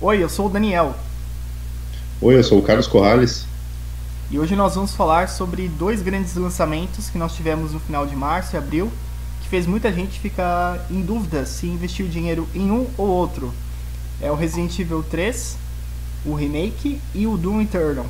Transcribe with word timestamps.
Oi, 0.00 0.22
eu 0.22 0.28
sou 0.30 0.46
o 0.46 0.48
Daniel. 0.48 0.94
Oi, 2.22 2.38
eu 2.38 2.42
sou 2.42 2.58
o 2.58 2.62
Carlos 2.62 2.86
Corrales. 2.86 3.44
E 4.30 4.38
hoje 4.38 4.56
nós 4.56 4.76
vamos 4.76 4.94
falar 4.94 5.28
sobre 5.28 5.68
dois 5.68 6.00
grandes 6.00 6.34
lançamentos 6.34 7.10
que 7.10 7.18
nós 7.18 7.34
tivemos 7.34 7.72
no 7.72 7.80
final 7.80 8.06
de 8.06 8.16
março 8.16 8.56
e 8.56 8.58
abril, 8.58 8.90
que 9.42 9.48
fez 9.50 9.66
muita 9.66 9.92
gente 9.92 10.18
ficar 10.18 10.86
em 10.90 11.02
dúvida 11.02 11.44
se 11.44 11.66
investir 11.66 12.06
o 12.06 12.08
dinheiro 12.08 12.48
em 12.54 12.70
um 12.70 12.86
ou 12.96 13.08
outro. 13.08 13.52
É 14.22 14.30
o 14.30 14.34
Resident 14.34 14.78
Evil 14.78 15.02
3, 15.02 15.58
o 16.24 16.32
remake 16.34 16.98
e 17.14 17.26
o 17.26 17.36
Doom 17.36 17.60
Eternal. 17.60 18.06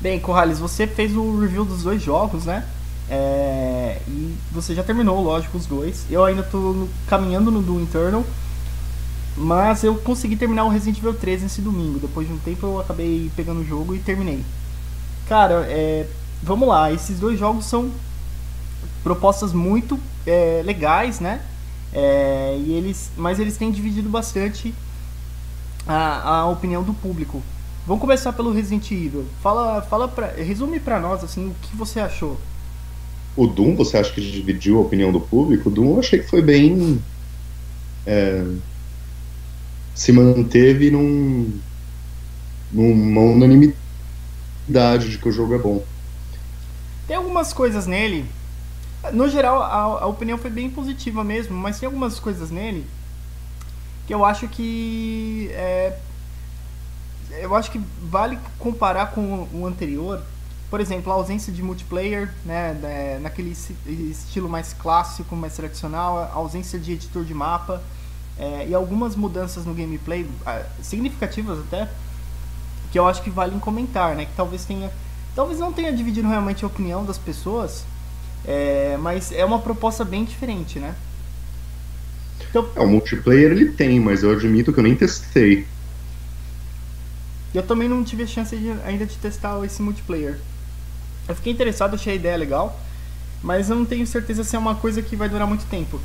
Bem, 0.00 0.20
Corrales, 0.20 0.58
você 0.58 0.86
fez 0.86 1.16
o 1.16 1.40
review 1.40 1.64
dos 1.64 1.82
dois 1.82 2.02
jogos, 2.02 2.44
né? 2.44 2.66
É... 3.08 4.00
E 4.06 4.36
você 4.52 4.74
já 4.74 4.82
terminou, 4.82 5.22
lógico, 5.22 5.56
os 5.56 5.66
dois. 5.66 6.04
Eu 6.10 6.24
ainda 6.24 6.42
estou 6.42 6.88
caminhando 7.06 7.50
no 7.50 7.62
Doom 7.62 7.82
Eternal 7.82 8.24
mas 9.36 9.84
eu 9.84 9.94
consegui 9.96 10.34
terminar 10.34 10.64
o 10.64 10.68
Resident 10.68 10.98
Evil 10.98 11.12
3 11.12 11.42
nesse 11.42 11.60
domingo. 11.60 11.98
Depois 11.98 12.26
de 12.26 12.32
um 12.32 12.38
tempo 12.38 12.66
eu 12.66 12.80
acabei 12.80 13.30
pegando 13.36 13.60
o 13.60 13.64
jogo 13.64 13.94
e 13.94 13.98
terminei. 13.98 14.42
Cara, 15.28 15.66
é, 15.68 16.06
vamos 16.42 16.66
lá. 16.66 16.90
Esses 16.90 17.20
dois 17.20 17.38
jogos 17.38 17.66
são 17.66 17.90
propostas 19.02 19.52
muito 19.52 20.00
é, 20.26 20.62
legais, 20.64 21.20
né? 21.20 21.42
É, 21.92 22.56
e 22.58 22.72
eles, 22.72 23.10
mas 23.16 23.38
eles 23.38 23.56
têm 23.56 23.70
dividido 23.70 24.08
bastante 24.08 24.74
a, 25.86 26.30
a 26.30 26.46
opinião 26.46 26.82
do 26.82 26.94
público. 26.94 27.42
Vamos 27.86 28.00
começar 28.00 28.32
pelo 28.32 28.52
Resident 28.52 28.90
Evil. 28.90 29.24
Fala, 29.42 29.80
fala 29.82 30.08
pra, 30.08 30.28
resume 30.32 30.80
para 30.80 30.98
nós 30.98 31.22
assim 31.22 31.48
o 31.48 31.54
que 31.62 31.76
você 31.76 32.00
achou. 32.00 32.38
O 33.36 33.46
Doom, 33.46 33.76
você 33.76 33.98
acha 33.98 34.12
que 34.12 34.20
dividiu 34.20 34.78
a 34.78 34.80
opinião 34.80 35.12
do 35.12 35.20
público? 35.20 35.68
O 35.68 35.72
Doom 35.72 35.94
eu 35.94 36.00
achei 36.00 36.20
que 36.20 36.28
foi 36.28 36.42
bem 36.42 37.00
é 38.06 38.44
se 39.96 40.12
manteve 40.12 40.90
num, 40.90 41.58
numa 42.70 43.22
unanimidade 43.22 45.10
de 45.10 45.18
que 45.18 45.26
o 45.26 45.32
jogo 45.32 45.54
é 45.54 45.58
bom. 45.58 45.82
Tem 47.08 47.16
algumas 47.16 47.54
coisas 47.54 47.86
nele. 47.86 48.26
No 49.12 49.26
geral, 49.26 49.62
a, 49.62 50.02
a 50.02 50.06
opinião 50.06 50.36
foi 50.36 50.50
bem 50.50 50.68
positiva 50.68 51.24
mesmo, 51.24 51.56
mas 51.56 51.80
tem 51.80 51.86
algumas 51.86 52.20
coisas 52.20 52.50
nele 52.50 52.84
que 54.06 54.12
eu 54.12 54.24
acho 54.24 54.46
que 54.48 55.48
é, 55.52 55.98
eu 57.30 57.54
acho 57.54 57.70
que 57.70 57.80
vale 58.02 58.38
comparar 58.58 59.12
com 59.12 59.48
o 59.52 59.66
anterior. 59.66 60.22
Por 60.68 60.80
exemplo, 60.80 61.12
a 61.12 61.14
ausência 61.14 61.52
de 61.52 61.62
multiplayer, 61.62 62.32
né, 62.44 63.18
naquele 63.22 63.56
estilo 64.10 64.48
mais 64.48 64.72
clássico, 64.72 65.36
mais 65.36 65.54
tradicional, 65.54 66.18
a 66.18 66.32
ausência 66.32 66.78
de 66.78 66.92
editor 66.92 67.24
de 67.24 67.32
mapa 67.32 67.80
é, 68.38 68.66
e 68.68 68.74
algumas 68.74 69.16
mudanças 69.16 69.64
no 69.64 69.72
gameplay, 69.72 70.26
significativas 70.82 71.60
até, 71.60 71.88
que 72.90 72.98
eu 72.98 73.06
acho 73.06 73.22
que 73.22 73.30
valem 73.30 73.58
comentar, 73.58 74.14
né? 74.14 74.26
Que 74.26 74.32
talvez 74.36 74.64
tenha. 74.64 74.90
Talvez 75.34 75.58
não 75.58 75.72
tenha 75.72 75.92
dividido 75.92 76.28
realmente 76.28 76.64
a 76.64 76.66
opinião 76.66 77.04
das 77.04 77.18
pessoas, 77.18 77.84
é, 78.44 78.96
mas 78.98 79.32
é 79.32 79.44
uma 79.44 79.58
proposta 79.58 80.04
bem 80.04 80.24
diferente, 80.24 80.78
né? 80.78 80.94
Então, 82.48 82.66
é, 82.74 82.80
o 82.80 82.86
multiplayer 82.86 83.50
ele 83.50 83.72
tem, 83.72 84.00
mas 84.00 84.22
eu 84.22 84.32
admito 84.32 84.72
que 84.72 84.78
eu 84.78 84.84
nem 84.84 84.94
testei. 84.94 85.66
Eu 87.56 87.62
também 87.62 87.88
não 87.88 88.04
tive 88.04 88.22
a 88.22 88.26
chance 88.26 88.54
de, 88.54 88.70
ainda 88.84 89.06
de 89.06 89.16
testar 89.16 89.64
esse 89.64 89.80
multiplayer. 89.80 90.38
Eu 91.26 91.34
fiquei 91.34 91.52
interessado, 91.52 91.94
achei 91.94 92.12
a 92.12 92.16
ideia 92.16 92.36
legal, 92.36 92.78
mas 93.42 93.70
eu 93.70 93.76
não 93.76 93.86
tenho 93.86 94.06
certeza 94.06 94.44
se 94.44 94.54
é 94.54 94.58
uma 94.58 94.74
coisa 94.74 95.00
que 95.00 95.16
vai 95.16 95.28
durar 95.28 95.46
muito 95.46 95.64
tempo. 95.64 95.98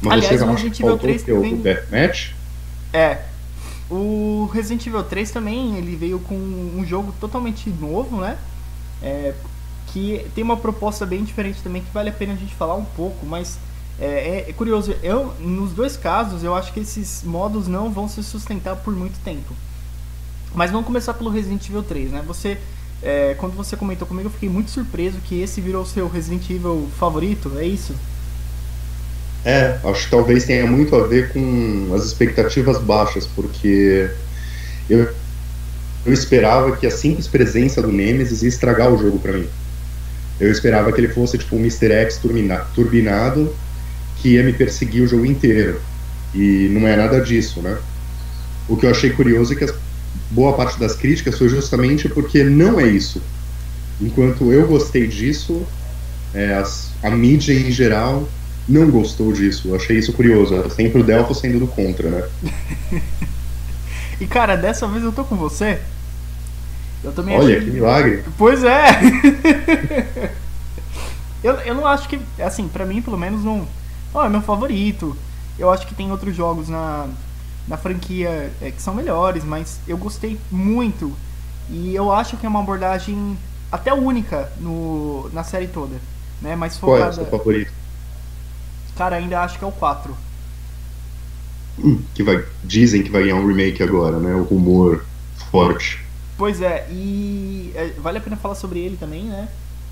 Mas 0.00 0.24
Aliás, 0.24 0.42
o 0.42 0.46
Resident 0.46 0.78
Evil 0.78 0.98
3 0.98 1.22
também... 1.24 1.54
o 1.54 1.56
Deathmatch? 1.56 2.34
É. 2.92 3.18
O 3.90 4.48
Resident 4.52 4.86
Evil 4.86 5.02
3 5.02 5.30
também, 5.32 5.76
ele 5.76 5.96
veio 5.96 6.20
com 6.20 6.36
um 6.36 6.84
jogo 6.86 7.12
totalmente 7.20 7.68
novo, 7.68 8.20
né? 8.20 8.38
É, 9.02 9.34
que 9.88 10.24
tem 10.36 10.44
uma 10.44 10.56
proposta 10.56 11.04
bem 11.04 11.24
diferente 11.24 11.60
também, 11.62 11.82
que 11.82 11.92
vale 11.92 12.10
a 12.10 12.12
pena 12.12 12.32
a 12.32 12.36
gente 12.36 12.54
falar 12.54 12.76
um 12.76 12.84
pouco, 12.84 13.26
mas 13.26 13.58
é, 13.98 14.06
é, 14.06 14.50
é, 14.50 14.52
curioso. 14.52 14.94
Eu, 15.02 15.34
nos 15.40 15.72
dois 15.72 15.96
casos, 15.96 16.44
eu 16.44 16.54
acho 16.54 16.72
que 16.72 16.80
esses 16.80 17.24
modos 17.24 17.66
não 17.66 17.90
vão 17.90 18.08
se 18.08 18.22
sustentar 18.22 18.76
por 18.76 18.94
muito 18.94 19.18
tempo. 19.24 19.52
Mas 20.56 20.70
vamos 20.70 20.86
começar 20.86 21.12
pelo 21.12 21.28
Resident 21.28 21.68
Evil 21.68 21.82
3, 21.82 22.12
né? 22.12 22.24
Você, 22.26 22.56
é, 23.02 23.34
quando 23.36 23.52
você 23.52 23.76
comentou 23.76 24.08
comigo, 24.08 24.28
eu 24.28 24.32
fiquei 24.32 24.48
muito 24.48 24.70
surpreso 24.70 25.18
que 25.18 25.42
esse 25.42 25.60
virou 25.60 25.82
o 25.82 25.86
seu 25.86 26.08
Resident 26.08 26.48
Evil 26.48 26.88
favorito, 26.98 27.52
é 27.58 27.66
isso? 27.66 27.94
É, 29.44 29.78
acho 29.84 30.04
que 30.06 30.10
talvez 30.10 30.46
tenha 30.46 30.66
muito 30.66 30.96
a 30.96 31.06
ver 31.06 31.30
com 31.30 31.92
as 31.94 32.06
expectativas 32.06 32.78
baixas, 32.78 33.26
porque 33.26 34.10
eu, 34.88 35.10
eu 36.06 36.12
esperava 36.14 36.74
que 36.74 36.86
a 36.86 36.90
simples 36.90 37.28
presença 37.28 37.82
do 37.82 37.92
Nemesis 37.92 38.42
ia 38.42 38.48
estragar 38.48 38.90
o 38.90 38.96
jogo 38.96 39.18
para 39.18 39.34
mim. 39.34 39.46
Eu 40.40 40.50
esperava 40.50 40.90
que 40.90 40.98
ele 40.98 41.12
fosse 41.12 41.36
tipo 41.36 41.54
um 41.54 41.58
Mr. 41.58 41.92
X 41.92 42.18
turbinado 42.74 43.54
que 44.16 44.30
ia 44.30 44.42
me 44.42 44.54
perseguir 44.54 45.02
o 45.02 45.06
jogo 45.06 45.26
inteiro. 45.26 45.82
E 46.34 46.70
não 46.72 46.88
é 46.88 46.96
nada 46.96 47.20
disso, 47.20 47.60
né? 47.60 47.76
O 48.66 48.74
que 48.74 48.86
eu 48.86 48.90
achei 48.90 49.10
curioso 49.10 49.52
é 49.52 49.56
que 49.56 49.85
boa 50.30 50.52
parte 50.54 50.78
das 50.78 50.94
críticas 50.94 51.38
foi 51.38 51.48
justamente 51.48 52.08
porque 52.08 52.42
não 52.44 52.78
é 52.80 52.86
isso. 52.86 53.22
Enquanto 54.00 54.52
eu 54.52 54.66
gostei 54.66 55.06
disso, 55.06 55.66
é, 56.34 56.54
as, 56.54 56.90
a 57.02 57.10
mídia 57.10 57.54
em 57.54 57.70
geral 57.70 58.28
não 58.68 58.90
gostou 58.90 59.32
disso. 59.32 59.68
Eu 59.68 59.76
achei 59.76 59.98
isso 59.98 60.12
curioso. 60.12 60.54
É 60.54 60.68
sempre 60.68 61.00
o 61.00 61.04
Delphi 61.04 61.34
sendo 61.34 61.60
do 61.60 61.66
contra, 61.66 62.10
né? 62.10 62.28
e 64.20 64.26
cara, 64.26 64.56
dessa 64.56 64.86
vez 64.86 65.02
eu 65.02 65.12
tô 65.12 65.24
com 65.24 65.36
você. 65.36 65.78
Eu 67.02 67.12
também 67.12 67.36
Olha, 67.36 67.56
achei... 67.56 67.68
que 67.68 67.70
milagre. 67.70 68.24
Pois 68.36 68.64
é! 68.64 69.00
eu, 71.42 71.54
eu 71.54 71.74
não 71.74 71.86
acho 71.86 72.08
que. 72.08 72.18
Assim, 72.38 72.68
pra 72.68 72.84
mim, 72.84 73.00
pelo 73.00 73.16
menos, 73.16 73.44
não. 73.44 73.66
Oh, 74.12 74.22
é 74.22 74.28
meu 74.28 74.42
favorito. 74.42 75.16
Eu 75.58 75.70
acho 75.70 75.86
que 75.86 75.94
tem 75.94 76.10
outros 76.10 76.36
jogos 76.36 76.68
na, 76.68 77.08
na 77.68 77.76
franquia 77.76 78.52
é, 78.60 78.70
que 78.70 78.80
são 78.80 78.94
melhores, 78.94 79.44
mas 79.44 79.80
eu 79.86 79.96
gostei 79.96 80.38
muito. 80.50 81.12
E 81.68 81.94
eu 81.94 82.12
acho 82.12 82.36
que 82.36 82.46
é 82.46 82.48
uma 82.48 82.60
abordagem 82.60 83.36
até 83.70 83.92
única 83.92 84.50
no, 84.60 85.28
na 85.32 85.42
série 85.42 85.66
toda. 85.66 85.96
Né? 86.40 86.54
Mas 86.54 86.78
focada... 86.78 86.98
Qual 86.98 87.08
é 87.08 87.10
o 87.10 87.14
seu 87.14 87.26
favorito? 87.26 87.72
Cara, 88.96 89.16
ainda 89.16 89.40
acho 89.40 89.58
que 89.58 89.64
é 89.64 89.68
o 89.68 89.72
4. 89.72 90.16
Hum, 91.78 92.02
que 92.14 92.22
vai, 92.22 92.42
dizem 92.64 93.02
que 93.02 93.10
vai 93.10 93.22
ganhar 93.22 93.36
um 93.36 93.46
remake 93.46 93.82
agora, 93.82 94.18
né? 94.18 94.34
O 94.34 94.44
rumor 94.44 95.04
forte. 95.50 96.04
Pois 96.38 96.60
é, 96.60 96.86
e 96.90 97.72
é, 97.74 97.88
vale 97.98 98.18
a 98.18 98.20
pena 98.20 98.36
falar 98.36 98.54
sobre 98.54 98.78
ele 98.78 98.96
também, 98.96 99.24
né? 99.24 99.48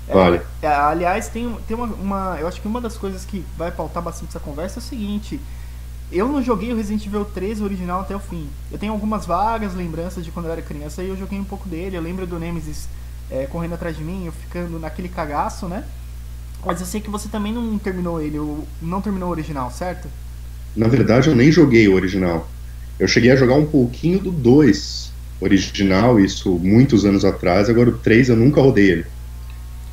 É, 0.07 0.13
vale. 0.13 0.41
É, 0.61 0.67
aliás, 0.67 1.27
tem, 1.27 1.55
tem 1.67 1.75
uma, 1.75 1.87
uma, 1.87 2.37
Eu 2.39 2.47
acho 2.47 2.61
que 2.61 2.67
uma 2.67 2.81
das 2.81 2.97
coisas 2.97 3.25
que 3.25 3.43
vai 3.57 3.71
pautar 3.71 4.01
bastante 4.01 4.29
essa 4.29 4.39
conversa 4.39 4.79
é 4.79 4.81
o 4.81 4.83
seguinte. 4.83 5.39
Eu 6.11 6.27
não 6.27 6.41
joguei 6.41 6.71
o 6.71 6.75
Resident 6.75 7.05
Evil 7.05 7.25
3 7.25 7.61
original 7.61 8.01
até 8.01 8.15
o 8.15 8.19
fim. 8.19 8.47
Eu 8.71 8.77
tenho 8.77 8.93
algumas 8.93 9.25
vagas 9.25 9.73
lembranças 9.73 10.23
de 10.23 10.31
quando 10.31 10.45
eu 10.45 10.51
era 10.51 10.61
criança 10.61 11.03
e 11.03 11.09
eu 11.09 11.17
joguei 11.17 11.39
um 11.39 11.43
pouco 11.43 11.67
dele. 11.67 11.97
Eu 11.97 12.01
lembro 12.01 12.27
do 12.27 12.39
Nemesis 12.39 12.87
é, 13.29 13.45
correndo 13.45 13.73
atrás 13.73 13.97
de 13.97 14.03
mim, 14.03 14.25
eu 14.25 14.31
ficando 14.31 14.79
naquele 14.79 15.09
cagaço, 15.09 15.67
né? 15.67 15.83
Mas 16.65 16.79
eu 16.79 16.85
sei 16.85 17.01
que 17.01 17.09
você 17.09 17.27
também 17.27 17.53
não 17.53 17.77
terminou 17.77 18.21
ele, 18.21 18.39
não 18.81 19.01
terminou 19.01 19.29
o 19.29 19.31
original, 19.31 19.71
certo? 19.71 20.07
Na 20.75 20.87
verdade, 20.87 21.29
eu 21.29 21.35
nem 21.35 21.51
joguei 21.51 21.87
o 21.87 21.93
original. 21.93 22.49
Eu 22.99 23.07
cheguei 23.07 23.31
a 23.31 23.35
jogar 23.35 23.55
um 23.55 23.65
pouquinho 23.65 24.19
do 24.19 24.31
2 24.31 25.11
original, 25.41 26.19
isso 26.19 26.51
muitos 26.57 27.05
anos 27.05 27.25
atrás, 27.25 27.69
agora 27.69 27.89
o 27.89 27.97
3 27.97 28.29
eu 28.29 28.35
nunca 28.35 28.61
rodei 28.61 28.91
ele. 28.91 29.05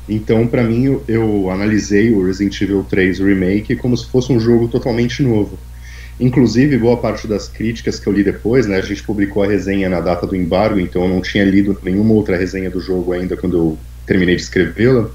Então, 0.07 0.47
para 0.47 0.63
mim, 0.63 0.85
eu, 0.85 1.03
eu, 1.07 1.49
analisei 1.49 2.11
o 2.13 2.25
Resident 2.25 2.59
Evil 2.61 2.83
3 2.83 3.19
Remake 3.19 3.75
como 3.75 3.95
se 3.95 4.05
fosse 4.07 4.33
um 4.33 4.39
jogo 4.39 4.67
totalmente 4.67 5.23
novo. 5.23 5.57
Inclusive, 6.19 6.77
boa 6.77 6.97
parte 6.97 7.27
das 7.27 7.47
críticas 7.47 7.99
que 7.99 8.07
eu 8.07 8.13
li 8.13 8.23
depois, 8.23 8.67
né, 8.67 8.77
a 8.77 8.81
gente 8.81 9.03
publicou 9.03 9.43
a 9.43 9.47
resenha 9.47 9.89
na 9.89 9.99
data 9.99 10.27
do 10.27 10.35
embargo, 10.35 10.79
então 10.79 11.03
eu 11.03 11.09
não 11.09 11.21
tinha 11.21 11.43
lido 11.43 11.77
nenhuma 11.83 12.13
outra 12.13 12.37
resenha 12.37 12.69
do 12.69 12.79
jogo 12.79 13.13
ainda 13.13 13.35
quando 13.35 13.57
eu 13.57 13.77
terminei 14.05 14.35
de 14.35 14.41
escrevê-la 14.41 15.09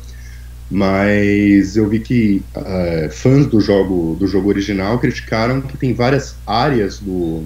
mas 0.71 1.77
eu 1.77 1.89
vi 1.89 2.01
que 2.01 2.43
uh, 2.55 3.11
fãs 3.11 3.47
do 3.47 3.61
jogo 3.61 4.17
do 4.19 4.27
jogo 4.27 4.49
original 4.49 4.99
criticaram 4.99 5.63
que 5.63 5.79
tem 5.79 5.95
várias 5.95 6.37
áreas 6.47 6.99
do 6.99 7.45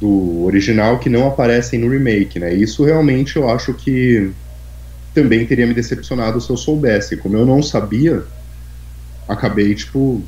do 0.00 0.42
original 0.42 0.98
que 0.98 1.08
não 1.08 1.28
aparecem 1.28 1.78
no 1.78 1.88
remake, 1.88 2.40
né? 2.40 2.52
Isso 2.52 2.84
realmente 2.84 3.36
eu 3.36 3.48
acho 3.48 3.72
que 3.72 4.32
também 5.14 5.46
teria 5.46 5.64
me 5.64 5.74
decepcionado 5.74 6.40
se 6.40 6.50
eu 6.50 6.56
soubesse. 6.56 7.16
Como 7.16 7.36
eu 7.36 7.46
não 7.46 7.62
sabia, 7.62 8.24
acabei 9.28 9.72
tipo 9.76 10.20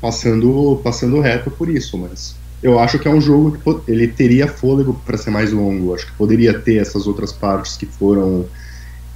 passando 0.00 0.80
passando 0.82 1.20
reto 1.20 1.50
por 1.50 1.68
isso, 1.68 1.98
mas 1.98 2.36
eu 2.62 2.78
acho 2.78 2.98
que 2.98 3.08
é 3.08 3.10
um 3.10 3.20
jogo 3.20 3.52
que 3.52 3.90
ele 3.90 4.08
teria 4.08 4.46
fôlego 4.46 4.94
para 5.06 5.16
ser 5.16 5.30
mais 5.30 5.52
longo. 5.52 5.94
Acho 5.94 6.06
que 6.06 6.12
poderia 6.12 6.58
ter 6.58 6.76
essas 6.76 7.06
outras 7.06 7.32
partes 7.32 7.76
que 7.76 7.86
foram 7.86 8.46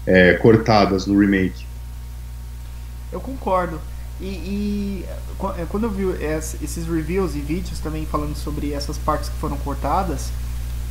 é, 0.06 0.34
cortadas 0.34 1.06
no 1.06 1.19
remake. 1.19 1.66
Eu 3.12 3.20
concordo. 3.20 3.78
E, 4.20 4.25
e, 4.25 5.04
é, 5.58 5.66
quando 5.69 5.84
eu 5.84 5.90
vi 5.90 6.04
esses 6.62 6.86
reviews 6.86 7.34
e 7.34 7.40
vídeos 7.40 7.81
também 7.81 8.06
falando 8.06 8.34
sobre 8.34 8.72
essas 8.72 8.96
partes 8.96 9.28
que 9.28 9.36
foram 9.36 9.56
cortadas, 9.58 10.31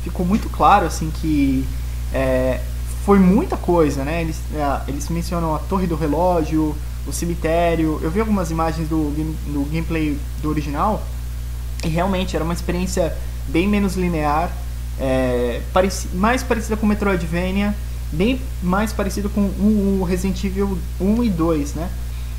ficou 0.04 0.24
muito 0.24 0.48
claro 0.48 0.86
assim 0.86 1.10
que 1.10 1.66
é, 2.12 2.60
foi 3.04 3.18
muita 3.18 3.56
coisa, 3.56 4.04
né? 4.04 4.22
Eles, 4.22 4.40
é, 4.54 4.90
eles 4.90 5.08
mencionam 5.08 5.54
a 5.54 5.58
torre 5.58 5.86
do 5.86 5.96
relógio, 5.96 6.74
o 7.06 7.12
cemitério. 7.12 7.98
Eu 8.02 8.10
vi 8.10 8.20
algumas 8.20 8.50
imagens 8.50 8.88
do, 8.88 9.10
do 9.10 9.64
gameplay 9.70 10.18
do 10.42 10.48
original 10.48 11.02
e 11.84 11.88
realmente 11.88 12.34
era 12.34 12.44
uma 12.44 12.54
experiência 12.54 13.16
bem 13.48 13.68
menos 13.68 13.94
linear, 13.94 14.50
é, 14.98 15.60
pareci, 15.72 16.08
mais 16.14 16.42
parecida 16.42 16.76
com 16.76 16.86
Metroidvania, 16.86 17.74
bem 18.12 18.40
mais 18.62 18.92
parecido 18.92 19.28
com 19.28 19.40
o 19.40 20.04
Resident 20.08 20.42
Evil 20.44 20.78
1 21.00 21.24
e 21.24 21.30
2, 21.30 21.74
né? 21.74 21.90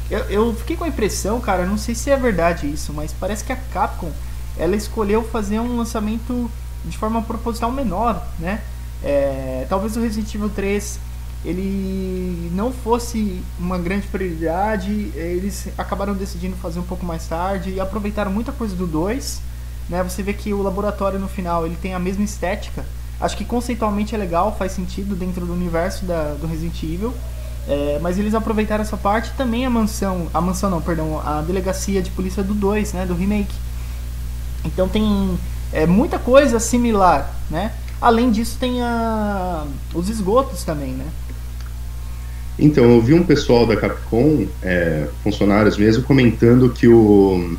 Eu, 0.10 0.20
eu 0.30 0.56
fiquei 0.56 0.76
com 0.76 0.84
a 0.84 0.88
impressão, 0.88 1.40
cara, 1.40 1.66
não 1.66 1.78
sei 1.78 1.96
se 1.96 2.10
é 2.10 2.18
verdade 2.18 2.72
isso, 2.72 2.94
mas 2.94 3.14
parece 3.20 3.44
que 3.44 3.52
a 3.52 3.56
Capcom 3.56 4.12
ela 4.58 4.76
escolheu 4.76 5.24
fazer 5.24 5.60
um 5.60 5.78
lançamento 5.78 6.50
de 6.86 6.98
forma 6.98 7.22
proposital 7.22 7.72
menor, 7.72 8.26
né? 8.40 8.62
É, 9.04 9.66
talvez 9.70 9.98
o 9.98 10.02
Resident 10.02 10.34
Evil 10.34 10.50
3 10.50 11.00
ele 11.46 12.52
não 12.54 12.74
fosse 12.74 13.42
uma 13.60 13.78
grande 13.78 14.08
prioridade, 14.08 15.12
eles 15.16 15.68
acabaram 15.78 16.14
decidindo 16.16 16.56
fazer 16.56 16.80
um 16.80 16.84
pouco 16.84 17.06
mais 17.06 17.28
tarde 17.28 17.70
e 17.70 17.80
aproveitaram 17.80 18.32
muita 18.32 18.52
coisa 18.52 18.76
do 18.76 18.88
2. 18.88 19.42
Né? 19.88 20.04
Você 20.04 20.24
vê 20.24 20.34
que 20.34 20.54
o 20.54 20.62
laboratório 20.64 21.20
no 21.20 21.28
final 21.28 21.66
ele 21.66 21.78
tem 21.80 21.94
a 21.94 22.00
mesma 22.00 22.24
estética. 22.24 22.84
Acho 23.22 23.38
que 23.38 23.46
conceitualmente 23.46 24.16
é 24.16 24.18
legal, 24.18 24.56
faz 24.58 24.72
sentido 24.72 25.16
dentro 25.16 25.46
do 25.46 25.54
universo 25.54 26.06
da, 26.06 26.34
do 26.34 26.48
Resident 26.48 26.82
Evil. 26.84 27.14
É, 27.68 28.00
mas 28.02 28.18
eles 28.18 28.34
aproveitaram 28.34 28.84
essa 28.84 28.98
parte 28.98 29.32
também 29.36 29.66
a 29.66 29.70
mansão, 29.70 30.28
a 30.34 30.40
mansão 30.40 30.70
não, 30.70 30.82
perdão, 30.82 31.20
a 31.26 31.42
delegacia 31.42 32.02
de 32.02 32.12
polícia 32.12 32.44
do 32.44 32.54
2, 32.54 32.94
né, 32.94 33.06
do 33.06 33.16
remake. 33.16 33.56
Então 34.64 34.88
tem 34.88 35.38
é, 35.72 35.86
muita 35.86 36.20
coisa 36.20 36.60
similar, 36.60 37.32
né? 37.50 37.72
Além 38.02 38.30
disso 38.30 38.58
tem 38.60 38.84
a, 38.84 39.66
os 39.94 40.10
esgotos 40.10 40.64
também, 40.64 40.92
né? 40.92 41.06
Então, 42.58 42.86
eu 42.86 43.02
vi 43.02 43.14
um 43.14 43.24
pessoal 43.24 43.66
da 43.68 43.76
Capcom, 43.76 44.48
é, 44.64 45.08
funcionários 45.24 45.78
mesmo, 45.78 46.04
comentando 46.04 46.70
que 46.70 46.88
o 46.88 47.58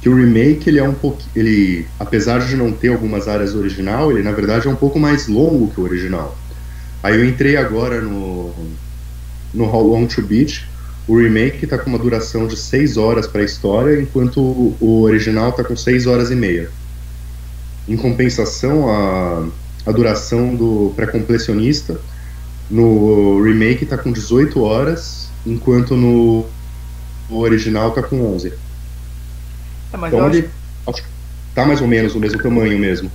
que 0.00 0.08
o 0.10 0.14
remake 0.14 0.68
ele 0.68 0.78
é 0.78 0.82
um 0.82 0.92
pouco, 0.92 1.22
ele, 1.34 1.86
apesar 1.98 2.40
de 2.40 2.54
não 2.56 2.70
ter 2.70 2.88
algumas 2.88 3.26
áreas 3.26 3.54
original, 3.54 4.12
ele 4.12 4.22
na 4.22 4.32
verdade 4.32 4.66
é 4.66 4.70
um 4.70 4.76
pouco 4.76 4.98
mais 4.98 5.28
longo 5.28 5.70
que 5.70 5.80
o 5.80 5.84
original. 5.84 6.36
Aí 7.02 7.14
eu 7.14 7.24
entrei 7.24 7.56
agora 7.56 8.02
no 8.02 8.52
no 9.54 9.64
How 9.64 9.86
Long 9.86 10.06
to 10.06 10.20
Beat, 10.20 10.64
o 11.08 11.18
remake 11.18 11.64
está 11.64 11.78
com 11.78 11.88
uma 11.88 11.98
duração 11.98 12.46
de 12.46 12.54
6 12.54 12.98
horas 12.98 13.26
para 13.26 13.40
a 13.40 13.44
história, 13.44 13.98
enquanto 13.98 14.40
o 14.40 15.02
original 15.02 15.50
está 15.50 15.64
com 15.64 15.76
6 15.76 16.06
horas 16.06 16.30
e 16.30 16.34
meia. 16.34 16.70
Em 17.88 17.96
compensação, 17.96 18.90
a, 18.90 19.46
a 19.86 19.92
duração 19.92 20.54
do 20.54 20.92
pré-completionista 20.96 21.98
no 22.70 23.42
remake 23.42 23.86
tá 23.86 23.98
com 23.98 24.12
18 24.12 24.60
horas, 24.62 25.28
enquanto 25.46 25.96
no, 25.96 26.46
original 27.30 27.90
tá 27.92 28.02
com 28.02 28.34
11. 28.34 28.52
É, 29.92 29.96
mas 29.96 30.12
então 30.12 30.28
ele 30.28 30.48
acho... 30.86 31.02
que 31.02 31.08
tá 31.54 31.64
mais 31.64 31.80
ou 31.80 31.88
menos 31.88 32.14
o 32.14 32.20
mesmo 32.20 32.42
tamanho 32.42 32.78
mesmo. 32.78 33.10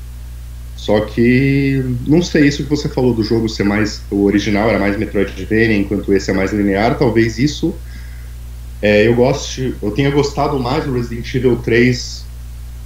Só 0.75 1.01
que 1.01 1.83
não 2.07 2.21
sei 2.21 2.47
isso 2.47 2.63
que 2.63 2.69
você 2.69 2.87
falou 2.87 3.13
do 3.13 3.23
jogo 3.23 3.49
ser 3.49 3.63
mais 3.63 4.01
o 4.09 4.23
original 4.23 4.69
era 4.69 4.79
mais 4.79 4.97
Metroidvania, 4.97 5.77
enquanto 5.77 6.13
esse 6.13 6.31
é 6.31 6.33
mais 6.33 6.53
linear, 6.53 6.97
talvez 6.97 7.37
isso 7.37 7.75
é, 8.81 9.07
eu 9.07 9.15
goste, 9.15 9.75
eu 9.81 9.91
tenha 9.91 10.09
gostado 10.09 10.57
mais 10.57 10.85
do 10.85 10.93
Resident 10.93 11.33
Evil 11.35 11.57
3 11.57 12.25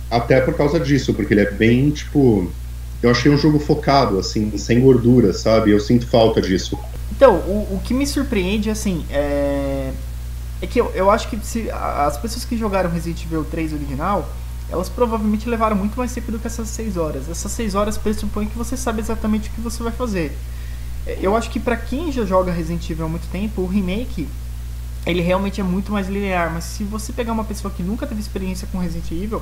até 0.09 0.41
por 0.41 0.55
causa 0.55 0.79
disso, 0.79 1.13
porque 1.13 1.33
ele 1.33 1.41
é 1.41 1.51
bem 1.51 1.91
tipo 1.91 2.51
eu 3.03 3.11
achei 3.11 3.29
um 3.29 3.37
jogo 3.37 3.59
focado, 3.59 4.17
assim, 4.17 4.57
sem 4.57 4.79
gordura, 4.79 5.33
sabe? 5.33 5.71
Eu 5.71 5.79
sinto 5.79 6.07
falta 6.07 6.41
disso. 6.41 6.79
Então, 7.11 7.35
o, 7.35 7.75
o 7.75 7.81
que 7.83 7.93
me 7.93 8.07
surpreende, 8.07 8.69
assim, 8.69 9.05
é, 9.11 9.91
é 10.61 10.65
que 10.65 10.79
eu, 10.79 10.89
eu 10.95 11.11
acho 11.11 11.27
que 11.27 11.37
se, 11.45 11.69
as 11.69 12.17
pessoas 12.17 12.45
que 12.45 12.57
jogaram 12.57 12.89
Resident 12.89 13.25
Evil 13.25 13.43
3 13.43 13.73
original, 13.73 14.29
elas 14.69 14.87
provavelmente 14.87 15.49
levaram 15.49 15.75
muito 15.75 15.97
mais 15.97 16.13
tempo 16.13 16.31
do 16.31 16.39
que 16.39 16.47
essas 16.47 16.69
6 16.69 16.95
horas. 16.95 17.29
Essas 17.29 17.51
6 17.51 17.75
horas 17.75 17.97
pressupõem 17.97 18.47
que 18.47 18.57
você 18.57 18.77
sabe 18.77 19.01
exatamente 19.01 19.49
o 19.49 19.51
que 19.51 19.61
você 19.61 19.83
vai 19.83 19.91
fazer. 19.91 20.31
É, 21.05 21.19
eu 21.21 21.35
acho 21.35 21.49
que 21.49 21.59
para 21.59 21.75
quem 21.75 22.09
já 22.09 22.23
joga 22.23 22.53
Resident 22.53 22.89
Evil 22.89 23.05
há 23.05 23.09
muito 23.09 23.27
tempo, 23.29 23.61
o 23.61 23.67
remake 23.67 24.27
ele 25.05 25.21
realmente 25.21 25.59
é 25.59 25.63
muito 25.63 25.91
mais 25.91 26.07
linear, 26.07 26.49
mas 26.53 26.63
se 26.63 26.85
você 26.85 27.11
pegar 27.11 27.33
uma 27.33 27.43
pessoa 27.43 27.73
que 27.73 27.83
nunca 27.83 28.07
teve 28.07 28.21
experiência 28.21 28.65
com 28.71 28.77
Resident 28.77 29.11
Evil, 29.11 29.41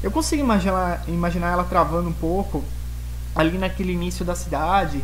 eu 0.00 0.10
consigo 0.12 0.40
imaginar, 0.40 1.02
imaginar 1.08 1.50
ela 1.50 1.64
travando 1.64 2.08
um 2.08 2.12
pouco, 2.12 2.64
ali 3.34 3.58
naquele 3.58 3.92
início 3.92 4.24
da 4.24 4.34
cidade, 4.34 5.02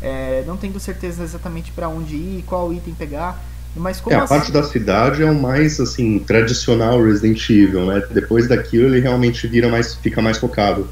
é, 0.00 0.44
não 0.46 0.56
tendo 0.56 0.78
certeza 0.78 1.22
exatamente 1.22 1.72
para 1.72 1.88
onde 1.88 2.14
ir, 2.14 2.44
qual 2.46 2.72
item 2.72 2.94
pegar. 2.94 3.42
Mas 3.76 4.00
como 4.00 4.14
é, 4.14 4.18
a 4.18 4.22
assim... 4.22 4.34
parte 4.34 4.52
da 4.52 4.62
cidade 4.62 5.22
é 5.22 5.30
o 5.30 5.34
mais 5.34 5.80
assim 5.80 6.18
tradicional 6.20 7.02
Resident 7.02 7.50
Evil, 7.50 7.86
né? 7.86 8.02
Depois 8.10 8.46
daquilo 8.46 8.86
ele 8.86 9.00
realmente 9.00 9.48
vira 9.48 9.68
mais, 9.68 9.94
fica 9.96 10.22
mais 10.22 10.38
focado. 10.38 10.88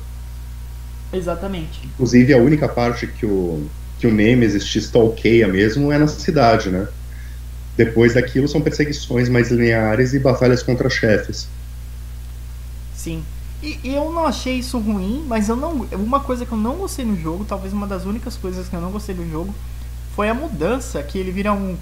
Exatamente. 1.13 1.87
Inclusive 1.95 2.33
a 2.33 2.39
única 2.39 2.69
parte 2.69 3.07
que 3.07 3.25
o 3.25 3.69
que 4.03 4.07
o 4.09 4.13
Nemesis 4.13 4.65
te 4.65 4.81
stalkeia 4.81 5.47
mesmo 5.47 5.93
é 5.93 5.97
na 5.97 6.09
cidade, 6.09 6.71
né? 6.71 6.89
Depois 7.77 8.15
daquilo 8.15 8.49
são 8.49 8.61
perseguições 8.61 9.29
mais 9.29 9.49
lineares 9.49 10.13
e 10.13 10.19
batalhas 10.19 10.61
contra 10.61 10.91
chefes. 10.91 11.47
Sim. 12.97 13.23
E, 13.63 13.79
e, 13.85 13.95
eu 13.95 14.11
não 14.11 14.27
achei 14.27 14.59
isso 14.59 14.79
ruim, 14.79 15.25
mas 15.29 15.49
eu 15.49 15.55
não. 15.55 15.87
Uma 15.93 16.21
coisa 16.21 16.45
que 16.45 16.53
eu 16.53 16.59
não 16.59 16.75
gostei 16.75 17.05
no 17.05 17.17
jogo, 17.17 17.45
talvez 17.45 17.73
uma 17.73 17.87
das 17.87 18.05
únicas 18.05 18.37
coisas 18.37 18.69
que 18.69 18.75
eu 18.75 18.81
não 18.81 18.91
gostei 18.91 19.15
do 19.15 19.29
jogo, 19.31 19.55
foi 20.17 20.29
a 20.29 20.35
mudança, 20.35 21.03
que 21.03 21.17
ele 21.17 21.31
vira 21.31 21.53
um, 21.53 21.77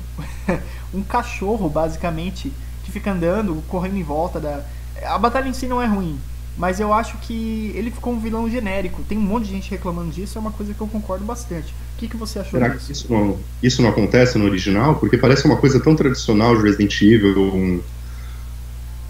um 0.92 1.02
cachorro, 1.02 1.68
basicamente, 1.70 2.52
que 2.84 2.92
fica 2.92 3.12
andando, 3.12 3.62
correndo 3.66 3.96
em 3.96 4.02
volta 4.02 4.38
da. 4.38 4.62
A 5.04 5.16
batalha 5.16 5.48
em 5.48 5.54
si 5.54 5.66
não 5.66 5.80
é 5.80 5.86
ruim, 5.86 6.20
mas 6.58 6.78
eu 6.78 6.92
acho 6.92 7.16
que 7.18 7.72
ele 7.74 7.90
ficou 7.90 8.12
um 8.12 8.20
vilão 8.20 8.48
genérico. 8.50 9.02
Tem 9.08 9.16
um 9.16 9.22
monte 9.22 9.46
de 9.46 9.52
gente 9.52 9.70
reclamando 9.70 10.10
disso, 10.10 10.36
é 10.36 10.40
uma 10.40 10.52
coisa 10.52 10.74
que 10.74 10.80
eu 10.80 10.86
concordo 10.86 11.24
bastante. 11.24 11.72
O 11.94 11.98
que, 11.98 12.08
que 12.08 12.16
você 12.16 12.38
achou 12.38 12.60
Será 12.60 12.68
disso? 12.68 12.86
Que 12.86 12.92
isso, 12.92 13.12
não, 13.12 13.38
isso 13.62 13.82
não 13.82 13.88
acontece 13.88 14.36
no 14.36 14.44
original? 14.44 14.96
Porque 14.96 15.16
parece 15.16 15.46
uma 15.46 15.56
coisa 15.56 15.80
tão 15.80 15.96
tradicional 15.96 16.54
de 16.56 16.62
Resident 16.62 17.00
Evil, 17.00 17.54
um 17.54 17.80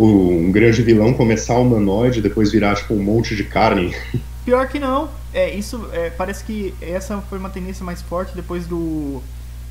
um 0.06 0.50
grande 0.50 0.82
vilão 0.82 1.12
começar 1.12 1.58
humanoide 1.58 2.20
e 2.20 2.22
depois 2.22 2.50
virar 2.50 2.74
tipo 2.76 2.94
um 2.94 3.02
monte 3.02 3.36
de 3.36 3.44
carne. 3.44 3.94
Pior 4.44 4.66
que 4.68 4.78
não. 4.78 5.10
É, 5.32 5.54
isso 5.54 5.88
é, 5.92 6.10
parece 6.10 6.42
que 6.44 6.74
essa 6.80 7.20
foi 7.28 7.38
uma 7.38 7.50
tendência 7.50 7.84
mais 7.84 8.00
forte 8.02 8.34
depois 8.34 8.66
do 8.66 9.22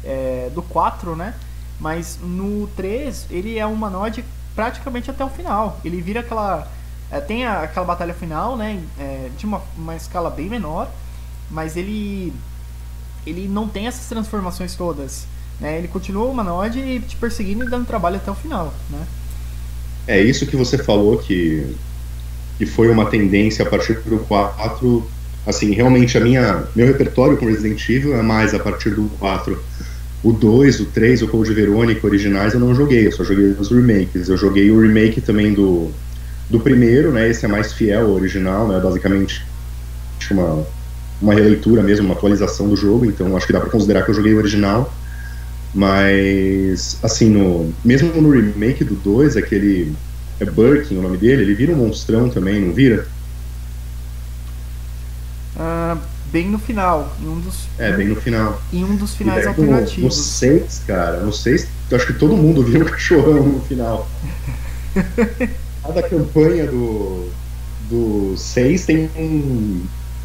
é, 0.03 0.49
do 0.53 0.61
4, 0.61 1.15
né? 1.15 1.33
Mas 1.79 2.19
no 2.21 2.67
3 2.75 3.27
ele 3.31 3.57
é 3.57 3.65
um 3.65 3.73
humanoide 3.73 4.23
praticamente 4.55 5.09
até 5.09 5.23
o 5.23 5.29
final. 5.29 5.79
Ele 5.83 6.01
vira 6.01 6.19
aquela 6.19 6.71
é, 7.11 7.19
tem 7.19 7.45
a, 7.45 7.63
aquela 7.63 7.85
batalha 7.85 8.13
final, 8.13 8.55
né? 8.55 8.81
É, 8.99 9.29
de 9.35 9.45
uma, 9.45 9.61
uma 9.77 9.95
escala 9.95 10.29
bem 10.29 10.47
menor, 10.47 10.89
mas 11.49 11.75
ele 11.75 12.33
ele 13.25 13.47
não 13.47 13.67
tem 13.67 13.87
essas 13.87 14.07
transformações 14.07 14.75
todas. 14.75 15.27
Né? 15.59 15.77
Ele 15.77 15.87
continua 15.87 16.25
humanoide 16.25 17.01
te 17.01 17.17
perseguindo 17.17 17.65
e 17.65 17.69
dando 17.69 17.85
trabalho 17.85 18.15
até 18.15 18.31
o 18.31 18.35
final, 18.35 18.73
né? 18.89 19.05
É 20.07 20.21
isso 20.21 20.45
que 20.45 20.55
você 20.55 20.77
falou 20.77 21.17
que, 21.17 21.65
que 22.57 22.65
foi 22.65 22.89
uma 22.89 23.05
tendência 23.05 23.65
a 23.65 23.69
partir 23.69 23.99
do 24.05 24.19
4. 24.19 25.05
Assim, 25.45 25.73
realmente 25.73 26.17
a 26.17 26.21
minha 26.21 26.63
meu 26.75 26.85
repertório 26.85 27.37
com 27.37 27.45
Resident 27.45 27.87
Evil 27.89 28.15
é 28.15 28.21
mais 28.21 28.53
a 28.53 28.59
partir 28.59 28.91
do 28.91 29.03
4. 29.19 29.57
O 30.21 30.33
2, 30.33 30.81
o 30.81 30.85
3, 30.87 31.21
o 31.21 31.27
Code 31.29 31.53
Verônica 31.53 32.05
originais 32.05 32.53
eu 32.53 32.59
não 32.59 32.75
joguei, 32.75 33.07
eu 33.07 33.11
só 33.11 33.23
joguei 33.23 33.45
os 33.51 33.69
remakes. 33.71 34.27
Eu 34.27 34.37
joguei 34.37 34.69
o 34.69 34.81
remake 34.81 35.21
também 35.21 35.53
do, 35.53 35.89
do 36.49 36.59
primeiro, 36.59 37.11
né? 37.11 37.29
Esse 37.29 37.45
é 37.45 37.47
mais 37.47 37.71
fiel 37.71 38.07
ao 38.07 38.11
original, 38.11 38.67
né? 38.67 38.79
Basicamente 38.79 39.45
uma, 40.31 40.65
uma 41.21 41.33
releitura 41.33 41.81
mesmo, 41.81 42.05
uma 42.05 42.15
atualização 42.15 42.67
do 42.67 42.75
jogo, 42.75 43.05
então 43.05 43.35
acho 43.35 43.47
que 43.47 43.53
dá 43.53 43.59
para 43.59 43.69
considerar 43.69 44.03
que 44.03 44.11
eu 44.11 44.15
joguei 44.15 44.33
o 44.33 44.37
original. 44.37 44.93
Mas, 45.73 46.97
assim, 47.03 47.29
no, 47.29 47.73
mesmo 47.85 48.09
no 48.21 48.31
remake 48.31 48.83
do 48.83 48.95
2, 48.95 49.37
aquele. 49.37 49.93
É 50.39 50.45
Birkin 50.45 50.97
o 50.97 51.01
nome 51.01 51.17
dele, 51.17 51.41
ele 51.41 51.53
vira 51.53 51.73
um 51.73 51.75
monstrão 51.75 52.29
também, 52.29 52.61
não 52.61 52.73
vira? 52.73 53.05
Uh, 55.55 55.99
bem 56.31 56.47
no 56.47 56.57
final, 56.57 57.13
em 57.21 57.27
um 57.27 57.39
dos. 57.41 57.67
É, 57.77 57.91
bem 57.91 58.07
no 58.07 58.15
final. 58.15 58.61
Em 58.71 58.85
um 58.85 58.95
dos 58.95 59.15
finais 59.15 59.45
alternativos. 59.45 60.01
No 60.01 60.11
6, 60.11 60.83
cara, 60.87 61.19
no 61.19 61.33
6, 61.33 61.67
eu 61.91 61.97
acho 61.97 62.07
que 62.07 62.13
todo 62.13 62.37
mundo 62.37 62.63
vira 62.63 62.85
um 62.85 62.87
cachorrão 62.87 63.43
no 63.45 63.61
final. 63.61 64.07
Cada 65.83 66.03
campanha 66.03 66.67
do, 66.67 67.29
do 67.89 68.37
6 68.37 68.85
tem 68.85 69.09
um, 69.17 69.83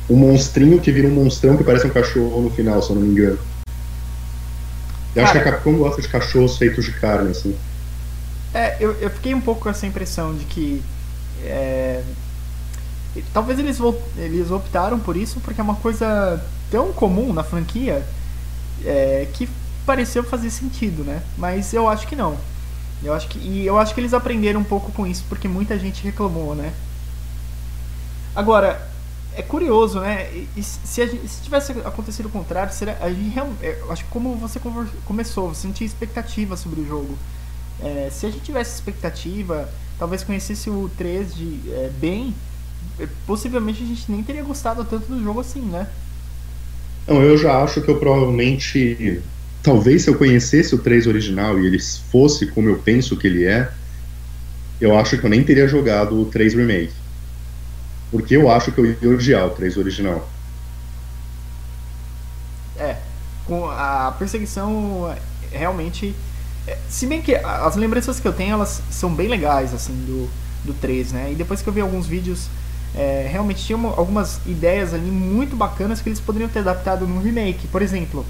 um 0.08 0.16
monstrinho 0.16 0.80
que 0.80 0.92
vira 0.92 1.08
um 1.08 1.12
monstrão 1.12 1.56
que 1.56 1.64
parece 1.64 1.86
um 1.86 1.90
cachorro 1.90 2.40
no 2.40 2.50
final, 2.50 2.80
se 2.80 2.90
eu 2.90 2.96
não 2.96 3.02
me 3.02 3.08
engano. 3.08 3.38
Eu 5.14 5.22
Cara, 5.22 5.24
acho 5.24 5.32
que 5.32 5.38
a 5.38 5.52
Capcom 5.52 5.78
gosta 5.78 6.02
de 6.02 6.08
cachorros 6.08 6.58
feitos 6.58 6.84
de 6.84 6.92
carne, 6.92 7.30
assim. 7.30 7.56
É, 8.52 8.76
eu, 8.80 8.92
eu 9.00 9.10
fiquei 9.10 9.34
um 9.34 9.40
pouco 9.40 9.62
com 9.62 9.68
essa 9.68 9.86
impressão 9.86 10.34
de 10.34 10.44
que. 10.44 10.82
É, 11.44 12.02
talvez 13.32 13.58
eles, 13.58 13.78
eles 14.16 14.50
optaram 14.50 14.98
por 14.98 15.16
isso 15.16 15.40
porque 15.40 15.60
é 15.60 15.64
uma 15.64 15.76
coisa 15.76 16.42
tão 16.70 16.92
comum 16.92 17.32
na 17.32 17.44
franquia 17.44 18.04
é, 18.84 19.28
que 19.32 19.48
pareceu 19.86 20.24
fazer 20.24 20.50
sentido, 20.50 21.04
né? 21.04 21.22
Mas 21.36 21.72
eu 21.72 21.88
acho 21.88 22.06
que 22.06 22.16
não. 22.16 22.36
Eu 23.02 23.12
acho 23.12 23.28
que, 23.28 23.38
e 23.38 23.66
eu 23.66 23.78
acho 23.78 23.94
que 23.94 24.00
eles 24.00 24.14
aprenderam 24.14 24.60
um 24.60 24.64
pouco 24.64 24.90
com 24.92 25.06
isso 25.06 25.24
porque 25.28 25.46
muita 25.46 25.78
gente 25.78 26.02
reclamou, 26.02 26.54
né? 26.54 26.72
Agora, 28.34 28.88
é 29.36 29.42
curioso, 29.42 30.00
né? 30.00 30.28
E, 30.56 30.62
se, 30.62 31.06
gente, 31.06 31.28
se 31.28 31.42
tivesse 31.42 31.72
acontecido 31.72 32.26
o 32.26 32.30
contrário, 32.30 32.72
seria, 32.72 32.96
a 33.00 33.10
gente, 33.10 33.38
é, 33.62 33.78
acho 33.90 34.04
que 34.04 34.10
como 34.10 34.34
você 34.36 34.60
começou, 35.04 35.48
você 35.48 35.66
não 35.66 35.74
tinha 35.74 35.86
expectativa 35.86 36.56
sobre 36.56 36.80
o 36.80 36.86
jogo. 36.86 37.18
É, 37.80 38.08
se 38.10 38.26
a 38.26 38.30
gente 38.30 38.44
tivesse 38.44 38.74
expectativa, 38.74 39.68
talvez 39.98 40.22
conhecesse 40.22 40.70
o 40.70 40.90
3 40.96 41.34
de, 41.34 41.60
é, 41.70 41.90
bem, 41.98 42.34
é, 42.98 43.08
possivelmente 43.26 43.82
a 43.82 43.86
gente 43.86 44.10
nem 44.10 44.22
teria 44.22 44.42
gostado 44.42 44.84
tanto 44.84 45.06
do 45.06 45.22
jogo 45.22 45.40
assim, 45.40 45.60
né? 45.60 45.88
Não, 47.06 47.22
eu 47.22 47.36
já 47.36 47.62
acho 47.62 47.82
que 47.82 47.90
eu 47.90 47.98
provavelmente. 47.98 49.20
Talvez 49.62 50.02
se 50.02 50.10
eu 50.10 50.18
conhecesse 50.18 50.74
o 50.74 50.78
3 50.78 51.06
original 51.06 51.58
e 51.58 51.66
ele 51.66 51.78
fosse 51.80 52.46
como 52.46 52.68
eu 52.68 52.76
penso 52.76 53.16
que 53.16 53.26
ele 53.26 53.46
é, 53.46 53.70
eu 54.78 54.96
acho 54.96 55.16
que 55.16 55.24
eu 55.24 55.30
nem 55.30 55.42
teria 55.42 55.66
jogado 55.66 56.20
o 56.20 56.26
3 56.26 56.54
Remake. 56.54 56.92
Porque 58.14 58.36
eu 58.36 58.48
acho 58.48 58.70
que 58.70 58.80
eu 58.80 58.86
ia 58.86 59.10
odiar 59.10 59.44
o 59.44 59.50
3 59.50 59.76
original. 59.76 60.24
É, 62.76 62.98
com 63.44 63.68
a 63.68 64.14
perseguição 64.16 65.12
realmente. 65.50 66.14
É, 66.64 66.78
se 66.88 67.08
bem 67.08 67.20
que 67.20 67.34
as 67.34 67.74
lembranças 67.74 68.20
que 68.20 68.28
eu 68.28 68.32
tenho, 68.32 68.52
elas 68.52 68.80
são 68.88 69.12
bem 69.12 69.26
legais, 69.26 69.74
assim, 69.74 69.92
do, 70.06 70.30
do 70.64 70.72
3, 70.74 71.10
né? 71.10 71.32
E 71.32 71.34
depois 71.34 71.60
que 71.60 71.68
eu 71.68 71.72
vi 71.72 71.80
alguns 71.80 72.06
vídeos, 72.06 72.46
é, 72.94 73.26
realmente 73.28 73.64
tinha 73.64 73.76
algumas 73.76 74.38
ideias 74.46 74.94
ali 74.94 75.10
muito 75.10 75.56
bacanas 75.56 76.00
que 76.00 76.08
eles 76.08 76.20
poderiam 76.20 76.48
ter 76.48 76.60
adaptado 76.60 77.08
no 77.08 77.20
remake. 77.20 77.66
Por 77.66 77.82
exemplo, 77.82 78.24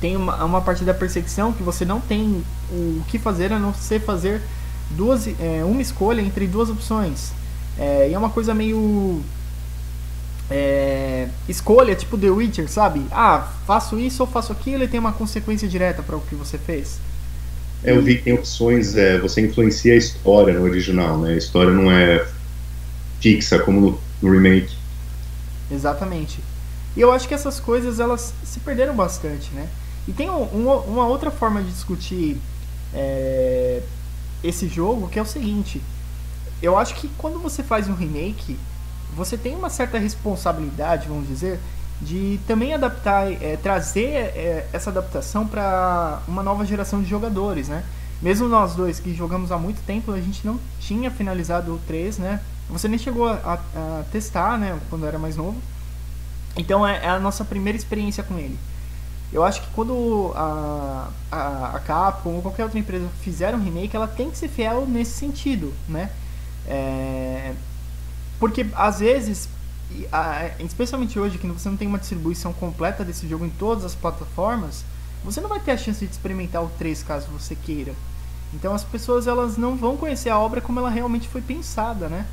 tem 0.00 0.16
uma, 0.16 0.44
uma 0.44 0.60
parte 0.60 0.82
da 0.82 0.92
perseguição 0.92 1.52
que 1.52 1.62
você 1.62 1.84
não 1.84 2.00
tem 2.00 2.42
o 2.72 3.04
que 3.06 3.20
fazer 3.20 3.52
a 3.52 3.58
não 3.60 3.72
ser 3.72 4.00
fazer 4.00 4.42
duas, 4.90 5.28
é, 5.28 5.62
uma 5.64 5.80
escolha 5.80 6.20
entre 6.20 6.48
duas 6.48 6.68
opções. 6.68 7.32
É, 7.78 8.08
e 8.08 8.14
é 8.14 8.18
uma 8.18 8.30
coisa 8.30 8.54
meio. 8.54 9.22
É, 10.50 11.28
escolha, 11.48 11.94
tipo 11.94 12.18
The 12.18 12.28
Witcher, 12.28 12.68
sabe? 12.68 13.02
Ah, 13.10 13.48
faço 13.66 13.98
isso 13.98 14.22
ou 14.22 14.28
faço 14.28 14.52
aquilo 14.52 14.84
e 14.84 14.88
tem 14.88 15.00
uma 15.00 15.12
consequência 15.12 15.66
direta 15.66 16.02
para 16.02 16.16
o 16.16 16.20
que 16.20 16.34
você 16.34 16.58
fez. 16.58 17.00
É, 17.82 17.92
eu 17.92 18.02
vi 18.02 18.16
que 18.16 18.24
tem 18.24 18.32
opções, 18.32 18.96
é, 18.96 19.18
você 19.18 19.42
influencia 19.42 19.92
a 19.92 19.96
história 19.96 20.54
no 20.54 20.62
original, 20.62 21.18
né? 21.18 21.34
A 21.34 21.36
história 21.36 21.70
não 21.70 21.90
é 21.90 22.26
fixa 23.20 23.58
como 23.58 23.98
no, 24.22 24.30
remake. 24.30 24.74
Exatamente. 25.70 26.40
E 26.96 27.00
eu 27.00 27.10
acho 27.10 27.26
que 27.26 27.34
essas 27.34 27.58
coisas 27.58 28.00
elas 28.00 28.32
se 28.44 28.60
perderam 28.60 28.94
bastante, 28.94 29.50
né? 29.52 29.68
E 30.06 30.12
tem 30.12 30.30
um, 30.30 30.42
uma 30.42 31.06
outra 31.06 31.30
forma 31.30 31.62
de 31.62 31.70
discutir 31.70 32.38
é, 32.94 33.82
esse 34.42 34.68
jogo 34.68 35.08
que 35.08 35.18
é 35.18 35.22
o 35.22 35.26
seguinte: 35.26 35.82
eu 36.64 36.78
acho 36.78 36.94
que 36.94 37.08
quando 37.18 37.38
você 37.38 37.62
faz 37.62 37.88
um 37.88 37.94
remake, 37.94 38.58
você 39.14 39.36
tem 39.36 39.54
uma 39.54 39.70
certa 39.70 39.98
responsabilidade, 39.98 41.08
vamos 41.08 41.28
dizer, 41.28 41.60
de 42.00 42.40
também 42.46 42.74
adaptar, 42.74 43.30
é, 43.30 43.56
trazer 43.56 44.08
é, 44.08 44.68
essa 44.72 44.90
adaptação 44.90 45.46
para 45.46 46.20
uma 46.26 46.42
nova 46.42 46.64
geração 46.64 47.02
de 47.02 47.08
jogadores, 47.08 47.68
né? 47.68 47.84
Mesmo 48.20 48.48
nós 48.48 48.74
dois 48.74 48.98
que 48.98 49.14
jogamos 49.14 49.52
há 49.52 49.58
muito 49.58 49.84
tempo, 49.84 50.12
a 50.12 50.20
gente 50.20 50.46
não 50.46 50.58
tinha 50.80 51.10
finalizado 51.10 51.74
o 51.74 51.78
3, 51.86 52.18
né? 52.18 52.40
Você 52.70 52.88
nem 52.88 52.98
chegou 52.98 53.28
a, 53.28 53.58
a, 53.74 54.04
testar, 54.10 54.58
né? 54.58 54.78
Quando 54.88 55.06
era 55.06 55.18
mais 55.18 55.36
novo. 55.36 55.56
Então 56.56 56.86
é, 56.86 57.04
é, 57.04 57.08
a 57.08 57.18
nossa 57.18 57.44
primeira 57.44 57.76
experiência 57.76 58.22
com 58.22 58.38
ele. 58.38 58.58
Eu 59.32 59.42
acho 59.42 59.60
que 59.60 59.66
quando 59.74 60.32
a, 60.34 61.08
a, 61.30 61.76
a 61.76 61.80
Capcom 61.80 62.30
ou 62.30 62.42
qualquer 62.42 62.64
outra 62.64 62.78
empresa 62.78 63.06
fizer 63.20 63.54
um 63.54 63.62
remake, 63.62 63.94
ela 63.94 64.06
tem 64.06 64.30
que 64.30 64.38
ser 64.38 64.48
fiel 64.48 64.86
nesse 64.86 65.12
sentido, 65.12 65.72
né? 65.88 66.10
É, 66.66 67.52
porque 68.38 68.66
às 68.74 69.00
vezes, 69.00 69.48
especialmente 70.60 71.18
hoje, 71.18 71.38
que 71.38 71.46
você 71.46 71.68
não 71.68 71.76
tem 71.76 71.88
uma 71.88 71.98
distribuição 71.98 72.52
completa 72.52 73.04
desse 73.04 73.28
jogo 73.28 73.44
em 73.44 73.50
todas 73.50 73.84
as 73.84 73.94
plataformas, 73.94 74.84
você 75.24 75.40
não 75.40 75.48
vai 75.48 75.60
ter 75.60 75.70
a 75.70 75.76
chance 75.76 76.04
de 76.04 76.12
experimentar 76.12 76.62
o 76.62 76.70
3 76.78 77.02
caso 77.02 77.28
você 77.28 77.54
queira. 77.54 77.92
Então 78.52 78.74
as 78.74 78.84
pessoas 78.84 79.26
elas 79.26 79.56
não 79.56 79.76
vão 79.76 79.96
conhecer 79.96 80.28
a 80.28 80.38
obra 80.38 80.60
como 80.60 80.78
ela 80.78 80.90
realmente 80.90 81.28
foi 81.28 81.40
pensada, 81.40 82.08
né? 82.08 82.26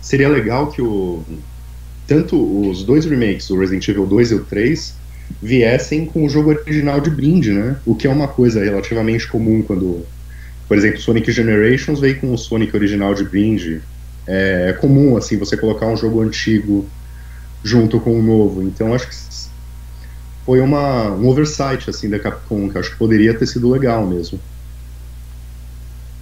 Seria 0.00 0.28
legal 0.28 0.68
que 0.68 0.80
o 0.82 1.22
tanto 2.06 2.36
os 2.68 2.82
dois 2.82 3.04
remakes, 3.04 3.50
o 3.50 3.58
Resident 3.58 3.86
Evil 3.86 4.06
2 4.06 4.30
e 4.32 4.34
o 4.34 4.44
3, 4.44 4.94
viessem 5.40 6.06
com 6.06 6.24
o 6.24 6.28
jogo 6.28 6.50
original 6.50 7.00
de 7.00 7.08
brinde, 7.10 7.52
né? 7.52 7.76
O 7.86 7.94
que 7.94 8.06
é 8.06 8.10
uma 8.10 8.26
coisa 8.26 8.64
relativamente 8.64 9.28
comum 9.28 9.62
quando 9.62 10.04
por 10.70 10.78
exemplo, 10.78 11.00
Sonic 11.00 11.32
Generations 11.32 11.98
veio 11.98 12.20
com 12.20 12.32
o 12.32 12.38
Sonic 12.38 12.76
original 12.76 13.12
de 13.12 13.24
brinde. 13.24 13.82
É, 14.24 14.66
é 14.68 14.72
comum, 14.72 15.16
assim, 15.16 15.36
você 15.36 15.56
colocar 15.56 15.86
um 15.86 15.96
jogo 15.96 16.22
antigo 16.22 16.88
junto 17.64 17.98
com 17.98 18.16
o 18.16 18.22
novo. 18.22 18.62
Então, 18.62 18.94
acho 18.94 19.08
que 19.08 19.16
foi 20.46 20.60
uma, 20.60 21.10
um 21.10 21.26
oversight, 21.26 21.90
assim, 21.90 22.08
da 22.08 22.20
Capcom, 22.20 22.70
que 22.70 22.78
acho 22.78 22.92
que 22.92 22.96
poderia 22.98 23.34
ter 23.36 23.48
sido 23.48 23.68
legal 23.68 24.06
mesmo. 24.06 24.38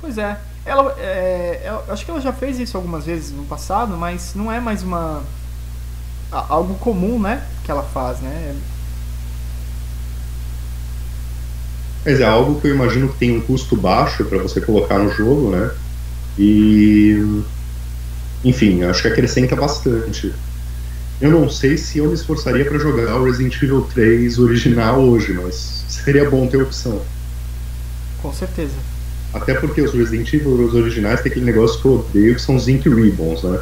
Pois 0.00 0.17
é. 0.17 0.38
Ela, 0.64 0.97
é, 0.99 1.61
ela, 1.62 1.85
acho 1.90 2.07
que 2.07 2.11
ela 2.11 2.21
já 2.23 2.33
fez 2.33 2.59
isso 2.59 2.75
algumas 2.75 3.05
vezes 3.05 3.31
no 3.33 3.45
passado, 3.45 3.99
mas 3.99 4.33
não 4.35 4.50
é 4.50 4.59
mais 4.59 4.83
uma 4.83 5.23
algo 6.31 6.75
comum, 6.76 7.21
né, 7.21 7.47
que 7.64 7.71
ela 7.71 7.83
faz, 7.83 8.21
né? 8.21 8.57
Mas 12.09 12.21
é 12.21 12.25
algo 12.25 12.59
que 12.59 12.67
eu 12.67 12.75
imagino 12.75 13.07
que 13.11 13.19
tem 13.19 13.37
um 13.37 13.41
custo 13.43 13.77
baixo 13.77 14.25
para 14.25 14.38
você 14.38 14.62
colocar 14.62 14.99
no 14.99 15.12
jogo, 15.12 15.50
né? 15.50 15.71
E. 16.38 17.43
Enfim, 18.43 18.83
acho 18.83 19.03
que 19.03 19.09
acrescenta 19.09 19.55
bastante. 19.55 20.33
Eu 21.21 21.31
não 21.31 21.50
sei 21.50 21.77
se 21.77 21.99
eu 21.99 22.07
me 22.07 22.15
esforçaria 22.15 22.65
para 22.65 22.79
jogar 22.79 23.15
o 23.17 23.25
Resident 23.25 23.62
Evil 23.62 23.83
3 23.93 24.38
original 24.38 24.99
hoje, 25.03 25.35
mas 25.35 25.85
seria 25.87 26.31
bom 26.31 26.47
ter 26.47 26.62
opção. 26.62 27.03
Com 28.23 28.33
certeza. 28.33 28.73
Até 29.35 29.53
porque 29.53 29.83
os 29.83 29.93
Resident 29.93 30.33
Evil 30.33 30.65
os 30.65 30.73
originais 30.73 31.21
tem 31.21 31.31
aquele 31.31 31.45
negócio 31.45 31.79
que 31.79 31.85
eu 31.85 31.97
odeio 31.97 32.35
que 32.37 32.41
são 32.41 32.57
os 32.57 32.69
Ink 32.69 32.88
Ribbons, 32.88 33.43
né? 33.43 33.61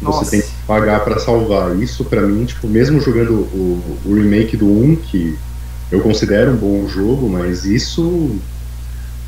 Nossa. 0.00 0.24
Você 0.24 0.30
tem 0.30 0.42
que 0.42 0.54
pagar 0.68 1.00
para 1.00 1.18
salvar. 1.18 1.76
Isso 1.82 2.04
para 2.04 2.22
mim, 2.22 2.44
tipo, 2.44 2.68
mesmo 2.68 3.00
jogando 3.00 3.32
o, 3.32 3.98
o 4.04 4.14
remake 4.14 4.56
do 4.56 4.66
1, 4.66 4.96
que 4.96 5.36
eu 5.92 6.00
considero 6.00 6.52
um 6.52 6.56
bom 6.56 6.88
jogo, 6.88 7.28
mas 7.28 7.66
isso, 7.66 8.40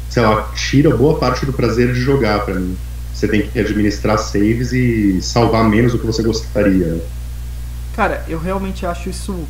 sei 0.08 0.22
lá, 0.22 0.50
tira 0.54 0.96
boa 0.96 1.18
parte 1.18 1.44
do 1.44 1.52
prazer 1.52 1.92
de 1.92 2.00
jogar 2.00 2.44
para 2.44 2.54
mim. 2.54 2.74
Você 3.12 3.28
tem 3.28 3.46
que 3.46 3.60
administrar 3.60 4.18
saves 4.18 4.72
e 4.72 5.20
salvar 5.20 5.68
menos 5.68 5.92
do 5.92 5.98
que 5.98 6.06
você 6.06 6.22
gostaria. 6.22 7.04
Cara, 7.94 8.24
eu 8.26 8.38
realmente 8.38 8.86
acho 8.86 9.10
isso 9.10 9.46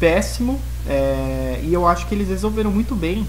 péssimo 0.00 0.58
é, 0.88 1.60
e 1.62 1.72
eu 1.72 1.86
acho 1.86 2.06
que 2.06 2.14
eles 2.14 2.28
resolveram 2.28 2.70
muito 2.70 2.94
bem 2.94 3.26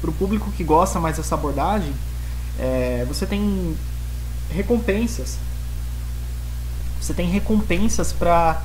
para 0.00 0.10
o 0.10 0.12
público 0.12 0.52
que 0.54 0.62
gosta 0.62 1.00
mais 1.00 1.16
dessa 1.16 1.34
abordagem. 1.34 1.92
É, 2.58 3.04
você 3.08 3.24
tem 3.24 3.74
recompensas. 4.50 5.38
Você 7.00 7.14
tem 7.14 7.26
recompensas 7.26 8.12
para 8.12 8.62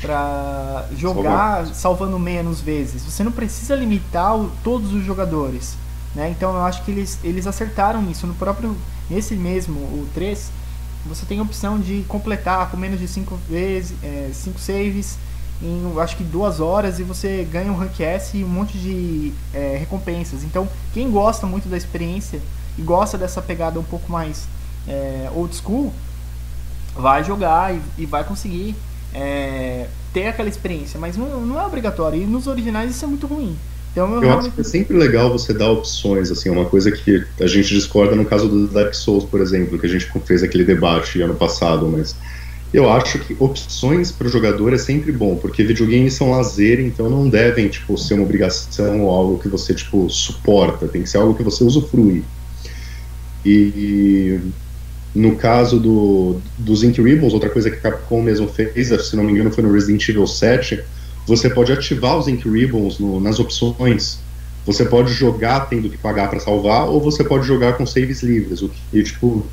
para 0.00 0.86
jogar 0.96 1.66
salvando 1.68 2.18
menos 2.18 2.60
vezes. 2.60 3.02
Você 3.02 3.24
não 3.24 3.32
precisa 3.32 3.74
limitar 3.74 4.36
o, 4.36 4.50
todos 4.62 4.92
os 4.92 5.04
jogadores. 5.04 5.76
Né? 6.14 6.30
Então 6.30 6.54
eu 6.54 6.62
acho 6.62 6.82
que 6.84 6.90
eles, 6.90 7.18
eles 7.24 7.46
acertaram 7.46 8.02
nisso. 8.02 8.26
No 8.26 8.34
próprio, 8.34 8.76
nesse 9.08 9.34
mesmo, 9.34 9.78
o 9.78 10.08
3, 10.14 10.50
você 11.06 11.24
tem 11.26 11.38
a 11.38 11.42
opção 11.42 11.78
de 11.78 12.04
completar 12.08 12.70
com 12.70 12.76
menos 12.76 12.98
de 12.98 13.08
5 13.08 13.38
vezes, 13.48 13.96
5 14.32 14.56
é, 14.56 14.60
saves 14.60 15.18
em 15.62 15.98
acho 16.00 16.16
que 16.16 16.24
duas 16.24 16.60
horas 16.60 16.98
e 16.98 17.02
você 17.02 17.46
ganha 17.50 17.72
um 17.72 17.76
rank 17.76 18.00
S 18.00 18.36
e 18.36 18.44
um 18.44 18.48
monte 18.48 18.76
de 18.76 19.32
é, 19.54 19.76
recompensas. 19.78 20.44
Então 20.44 20.68
quem 20.92 21.10
gosta 21.10 21.46
muito 21.46 21.68
da 21.68 21.76
experiência 21.76 22.40
e 22.76 22.82
gosta 22.82 23.16
dessa 23.16 23.40
pegada 23.40 23.80
um 23.80 23.84
pouco 23.84 24.10
mais 24.10 24.46
é, 24.86 25.30
old 25.34 25.54
school, 25.56 25.92
vai 26.94 27.24
jogar 27.24 27.74
e, 27.74 27.80
e 27.98 28.06
vai 28.06 28.24
conseguir 28.24 28.76
é, 29.16 29.86
ter 30.12 30.26
aquela 30.26 30.48
experiência, 30.48 31.00
mas 31.00 31.16
não, 31.16 31.40
não, 31.40 31.58
é 31.58 31.66
obrigatório. 31.66 32.20
E 32.20 32.26
nos 32.26 32.46
originais 32.46 32.90
isso 32.90 33.04
é 33.04 33.08
muito 33.08 33.26
ruim. 33.26 33.56
Então, 33.90 34.08
eu, 34.08 34.14
eu 34.16 34.20
realmente... 34.20 34.46
acho 34.48 34.54
que 34.54 34.60
é 34.60 34.64
sempre 34.64 34.94
legal 34.94 35.30
você 35.30 35.54
dar 35.54 35.70
opções, 35.70 36.30
assim, 36.30 36.50
é 36.50 36.52
uma 36.52 36.66
coisa 36.66 36.92
que 36.92 37.24
a 37.40 37.46
gente 37.46 37.74
discorda 37.74 38.14
no 38.14 38.26
caso 38.26 38.46
do 38.46 38.68
Dark 38.68 38.92
Souls, 38.92 39.24
por 39.24 39.40
exemplo, 39.40 39.78
que 39.78 39.86
a 39.86 39.88
gente 39.88 40.06
fez 40.26 40.42
aquele 40.42 40.64
debate 40.64 41.20
ano 41.22 41.34
passado, 41.34 41.88
mas 41.88 42.14
eu 42.74 42.90
acho 42.90 43.18
que 43.20 43.34
opções 43.38 44.12
para 44.12 44.26
o 44.26 44.30
jogador 44.30 44.74
é 44.74 44.78
sempre 44.78 45.10
bom, 45.10 45.36
porque 45.36 45.64
videogames 45.64 46.12
são 46.12 46.30
lazer, 46.32 46.78
então 46.78 47.08
não 47.08 47.26
devem, 47.26 47.68
tipo, 47.68 47.96
ser 47.96 48.14
uma 48.14 48.24
obrigação 48.24 49.00
ou 49.02 49.10
algo 49.10 49.38
que 49.38 49.48
você, 49.48 49.72
tipo, 49.72 50.10
suporta, 50.10 50.86
tem 50.86 51.02
que 51.02 51.08
ser 51.08 51.16
algo 51.16 51.34
que 51.34 51.42
você 51.42 51.64
usufrui. 51.64 52.22
E 53.46 54.38
no 55.16 55.34
caso 55.34 55.80
do, 55.80 56.40
dos 56.58 56.82
Incredibles, 56.82 57.32
outra 57.32 57.48
coisa 57.48 57.70
que 57.70 57.78
a 57.78 57.80
Capcom 57.80 58.20
mesmo 58.20 58.46
fez, 58.48 58.88
se 58.88 59.16
não 59.16 59.24
me 59.24 59.32
engano 59.32 59.50
foi 59.50 59.64
no 59.64 59.72
Resident 59.72 60.06
Evil 60.06 60.26
7, 60.26 60.84
você 61.26 61.48
pode 61.48 61.72
ativar 61.72 62.18
os 62.18 62.28
Ink 62.28 62.46
Ribbons 62.46 62.98
no, 62.98 63.18
nas 63.18 63.40
opções. 63.40 64.18
Você 64.66 64.84
pode 64.84 65.12
jogar 65.12 65.68
tendo 65.70 65.88
que 65.88 65.96
pagar 65.96 66.28
para 66.28 66.38
salvar, 66.38 66.86
ou 66.88 67.00
você 67.00 67.24
pode 67.24 67.46
jogar 67.46 67.78
com 67.78 67.86
saves 67.86 68.22
livres. 68.22 68.60
O 68.60 68.68
que, 68.68 69.02
tipo, 69.02 69.46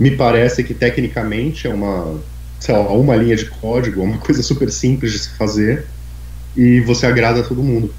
me 0.00 0.10
parece 0.10 0.64
que 0.64 0.74
tecnicamente 0.74 1.68
é 1.68 1.70
uma, 1.70 2.18
sei 2.58 2.74
lá, 2.74 2.90
uma 2.92 3.14
linha 3.14 3.36
de 3.36 3.44
código, 3.44 4.02
uma 4.02 4.18
coisa 4.18 4.42
super 4.42 4.70
simples 4.72 5.12
de 5.12 5.18
se 5.20 5.30
fazer, 5.36 5.86
e 6.56 6.80
você 6.80 7.06
agrada 7.06 7.44
todo 7.44 7.62
mundo. 7.62 7.94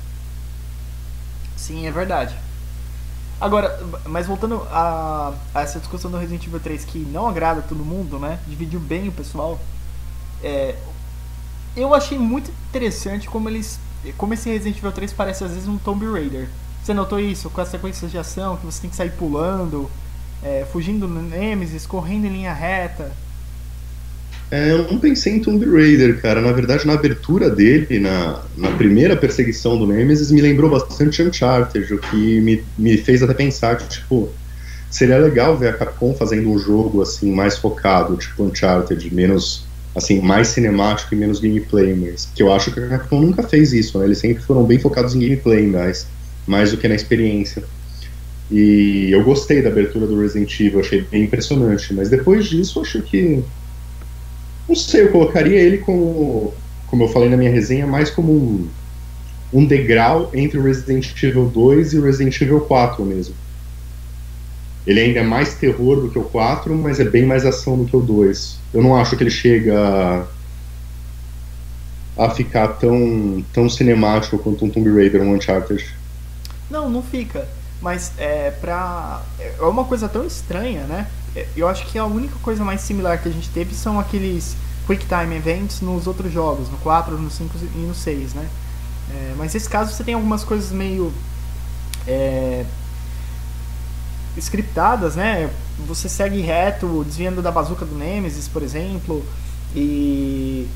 Sim, 1.56 1.88
é 1.88 1.92
verdade. 1.92 2.36
Agora, 3.42 3.80
mas 4.06 4.28
voltando 4.28 4.68
a, 4.70 5.34
a, 5.54 5.62
essa 5.62 5.80
discussão 5.80 6.12
do 6.12 6.18
Resident 6.18 6.46
Evil 6.46 6.60
3 6.60 6.84
que 6.84 7.00
não 7.00 7.28
agrada 7.28 7.62
todo 7.62 7.86
mundo, 7.86 8.20
né? 8.20 8.40
Dividiu 8.48 8.80
bem 8.80 9.08
o 9.08 9.12
pessoal. 9.12 9.58
É, 10.44 10.76
eu 11.76 11.96
achei 11.96 12.18
muito 12.18 12.52
interessante 12.70 13.30
como 13.30 13.48
eles. 13.48 13.80
Como 14.18 14.34
esse 14.34 14.50
Resident 14.50 14.78
Evil 14.78 14.92
3 14.92 15.14
parece 15.14 15.44
às 15.44 15.52
vezes 15.52 15.68
um 15.68 15.78
Tomb 15.78 16.06
Raider. 16.06 16.50
Você 16.84 16.94
notou 16.94 17.20
isso? 17.20 17.50
Com 17.50 17.62
as 17.62 17.70
sequências 17.70 18.12
de 18.12 18.18
ação, 18.18 18.58
que 18.58 18.66
você 18.66 18.82
tem 18.82 18.90
que 18.90 18.96
sair 18.96 19.12
pulando, 19.12 19.90
é, 20.44 20.68
fugindo 20.72 21.08
no 21.08 21.22
Nemesis, 21.22 21.86
correndo 21.86 22.26
em 22.26 22.30
linha 22.30 22.54
reta. 22.54 23.12
É, 24.52 24.72
eu 24.72 24.80
não 24.92 25.00
pensei 25.00 25.34
em 25.34 25.42
Tomb 25.42 25.64
Raider, 25.66 26.20
cara. 26.22 26.42
Na 26.42 26.52
verdade, 26.52 26.86
na 26.88 26.94
abertura 26.94 27.50
dele, 27.50 28.00
na, 28.00 28.48
na 28.58 28.72
primeira 28.76 29.16
perseguição 29.16 29.78
do 29.78 29.86
Nemesis, 29.86 30.32
me 30.32 30.42
lembrou 30.42 30.72
bastante 30.72 31.22
Uncharted, 31.22 31.94
o 31.94 32.00
que 32.00 32.42
me, 32.42 32.66
me 32.78 32.98
fez 32.98 33.22
até 33.22 33.34
pensar 33.36 33.78
que, 33.78 33.88
tipo, 33.88 34.34
seria 34.90 35.20
legal 35.20 35.56
ver 35.56 35.70
a 35.70 35.74
Capcom 35.74 36.16
fazendo 36.16 36.50
um 36.50 36.58
jogo, 36.58 37.02
assim, 37.02 37.32
mais 37.32 37.58
focado, 37.60 38.18
tipo 38.18 38.44
Uncharted, 38.44 39.14
menos 39.14 39.70
assim, 39.96 40.20
mais 40.22 40.48
cinemático 40.50 41.14
e 41.14 41.18
menos 41.18 41.40
gameplay, 41.40 41.94
mas 41.94 42.26
que 42.26 42.42
eu 42.42 42.52
acho 42.52 42.72
que 42.72 42.80
a 42.80 42.88
Capcom 42.88 43.22
nunca 43.22 43.44
fez 43.44 43.74
isso, 43.74 44.00
né? 44.00 44.06
Eles 44.06 44.20
sempre 44.20 44.42
foram 44.44 44.64
bem 44.64 44.80
focados 44.80 45.14
em 45.14 45.20
gameplay, 45.20 45.68
mais, 45.68 46.08
mais 46.48 46.72
do 46.72 46.78
que 46.78 46.88
na 46.88 46.96
experiência. 46.96 47.64
E 48.50 49.10
eu 49.12 49.24
gostei 49.24 49.62
da 49.62 49.70
abertura 49.70 50.08
do 50.08 50.20
Resident 50.20 50.60
Evil, 50.60 50.80
achei 50.80 51.02
bem 51.02 51.26
impressionante, 51.26 51.94
mas 51.94 52.10
depois 52.10 52.48
disso 52.48 52.82
acho 52.82 53.02
que 53.04 53.44
não 54.70 54.76
sei, 54.76 55.04
eu 55.04 55.12
colocaria 55.12 55.60
ele 55.60 55.80
como 55.80 56.54
como 56.90 57.04
eu 57.04 57.08
falei 57.08 57.30
na 57.30 57.38
minha 57.38 57.52
resenha, 57.52 57.86
mais 57.86 58.10
como 58.10 58.34
um, 58.34 58.68
um 59.54 59.66
degrau 59.66 60.32
entre 60.34 60.58
o 60.58 60.64
Resident 60.64 61.12
Evil 61.22 61.48
2 61.48 61.94
e 61.94 62.00
o 62.00 62.04
Resident 62.04 62.42
Evil 62.42 62.62
4 62.62 63.06
mesmo. 63.06 63.36
Ele 64.88 65.00
ainda 65.00 65.20
é 65.20 65.24
mais 65.24 65.54
terror 65.54 66.02
do 66.02 66.10
que 66.10 66.18
o 66.18 66.24
4, 66.24 66.76
mas 66.76 67.00
é 67.00 67.04
bem 67.04 67.26
mais 67.26 67.46
ação 67.46 67.78
do 67.78 67.86
que 67.86 67.96
o 67.96 68.02
2. 68.02 68.58
Eu 68.74 68.82
não 68.82 68.96
acho 68.96 69.16
que 69.16 69.24
ele 69.24 69.30
chega 69.30 70.26
a 72.18 72.30
ficar 72.32 72.70
tão, 72.70 73.46
tão 73.54 73.70
cinemático 73.70 74.40
quanto 74.40 74.66
um 74.66 74.70
Tomb 74.70 74.92
Raider 74.92 75.22
ou 75.22 75.28
um 75.28 75.36
Uncharted. 75.36 75.86
Não, 76.70 76.90
não 76.90 77.04
fica. 77.04 77.48
Mas 77.82 78.12
é 78.18 78.52
pra. 78.52 79.24
É 79.40 79.62
uma 79.64 79.86
coisa 79.86 80.10
tão 80.10 80.26
estranha, 80.26 80.84
né? 80.84 81.08
É, 81.36 81.48
eu 81.56 81.68
acho 81.68 81.86
que 81.86 81.98
a 81.98 82.06
única 82.06 82.36
coisa 82.42 82.64
mais 82.64 82.82
similar 82.82 83.22
que 83.22 83.30
a 83.30 83.32
gente 83.32 83.50
teve 83.50 83.74
são 83.74 84.00
aqueles 84.00 84.56
Quick 84.88 85.06
Time 85.06 85.36
Events 85.36 85.82
nos 85.82 86.08
outros 86.08 86.32
jogos, 86.32 86.70
no 86.70 86.78
4, 86.78 87.18
no 87.18 87.30
5 87.30 87.58
e 87.76 87.78
no 87.80 87.94
6, 87.94 88.34
né? 88.34 88.48
É, 89.12 89.34
mas 89.38 89.54
nesse 89.54 89.70
caso 89.70 89.92
você 89.92 90.04
tem 90.04 90.14
algumas 90.14 90.44
coisas 90.44 90.72
meio. 90.72 91.14
É, 92.08 92.66
scriptadas, 94.38 95.16
né? 95.16 95.50
Você 95.88 96.08
segue 96.08 96.40
reto, 96.40 97.04
desviando 97.04 97.42
da 97.42 97.52
bazuca 97.52 97.86
do 97.86 97.96
Nemesis, 97.96 98.48
por 98.48 98.64
exemplo, 98.64 99.26
e 99.76 100.68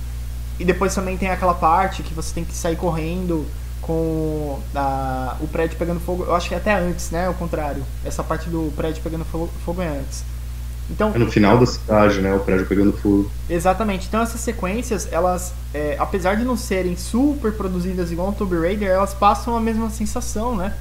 e 0.59 0.65
depois 0.65 0.93
também 0.93 1.17
tem 1.17 1.29
aquela 1.29 1.53
parte 1.53 2.03
que 2.03 2.13
você 2.13 2.33
tem 2.33 2.45
que 2.45 2.53
sair 2.53 2.75
correndo 2.75 3.45
com 3.81 4.59
a, 4.75 5.35
o 5.41 5.47
prédio 5.47 5.77
pegando 5.77 5.99
fogo. 5.99 6.23
Eu 6.23 6.35
acho 6.35 6.47
que 6.47 6.53
é 6.55 6.57
até 6.57 6.73
antes, 6.73 7.09
né? 7.09 7.27
O 7.27 7.33
contrário. 7.33 7.83
Essa 8.05 8.23
parte 8.23 8.49
do 8.49 8.71
prédio 8.75 9.01
pegando 9.03 9.25
fogo, 9.25 9.49
fogo 9.65 9.81
é 9.81 9.87
antes. 9.87 10.23
Então, 10.89 11.11
é 11.15 11.17
no 11.17 11.31
final 11.31 11.57
da 11.57 11.65
cidade, 11.65 12.21
né? 12.21 12.33
O 12.35 12.39
prédio 12.39 12.65
pegando 12.65 12.93
fogo. 12.93 13.31
Exatamente. 13.49 14.07
Então 14.07 14.21
essas 14.21 14.41
sequências, 14.41 15.07
elas, 15.11 15.53
é, 15.73 15.95
apesar 15.97 16.35
de 16.35 16.43
não 16.43 16.57
serem 16.57 16.95
super 16.95 17.53
produzidas 17.53 18.11
igual 18.11 18.29
um 18.29 18.33
Tomb 18.33 18.59
Raider, 18.59 18.89
elas 18.89 19.13
passam 19.13 19.55
a 19.55 19.61
mesma 19.61 19.89
sensação, 19.89 20.55
né? 20.55 20.73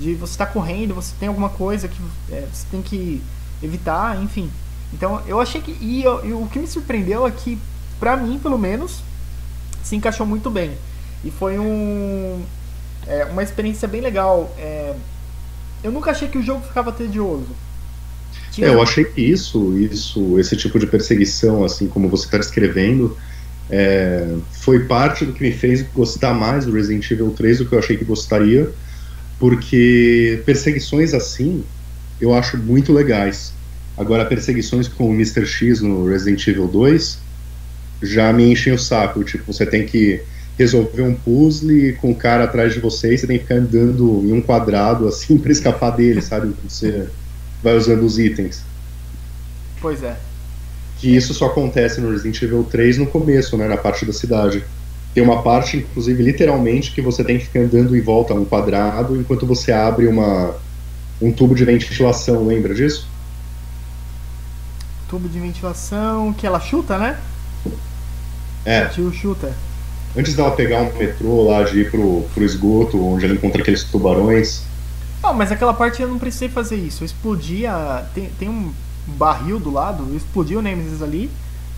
de 0.00 0.14
você 0.14 0.32
estar 0.32 0.46
tá 0.46 0.52
correndo, 0.52 0.94
você 0.94 1.14
tem 1.20 1.28
alguma 1.28 1.50
coisa 1.50 1.86
que 1.86 2.00
é, 2.30 2.46
você 2.52 2.66
tem 2.70 2.82
que 2.82 3.22
evitar, 3.62 4.20
enfim. 4.22 4.50
Então 4.92 5.22
eu 5.26 5.40
achei 5.40 5.60
que. 5.60 5.76
E, 5.80 6.02
eu, 6.02 6.24
e 6.24 6.32
o 6.32 6.46
que 6.46 6.58
me 6.58 6.66
surpreendeu 6.66 7.26
é 7.26 7.30
que, 7.30 7.58
pra 8.00 8.16
mim, 8.16 8.38
pelo 8.38 8.58
menos, 8.58 9.02
se 9.82 9.94
encaixou 9.94 10.26
muito 10.26 10.50
bem. 10.50 10.76
E 11.22 11.30
foi 11.30 11.58
um, 11.58 12.42
é, 13.06 13.26
uma 13.26 13.42
experiência 13.42 13.86
bem 13.86 14.00
legal. 14.00 14.50
É, 14.58 14.94
eu 15.84 15.92
nunca 15.92 16.10
achei 16.10 16.28
que 16.28 16.38
o 16.38 16.42
jogo 16.42 16.66
ficava 16.66 16.90
tedioso. 16.90 17.48
É, 18.58 18.66
eu 18.66 18.82
achei 18.82 19.04
que 19.04 19.20
isso, 19.20 19.78
isso, 19.78 20.38
esse 20.38 20.56
tipo 20.56 20.78
de 20.78 20.86
perseguição, 20.86 21.64
assim 21.64 21.86
como 21.86 22.08
você 22.08 22.24
está 22.24 22.38
descrevendo, 22.38 23.16
é, 23.70 24.34
foi 24.50 24.80
parte 24.86 25.24
do 25.24 25.32
que 25.32 25.42
me 25.42 25.52
fez 25.52 25.82
gostar 25.94 26.34
mais 26.34 26.66
do 26.66 26.72
Resident 26.72 27.08
Evil 27.10 27.30
3 27.30 27.58
do 27.58 27.66
que 27.66 27.74
eu 27.74 27.78
achei 27.78 27.96
que 27.96 28.04
gostaria 28.04 28.72
porque 29.40 30.42
perseguições 30.44 31.14
assim 31.14 31.64
eu 32.20 32.34
acho 32.34 32.58
muito 32.58 32.92
legais. 32.92 33.54
Agora, 33.96 34.26
perseguições 34.26 34.86
com 34.86 35.08
o 35.08 35.14
Mr. 35.14 35.46
X 35.46 35.80
no 35.80 36.06
Resident 36.06 36.46
Evil 36.46 36.68
2 36.68 37.18
já 38.02 38.30
me 38.32 38.52
enchem 38.52 38.74
o 38.74 38.78
saco. 38.78 39.24
Tipo, 39.24 39.50
você 39.50 39.64
tem 39.64 39.86
que 39.86 40.20
resolver 40.58 41.02
um 41.02 41.14
puzzle 41.14 41.94
com 41.98 42.10
o 42.10 42.14
cara 42.14 42.44
atrás 42.44 42.74
de 42.74 42.80
você 42.80 43.14
e 43.14 43.18
você 43.18 43.26
tem 43.26 43.38
que 43.38 43.44
ficar 43.44 43.56
andando 43.56 44.22
em 44.26 44.32
um 44.32 44.42
quadrado 44.42 45.08
assim 45.08 45.36
para 45.40 45.50
escapar 45.50 45.90
dele, 45.92 46.20
sabe? 46.20 46.54
Você 46.68 47.08
vai 47.62 47.76
usando 47.76 48.02
os 48.02 48.18
itens. 48.18 48.62
Pois 49.80 50.02
é. 50.02 50.16
Que 50.98 51.14
isso 51.14 51.32
só 51.32 51.46
acontece 51.46 52.00
no 52.00 52.10
Resident 52.10 52.40
Evil 52.42 52.64
3 52.64 52.98
no 52.98 53.06
começo, 53.06 53.56
né? 53.56 53.66
Na 53.66 53.76
parte 53.76 54.04
da 54.04 54.12
cidade. 54.12 54.64
Tem 55.14 55.22
uma 55.22 55.42
parte, 55.42 55.78
inclusive, 55.78 56.22
literalmente, 56.22 56.92
que 56.92 57.00
você 57.00 57.24
tem 57.24 57.38
que 57.38 57.46
ficar 57.46 57.60
andando 57.60 57.96
em 57.96 58.00
volta 58.00 58.32
a 58.32 58.36
um 58.36 58.44
quadrado 58.44 59.16
enquanto 59.16 59.46
você 59.46 59.72
abre 59.72 60.06
uma, 60.06 60.54
um 61.20 61.32
tubo 61.32 61.54
de 61.54 61.64
ventilação, 61.64 62.46
lembra 62.46 62.74
disso? 62.74 63.08
Tubo 65.08 65.28
de 65.28 65.40
ventilação 65.40 66.32
que 66.32 66.46
ela 66.46 66.60
chuta, 66.60 66.96
né? 66.96 67.18
É. 68.64 68.84
O 68.84 68.88
tio 68.90 69.12
chuta. 69.12 69.52
Antes 70.16 70.34
dela 70.34 70.50
pegar 70.52 70.82
um 70.82 70.96
metrô 70.96 71.42
lá 71.42 71.62
de 71.64 71.80
ir 71.80 71.90
pro, 71.90 72.24
pro 72.34 72.44
esgoto, 72.44 73.02
onde 73.04 73.24
ela 73.24 73.34
encontra 73.34 73.62
aqueles 73.62 73.82
tubarões. 73.84 74.62
Não, 75.22 75.34
mas 75.34 75.52
aquela 75.52 75.74
parte 75.74 76.00
eu 76.00 76.08
não 76.08 76.18
precisei 76.18 76.48
fazer 76.48 76.76
isso. 76.76 77.02
Eu 77.02 77.06
explodi 77.06 77.66
a. 77.66 78.08
Tem, 78.14 78.30
tem 78.38 78.48
um 78.48 78.72
barril 79.06 79.58
do 79.58 79.70
lado, 79.70 80.06
eu 80.08 80.16
explodi 80.16 80.56
o 80.56 80.62
Nemesis 80.62 81.02
ali. 81.02 81.30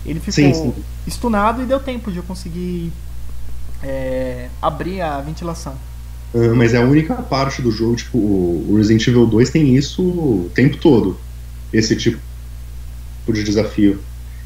Ele 0.05 0.19
ficou 0.19 0.33
sim, 0.33 0.53
sim. 0.53 0.73
estunado 1.07 1.61
e 1.61 1.65
deu 1.65 1.79
tempo 1.79 2.11
de 2.11 2.17
eu 2.17 2.23
conseguir 2.23 2.91
é, 3.81 4.49
abrir 4.61 5.01
a 5.01 5.19
ventilação. 5.21 5.75
Uh, 6.33 6.55
mas 6.55 6.73
é 6.73 6.77
a 6.77 6.81
única 6.81 7.15
parte 7.15 7.61
do 7.61 7.71
jogo, 7.71 7.95
tipo, 7.95 8.17
o 8.17 8.75
Resident 8.75 9.07
Evil 9.07 9.27
2 9.27 9.49
tem 9.49 9.75
isso 9.75 10.01
o 10.01 10.51
tempo 10.53 10.77
todo, 10.77 11.17
esse 11.71 11.95
tipo 11.95 12.19
de 13.27 13.43
desafio. 13.43 13.99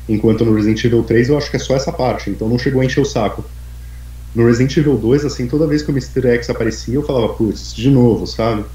Enquanto 0.07 0.43
no 0.45 0.53
Resident 0.53 0.83
Evil 0.83 1.03
3 1.03 1.29
eu 1.29 1.37
acho 1.37 1.49
que 1.49 1.55
é 1.55 1.59
só 1.59 1.75
essa 1.75 1.91
parte, 1.91 2.29
então 2.29 2.47
não 2.49 2.59
chegou 2.59 2.81
a 2.81 2.85
encher 2.85 3.01
o 3.01 3.05
saco. 3.05 3.43
No 4.35 4.45
Resident 4.45 4.75
Evil 4.77 4.97
2, 4.97 5.25
assim, 5.25 5.47
toda 5.47 5.65
vez 5.65 5.81
que 5.81 5.89
o 5.89 5.93
Mr. 5.93 6.27
X 6.35 6.49
aparecia, 6.49 6.93
eu 6.93 7.03
falava, 7.03 7.29
putz, 7.29 7.73
de 7.73 7.89
novo, 7.89 8.27
sabe? 8.27 8.65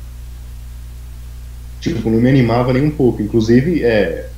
Tipo, 1.83 2.09
não 2.09 2.21
me 2.21 2.29
animava 2.29 2.73
nem 2.73 2.85
um 2.85 2.91
pouco. 2.91 3.21
Inclusive, 3.21 3.83
é, 3.83 4.29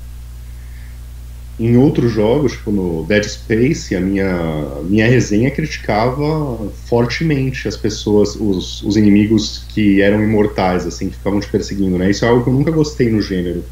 em 1.61 1.77
outros 1.77 2.11
jogos, 2.11 2.53
tipo 2.53 2.73
no 2.73 3.05
Dead 3.05 3.23
Space, 3.25 3.95
a 3.95 4.01
minha, 4.01 4.81
minha 4.85 5.07
resenha 5.07 5.51
criticava 5.51 6.57
fortemente 6.87 7.69
as 7.69 7.77
pessoas, 7.77 8.35
os, 8.35 8.83
os 8.83 8.97
inimigos 8.97 9.67
que 9.69 10.01
eram 10.01 10.25
imortais, 10.25 10.87
assim, 10.87 11.11
que 11.11 11.17
ficavam 11.17 11.39
te 11.39 11.49
perseguindo, 11.49 11.99
né? 11.99 12.11
Isso 12.11 12.25
é 12.25 12.29
algo 12.29 12.43
que 12.43 12.49
eu 12.49 12.55
nunca 12.55 12.71
gostei 12.71 13.11
no 13.11 13.21
gênero. 13.21 13.63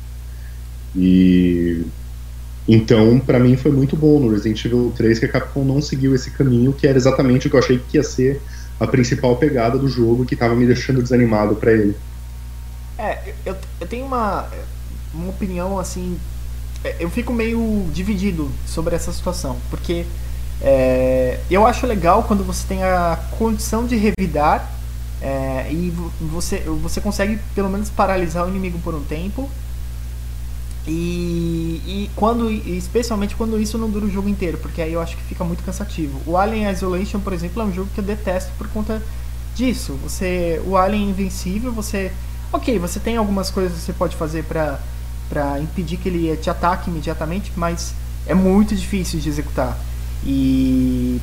E 0.95 1.83
então, 2.69 3.19
para 3.19 3.41
mim 3.41 3.57
foi 3.57 3.73
muito 3.73 3.97
bom 3.97 4.21
no 4.21 4.31
Resident 4.31 4.63
Evil 4.67 4.93
3 4.95 5.19
que 5.19 5.25
a 5.25 5.29
Capcom 5.29 5.65
não 5.65 5.81
seguiu 5.81 6.15
esse 6.15 6.31
caminho, 6.31 6.75
que 6.75 6.87
era 6.87 6.99
exatamente 6.99 7.47
o 7.47 7.51
que 7.51 7.57
eu 7.57 7.61
achei 7.61 7.79
que 7.79 7.97
ia 7.97 8.03
ser 8.03 8.41
a 8.79 8.87
principal 8.87 9.37
pegada 9.37 9.79
do 9.79 9.89
jogo 9.89 10.27
que 10.27 10.35
estava 10.35 10.55
me 10.55 10.67
deixando 10.67 11.03
desanimado 11.03 11.57
para 11.57 11.73
ele. 11.73 11.97
É, 13.03 13.35
eu, 13.45 13.57
eu 13.81 13.87
tenho 13.89 14.07
uma, 14.07 14.49
uma 15.13 15.31
opinião 15.31 15.77
assim. 15.77 16.17
É, 16.85 16.97
eu 17.01 17.11
fico 17.11 17.33
meio 17.33 17.91
dividido 17.93 18.49
sobre 18.65 18.95
essa 18.95 19.13
situação, 19.13 19.59
porque 19.71 20.07
é, 20.61 21.41
eu 21.51 21.67
acho 21.67 21.85
legal 21.85 22.23
quando 22.23 22.45
você 22.45 22.65
tem 22.65 22.85
a 22.85 23.19
condição 23.37 23.85
de 23.85 23.97
revidar 23.97 24.71
é, 25.21 25.67
e 25.73 25.93
você, 26.21 26.61
você 26.61 27.01
consegue 27.01 27.41
pelo 27.57 27.69
menos 27.69 27.91
paralisar 27.91 28.47
o 28.47 28.49
inimigo 28.49 28.79
por 28.79 28.95
um 28.95 29.03
tempo. 29.03 29.51
E, 30.87 31.81
e 31.87 32.11
quando 32.15 32.51
especialmente 32.51 33.35
quando 33.35 33.61
isso 33.61 33.79
não 33.79 33.91
dura 33.91 34.05
o 34.05 34.11
jogo 34.11 34.29
inteiro, 34.29 34.59
porque 34.59 34.81
aí 34.81 34.93
eu 34.93 35.01
acho 35.01 35.17
que 35.17 35.23
fica 35.25 35.43
muito 35.43 35.65
cansativo. 35.65 36.21
O 36.25 36.37
Alien 36.37 36.71
Isolation, 36.71 37.19
por 37.19 37.33
exemplo, 37.33 37.63
é 37.63 37.65
um 37.65 37.73
jogo 37.73 37.91
que 37.93 38.01
eu 38.01 38.05
detesto 38.05 38.53
por 38.57 38.69
conta 38.69 39.03
disso. 39.57 39.99
Você, 40.05 40.63
o 40.65 40.77
Alien 40.77 41.11
invencível, 41.11 41.73
você, 41.73 42.13
ok, 42.53 42.79
você 42.79 43.01
tem 43.01 43.17
algumas 43.17 43.51
coisas 43.51 43.79
que 43.79 43.85
você 43.85 43.93
pode 43.93 44.17
fazer 44.17 44.45
para 44.45 44.79
para 45.29 45.59
impedir 45.61 45.97
que 45.97 46.11
ele 46.11 46.37
te 46.37 46.51
ataque 46.51 46.91
imediatamente, 46.91 47.53
mas 47.57 47.95
é 48.27 48.35
muito 48.35 48.77
difícil 48.77 49.19
de 49.19 49.31
executar. 49.31 49.79
E 50.25 51.19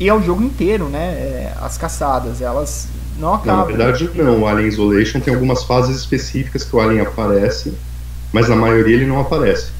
e 0.00 0.08
é 0.08 0.14
o 0.14 0.22
jogo 0.22 0.42
inteiro, 0.42 0.88
né? 0.88 1.12
É, 1.12 1.54
as 1.60 1.76
caçadas, 1.76 2.40
elas 2.40 2.88
não 3.18 3.34
acabam. 3.34 3.58
Na 3.58 3.64
verdade, 3.64 4.10
não. 4.14 4.40
O 4.40 4.46
Alien 4.46 4.66
Isolation 4.66 5.20
tem 5.20 5.34
algumas 5.34 5.62
fases 5.64 5.94
específicas 5.98 6.64
que 6.64 6.74
o 6.74 6.80
Alien 6.80 7.02
aparece, 7.02 7.76
mas 8.32 8.48
na 8.48 8.56
maioria 8.56 8.96
ele 8.96 9.06
não 9.06 9.20
aparece. 9.20 9.72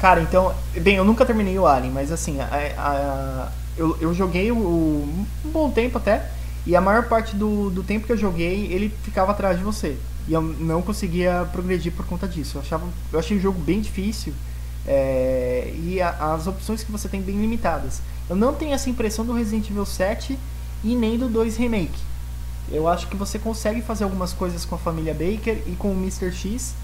Cara, 0.00 0.20
então. 0.20 0.52
Bem, 0.74 0.96
eu 0.96 1.04
nunca 1.04 1.24
terminei 1.24 1.56
o 1.56 1.66
Alien, 1.66 1.92
mas 1.92 2.10
assim, 2.10 2.40
a, 2.40 2.48
a, 2.76 3.48
eu, 3.76 3.96
eu 4.00 4.12
joguei 4.12 4.50
o, 4.50 4.56
um 4.56 5.50
bom 5.52 5.70
tempo 5.70 5.98
até, 5.98 6.28
e 6.66 6.74
a 6.74 6.80
maior 6.80 7.04
parte 7.04 7.36
do, 7.36 7.70
do 7.70 7.82
tempo 7.82 8.06
que 8.06 8.12
eu 8.12 8.16
joguei, 8.16 8.66
ele 8.72 8.92
ficava 9.02 9.30
atrás 9.30 9.56
de 9.56 9.62
você. 9.62 9.96
E 10.26 10.32
eu 10.32 10.42
não 10.42 10.82
conseguia 10.82 11.48
progredir 11.52 11.92
por 11.92 12.04
conta 12.04 12.26
disso. 12.26 12.58
Eu, 12.58 12.62
achava, 12.62 12.86
eu 13.12 13.18
achei 13.18 13.36
o 13.36 13.40
jogo 13.40 13.60
bem 13.60 13.80
difícil. 13.80 14.34
É, 14.86 15.72
e 15.84 16.00
a, 16.00 16.34
as 16.34 16.46
opções 16.46 16.82
que 16.82 16.90
você 16.90 17.08
tem 17.08 17.20
bem 17.22 17.40
limitadas. 17.40 18.00
Eu 18.28 18.34
não 18.34 18.52
tenho 18.52 18.74
essa 18.74 18.90
impressão 18.90 19.24
do 19.24 19.32
Resident 19.32 19.70
Evil 19.70 19.86
7 19.86 20.36
e 20.82 20.94
nem 20.96 21.16
do 21.16 21.28
2 21.28 21.56
Remake. 21.56 21.98
Eu 22.70 22.88
acho 22.88 23.06
que 23.06 23.16
você 23.16 23.38
consegue 23.38 23.80
fazer 23.80 24.02
algumas 24.02 24.32
coisas 24.32 24.64
com 24.64 24.74
a 24.74 24.78
família 24.78 25.14
Baker 25.14 25.62
e 25.68 25.76
com 25.78 25.92
o 25.92 25.94
Mr. 25.94 26.32
X 26.32 26.74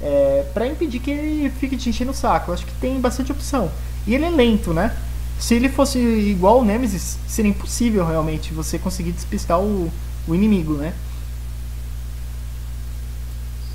é, 0.00 0.46
para 0.54 0.66
impedir 0.66 0.98
que 1.00 1.10
ele 1.10 1.50
fique 1.50 1.76
te 1.76 1.90
enchendo 1.90 2.10
o 2.10 2.14
saco. 2.14 2.50
Eu 2.50 2.54
acho 2.54 2.64
que 2.64 2.72
tem 2.74 2.98
bastante 3.00 3.32
opção. 3.32 3.70
E 4.06 4.14
ele 4.14 4.24
é 4.24 4.30
lento, 4.30 4.72
né? 4.72 4.96
Se 5.38 5.54
ele 5.54 5.68
fosse 5.68 5.98
igual 5.98 6.60
o 6.60 6.64
Nemesis, 6.64 7.18
seria 7.28 7.50
impossível 7.50 8.06
realmente 8.06 8.54
você 8.54 8.78
conseguir 8.78 9.12
despistar 9.12 9.60
o, 9.60 9.92
o 10.26 10.34
inimigo, 10.34 10.74
né? 10.74 10.92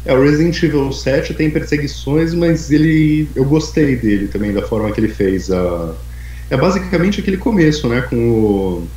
É, 0.04 0.14
o 0.14 0.24
Resident 0.24 0.62
Evil 0.64 0.92
7 0.92 1.34
tem 1.36 1.52
perseguições, 1.52 2.34
mas 2.34 2.72
ele. 2.72 3.30
Eu 3.36 3.46
gostei 3.46 3.96
dele 3.96 4.28
também, 4.28 4.52
da 4.52 4.64
forma 4.64 4.92
que 4.92 5.00
ele 5.00 5.14
fez. 5.14 5.52
A, 5.52 5.94
é 6.50 6.58
basicamente 6.58 7.22
aquele 7.22 7.38
começo, 7.38 7.88
né? 7.88 8.02
Com 8.02 8.30
o. 8.32 8.88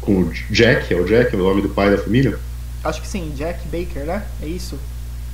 Com 0.00 0.20
o 0.20 0.32
Jack, 0.50 0.94
é 0.94 0.96
o 0.96 1.04
Jack, 1.04 1.34
é 1.34 1.38
o 1.38 1.42
nome 1.42 1.62
do 1.62 1.68
pai 1.70 1.90
da 1.90 1.98
família? 1.98 2.38
Acho 2.84 3.02
que 3.02 3.08
sim, 3.08 3.32
Jack 3.36 3.66
Baker, 3.66 4.04
né? 4.04 4.24
É 4.40 4.46
isso. 4.46 4.78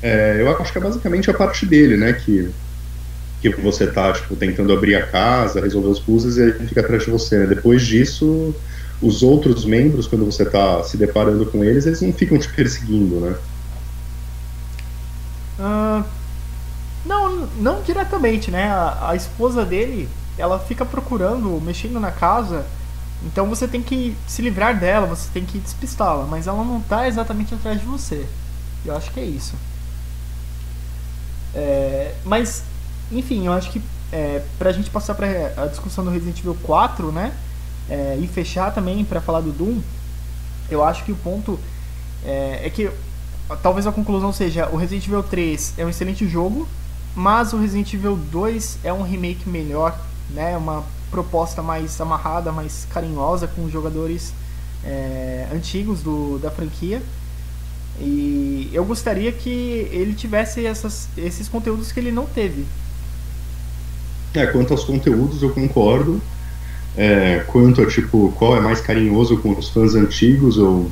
É, 0.02 0.38
eu 0.40 0.50
acho 0.56 0.72
que 0.72 0.78
é 0.78 0.80
basicamente 0.80 1.30
a 1.30 1.34
parte 1.34 1.66
dele, 1.66 1.98
né? 1.98 2.14
Que, 2.14 2.50
que 3.50 3.60
você 3.60 3.86
tá, 3.86 4.12
tipo, 4.12 4.36
tentando 4.36 4.72
abrir 4.72 4.94
a 4.94 5.06
casa, 5.06 5.60
resolver 5.60 5.88
os 5.88 5.98
puzzles 5.98 6.36
e 6.36 6.42
ele 6.42 6.66
fica 6.68 6.80
atrás 6.80 7.04
de 7.04 7.10
você, 7.10 7.38
né? 7.38 7.46
Depois 7.46 7.82
disso, 7.82 8.54
os 9.00 9.22
outros 9.22 9.64
membros, 9.64 10.06
quando 10.06 10.24
você 10.24 10.44
tá 10.44 10.82
se 10.84 10.96
deparando 10.96 11.44
com 11.46 11.64
eles, 11.64 11.86
eles 11.86 12.00
não 12.00 12.12
ficam 12.12 12.38
te 12.38 12.48
perseguindo, 12.52 13.20
né? 13.20 13.34
Uh, 15.58 16.04
não, 17.04 17.46
não 17.58 17.82
diretamente, 17.82 18.50
né? 18.50 18.64
A, 18.64 19.10
a 19.10 19.16
esposa 19.16 19.64
dele 19.64 20.08
ela 20.38 20.58
fica 20.58 20.84
procurando, 20.84 21.60
mexendo 21.60 21.98
na 22.00 22.10
casa. 22.10 22.64
Então 23.24 23.48
você 23.48 23.68
tem 23.68 23.82
que 23.82 24.16
se 24.26 24.42
livrar 24.42 24.78
dela, 24.78 25.06
você 25.06 25.28
tem 25.32 25.44
que 25.44 25.58
despistá-la, 25.58 26.24
mas 26.24 26.46
ela 26.46 26.64
não 26.64 26.78
está 26.78 27.06
exatamente 27.06 27.54
atrás 27.54 27.80
de 27.80 27.86
você. 27.86 28.26
Eu 28.84 28.96
acho 28.96 29.10
que 29.12 29.20
é 29.20 29.24
isso. 29.24 29.54
É, 31.54 32.14
mas, 32.24 32.64
enfim, 33.12 33.46
eu 33.46 33.52
acho 33.52 33.70
que 33.70 33.80
é, 34.10 34.42
pra 34.58 34.72
gente 34.72 34.90
passar 34.90 35.14
para 35.14 35.26
a 35.56 35.66
discussão 35.66 36.04
do 36.04 36.10
Resident 36.10 36.38
Evil 36.38 36.56
4, 36.62 37.10
né? 37.12 37.32
É, 37.88 38.18
e 38.20 38.26
fechar 38.26 38.72
também 38.72 39.04
para 39.04 39.20
falar 39.20 39.40
do 39.40 39.50
Doom, 39.50 39.80
eu 40.70 40.84
acho 40.84 41.04
que 41.04 41.12
o 41.12 41.16
ponto 41.16 41.58
é, 42.24 42.60
é 42.64 42.70
que 42.70 42.90
talvez 43.62 43.86
a 43.86 43.92
conclusão 43.92 44.32
seja 44.32 44.68
o 44.68 44.76
Resident 44.76 45.06
Evil 45.06 45.22
3 45.22 45.74
é 45.78 45.84
um 45.84 45.88
excelente 45.88 46.26
jogo, 46.28 46.68
mas 47.14 47.52
o 47.52 47.58
Resident 47.58 47.92
Evil 47.92 48.16
2 48.16 48.78
é 48.84 48.92
um 48.92 49.02
remake 49.02 49.48
melhor 49.48 49.98
né, 50.30 50.56
uma 50.56 50.84
proposta 51.10 51.62
mais 51.62 52.00
amarrada, 52.00 52.50
mais 52.50 52.86
carinhosa 52.90 53.46
com 53.46 53.64
os 53.64 53.72
jogadores 53.72 54.32
é, 54.84 55.46
antigos 55.52 56.00
do, 56.00 56.38
da 56.38 56.50
franquia. 56.50 57.02
E 58.00 58.70
eu 58.72 58.84
gostaria 58.84 59.30
que 59.30 59.50
ele 59.90 60.14
tivesse 60.14 60.64
essas, 60.64 61.08
esses 61.16 61.48
conteúdos 61.48 61.92
que 61.92 62.00
ele 62.00 62.10
não 62.10 62.24
teve. 62.24 62.66
É, 64.34 64.46
quanto 64.46 64.72
aos 64.72 64.84
conteúdos 64.84 65.42
eu 65.42 65.50
concordo. 65.50 66.20
É, 66.96 67.42
quanto 67.46 67.80
a 67.80 67.86
tipo 67.86 68.32
qual 68.36 68.56
é 68.56 68.60
mais 68.60 68.80
carinhoso 68.80 69.38
com 69.38 69.52
os 69.52 69.70
fãs 69.70 69.94
antigos, 69.94 70.58
eu 70.58 70.90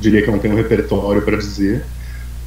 diria 0.00 0.22
que 0.22 0.30
não 0.30 0.38
tenho 0.38 0.54
um 0.54 0.56
repertório 0.56 1.22
para 1.22 1.36
dizer. 1.36 1.84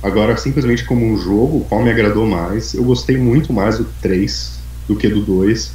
Agora, 0.01 0.37
simplesmente 0.37 0.85
como 0.85 1.05
um 1.05 1.17
jogo, 1.17 1.65
qual 1.67 1.83
me 1.83 1.91
agradou 1.91 2.25
mais? 2.25 2.73
Eu 2.73 2.83
gostei 2.83 3.17
muito 3.17 3.51
mais 3.51 3.77
do 3.77 3.85
3 4.01 4.59
do 4.87 4.95
que 4.95 5.07
do 5.07 5.21
2. 5.21 5.71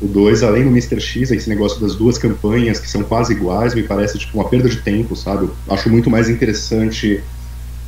O 0.00 0.06
2, 0.06 0.42
além 0.42 0.64
do 0.64 0.70
Mr. 0.70 1.00
X, 1.00 1.30
esse 1.30 1.48
negócio 1.48 1.80
das 1.80 1.94
duas 1.94 2.18
campanhas 2.18 2.78
que 2.78 2.88
são 2.88 3.02
quase 3.02 3.32
iguais, 3.32 3.74
me 3.74 3.82
parece 3.82 4.18
tipo 4.18 4.38
uma 4.38 4.48
perda 4.48 4.68
de 4.68 4.78
tempo, 4.78 5.14
sabe? 5.14 5.44
Eu 5.44 5.74
acho 5.74 5.88
muito 5.88 6.10
mais 6.10 6.28
interessante 6.28 7.22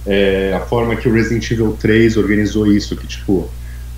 é, 0.06 0.54
a 0.54 0.60
forma 0.60 0.96
que 0.96 1.08
o 1.08 1.12
Resident 1.12 1.50
Evil 1.50 1.76
3 1.78 2.16
organizou 2.16 2.66
isso, 2.66 2.96
que 2.96 3.06
tipo, 3.06 3.48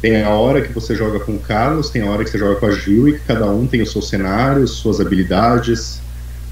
tem 0.01 0.23
a 0.23 0.31
hora 0.31 0.63
que 0.63 0.73
você 0.73 0.95
joga 0.97 1.21
com 1.21 1.33
o 1.33 1.39
Carlos, 1.39 1.91
tem 1.91 2.03
a 2.03 2.11
hora 2.11 2.25
que 2.25 2.31
você 2.31 2.39
joga 2.39 2.57
com 2.57 2.67
a 2.67 2.71
Jill, 2.71 3.09
e 3.09 3.13
que 3.15 3.21
cada 3.21 3.47
um 3.47 3.67
tem 3.67 3.83
o 3.83 3.87
seu 3.87 4.01
cenário, 4.01 4.67
suas 4.67 5.01
habilidades. 5.01 6.01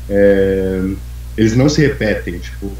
É, 0.09 0.83
eles 1.37 1.57
não 1.57 1.69
se 1.69 1.81
repetem, 1.81 2.39
tipo. 2.39 2.71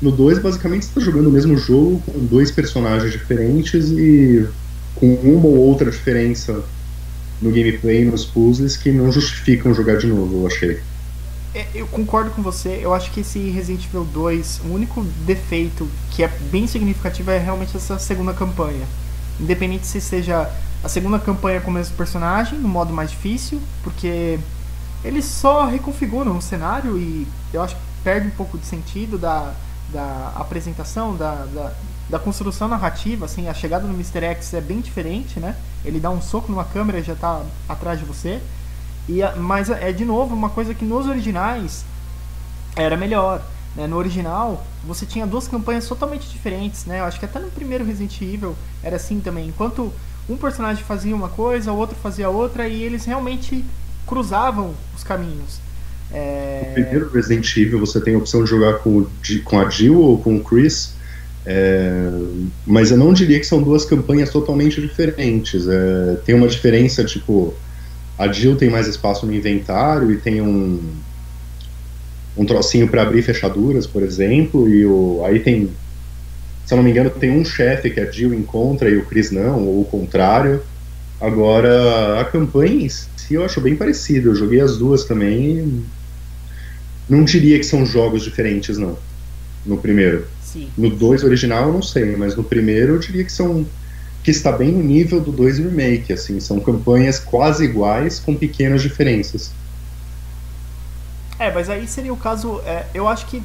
No 0.00 0.10
2, 0.10 0.38
basicamente, 0.38 0.86
você 0.86 0.90
está 0.90 1.00
jogando 1.00 1.26
o 1.26 1.32
mesmo 1.32 1.56
jogo 1.58 2.02
com 2.06 2.18
dois 2.24 2.50
personagens 2.50 3.12
diferentes 3.12 3.90
e 3.90 4.46
com 4.94 5.14
uma 5.14 5.46
ou 5.46 5.56
outra 5.58 5.90
diferença 5.90 6.62
no 7.40 7.50
gameplay, 7.50 8.04
nos 8.04 8.24
puzzles, 8.24 8.76
que 8.76 8.90
não 8.90 9.10
justificam 9.10 9.74
jogar 9.74 9.96
de 9.96 10.06
novo, 10.06 10.40
eu 10.40 10.46
achei. 10.46 10.80
É, 11.54 11.66
eu 11.74 11.86
concordo 11.88 12.30
com 12.30 12.42
você, 12.42 12.78
eu 12.80 12.94
acho 12.94 13.10
que 13.10 13.20
esse 13.20 13.38
Resident 13.50 13.84
Evil 13.86 14.04
2, 14.04 14.60
o 14.66 14.72
único 14.72 15.04
defeito 15.26 15.88
que 16.10 16.22
é 16.22 16.28
bem 16.50 16.66
significativo 16.66 17.30
é 17.30 17.38
realmente 17.38 17.76
essa 17.76 17.98
segunda 17.98 18.32
campanha. 18.32 18.86
Independente 19.40 19.86
se 19.86 20.00
seja 20.00 20.50
a 20.84 20.88
segunda 20.88 21.18
campanha 21.18 21.60
com 21.60 21.70
o 21.70 21.74
mesmo 21.74 21.96
personagem, 21.96 22.58
no 22.58 22.68
modo 22.68 22.92
mais 22.92 23.10
difícil, 23.10 23.60
porque 23.82 24.38
eles 25.04 25.24
só 25.24 25.66
reconfiguram 25.66 26.36
o 26.36 26.42
cenário 26.42 26.98
e 26.98 27.26
eu 27.52 27.62
acho 27.62 27.74
que 27.74 27.82
perde 28.04 28.28
um 28.28 28.32
pouco 28.32 28.58
de 28.58 28.66
sentido 28.66 29.18
da, 29.18 29.52
da 29.92 30.32
apresentação, 30.36 31.16
da, 31.16 31.46
da, 31.46 31.72
da 32.08 32.18
construção 32.18 32.68
narrativa, 32.68 33.24
assim, 33.24 33.48
a 33.48 33.54
chegada 33.54 33.86
do 33.86 33.94
Mr. 33.94 34.24
X 34.24 34.54
é 34.54 34.60
bem 34.60 34.80
diferente, 34.80 35.40
né? 35.40 35.56
Ele 35.84 35.98
dá 35.98 36.10
um 36.10 36.20
soco 36.20 36.50
numa 36.50 36.64
câmera 36.64 36.98
e 36.98 37.02
já 37.02 37.14
está 37.14 37.42
atrás 37.68 37.98
de 37.98 38.04
você. 38.04 38.40
E, 39.08 39.20
mas 39.38 39.70
é 39.70 39.92
de 39.92 40.04
novo 40.04 40.34
uma 40.34 40.50
coisa 40.50 40.74
que 40.74 40.84
nos 40.84 41.06
originais 41.06 41.84
era 42.76 42.96
melhor. 42.96 43.42
Né? 43.76 43.86
No 43.86 43.96
original, 43.96 44.66
você 44.84 45.06
tinha 45.06 45.26
duas 45.26 45.46
campanhas 45.46 45.86
totalmente 45.86 46.28
diferentes, 46.28 46.86
né? 46.86 47.00
Eu 47.00 47.04
acho 47.04 47.18
que 47.18 47.24
até 47.24 47.38
no 47.38 47.50
primeiro 47.50 47.84
Resident 47.84 48.20
Evil 48.20 48.56
era 48.82 48.96
assim 48.96 49.20
também. 49.20 49.48
Enquanto 49.48 49.92
um 50.28 50.36
personagem 50.36 50.84
fazia 50.84 51.14
uma 51.14 51.28
coisa, 51.28 51.72
o 51.72 51.76
outro 51.76 51.96
fazia 52.02 52.28
outra, 52.28 52.68
e 52.68 52.82
eles 52.82 53.04
realmente 53.04 53.64
cruzavam 54.06 54.74
os 54.96 55.04
caminhos. 55.04 55.60
É... 56.12 56.64
No 56.66 56.74
primeiro 56.74 57.10
Resident 57.10 57.56
Evil 57.56 57.78
você 57.78 58.00
tem 58.00 58.14
a 58.14 58.18
opção 58.18 58.42
de 58.42 58.50
jogar 58.50 58.78
com, 58.78 59.06
com 59.44 59.60
a 59.60 59.70
Jill 59.70 59.98
ou 59.98 60.18
com 60.18 60.36
o 60.36 60.42
Chris, 60.42 60.94
é, 61.46 62.10
mas 62.66 62.90
eu 62.90 62.98
não 62.98 63.12
diria 63.12 63.38
que 63.38 63.46
são 63.46 63.62
duas 63.62 63.84
campanhas 63.84 64.30
totalmente 64.30 64.80
diferentes. 64.80 65.66
É, 65.68 66.16
tem 66.24 66.34
uma 66.34 66.48
diferença, 66.48 67.04
tipo, 67.04 67.54
a 68.18 68.30
Jill 68.30 68.56
tem 68.56 68.68
mais 68.68 68.86
espaço 68.86 69.24
no 69.26 69.34
inventário 69.34 70.10
e 70.10 70.16
tem 70.18 70.42
um, 70.42 70.80
um 72.40 72.46
trocinho 72.46 72.88
para 72.88 73.02
abrir 73.02 73.20
fechaduras, 73.20 73.86
por 73.86 74.02
exemplo, 74.02 74.66
e 74.66 74.86
o, 74.86 75.22
aí 75.26 75.40
tem, 75.40 75.68
se 76.64 76.72
eu 76.72 76.76
não 76.76 76.82
me 76.82 76.90
engano, 76.90 77.10
tem 77.10 77.30
um 77.30 77.44
chefe 77.44 77.90
que 77.90 78.00
a 78.00 78.10
Jill 78.10 78.32
encontra 78.32 78.88
e 78.88 78.96
o 78.96 79.04
Chris 79.04 79.30
não, 79.30 79.66
ou 79.66 79.82
o 79.82 79.84
contrário. 79.84 80.62
Agora, 81.20 82.18
a 82.18 82.24
campanha 82.24 82.86
em 82.86 82.88
si 82.88 83.34
eu 83.34 83.44
acho 83.44 83.60
bem 83.60 83.76
parecida. 83.76 84.30
Eu 84.30 84.34
joguei 84.34 84.58
as 84.58 84.78
duas 84.78 85.04
também 85.04 85.84
não 87.06 87.24
diria 87.24 87.58
que 87.58 87.66
são 87.66 87.84
jogos 87.84 88.22
diferentes, 88.22 88.78
não. 88.78 88.96
No 89.66 89.76
primeiro. 89.76 90.26
Sim. 90.42 90.68
No 90.78 90.88
2 90.88 91.24
original 91.24 91.66
eu 91.66 91.74
não 91.74 91.82
sei, 91.82 92.16
mas 92.16 92.34
no 92.34 92.42
primeiro 92.42 92.94
eu 92.94 92.98
diria 92.98 93.24
que 93.24 93.32
são 93.32 93.66
que 94.22 94.30
está 94.30 94.52
bem 94.52 94.72
no 94.72 94.82
nível 94.82 95.20
do 95.20 95.32
2 95.32 95.58
remake, 95.58 96.12
assim, 96.12 96.40
são 96.40 96.60
campanhas 96.60 97.18
quase 97.18 97.64
iguais 97.64 98.18
com 98.18 98.34
pequenas 98.34 98.82
diferenças. 98.82 99.50
É, 101.40 101.50
mas 101.50 101.70
aí 101.70 101.88
seria 101.88 102.12
o 102.12 102.18
caso, 102.18 102.60
é, 102.66 102.84
eu 102.92 103.08
acho 103.08 103.24
que 103.24 103.42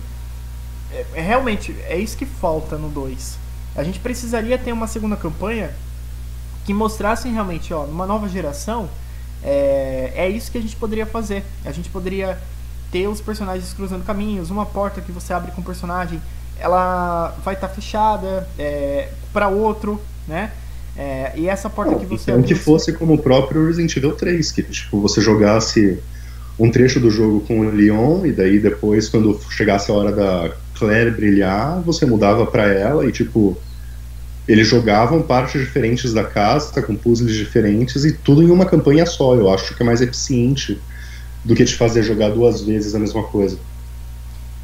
é, 0.91 1.05
é 1.13 1.21
realmente 1.21 1.73
é 1.88 1.97
isso 1.97 2.17
que 2.17 2.25
falta 2.25 2.77
no 2.77 2.89
2. 2.89 3.39
A 3.73 3.84
gente 3.84 3.99
precisaria 3.99 4.58
ter 4.58 4.73
uma 4.73 4.86
segunda 4.86 5.15
campanha 5.15 5.71
que 6.65 6.73
mostrasse 6.73 7.29
realmente, 7.29 7.73
ó, 7.73 7.86
numa 7.86 8.05
nova 8.05 8.27
geração, 8.27 8.89
é, 9.41 10.12
é 10.13 10.29
isso 10.29 10.51
que 10.51 10.58
a 10.58 10.62
gente 10.62 10.75
poderia 10.75 11.05
fazer. 11.05 11.45
A 11.63 11.71
gente 11.71 11.88
poderia 11.89 12.38
ter 12.91 13.08
os 13.08 13.21
personagens 13.21 13.71
cruzando 13.71 14.03
caminhos, 14.03 14.49
uma 14.49 14.65
porta 14.65 14.99
que 14.99 15.12
você 15.13 15.31
abre 15.31 15.53
com 15.53 15.62
o 15.62 15.63
personagem, 15.63 16.21
ela 16.60 17.34
vai 17.45 17.53
estar 17.53 17.69
tá 17.69 17.73
fechada 17.73 18.45
é, 18.60 19.10
para 19.31 19.47
outro, 19.47 20.01
né? 20.27 20.51
É, 20.97 21.31
e 21.36 21.47
essa 21.47 21.69
porta 21.69 21.91
Não, 21.91 21.99
que 21.99 22.05
você 22.05 22.31
então 22.31 22.43
que 22.43 22.55
fosse 22.55 22.91
como 22.91 23.13
o 23.13 23.17
próprio 23.17 23.65
Resident 23.65 23.95
Evil 23.95 24.13
3, 24.13 24.51
que 24.51 24.63
tipo, 24.63 24.99
você 24.99 25.21
jogasse 25.21 26.01
um 26.57 26.71
trecho 26.71 26.99
do 26.99 27.11
jogo 27.11 27.41
com 27.41 27.59
o 27.59 27.71
Leon 27.71 28.25
e 28.25 28.31
daí 28.31 28.59
depois 28.59 29.09
quando 29.09 29.39
chegasse 29.49 29.91
a 29.91 29.93
hora 29.93 30.11
da 30.11 30.51
Claire 30.73 31.11
brilhar, 31.11 31.81
você 31.81 32.05
mudava 32.05 32.45
para 32.45 32.67
ela 32.67 33.05
e 33.05 33.11
tipo 33.11 33.57
eles 34.47 34.67
jogavam 34.67 35.21
partes 35.21 35.59
diferentes 35.59 36.13
da 36.13 36.23
casa, 36.23 36.81
com 36.81 36.95
puzzles 36.95 37.33
diferentes 37.33 38.05
e 38.05 38.13
tudo 38.13 38.43
em 38.43 38.51
uma 38.51 38.65
campanha 38.65 39.05
só. 39.05 39.33
Eu 39.33 39.51
acho 39.51 39.75
que 39.75 39.81
é 39.81 39.85
mais 39.85 40.01
eficiente 40.01 40.79
do 41.43 41.55
que 41.55 41.65
te 41.65 41.75
fazer 41.75 42.03
jogar 42.03 42.29
duas 42.29 42.61
vezes 42.61 42.93
a 42.93 42.99
mesma 42.99 43.23
coisa. 43.23 43.57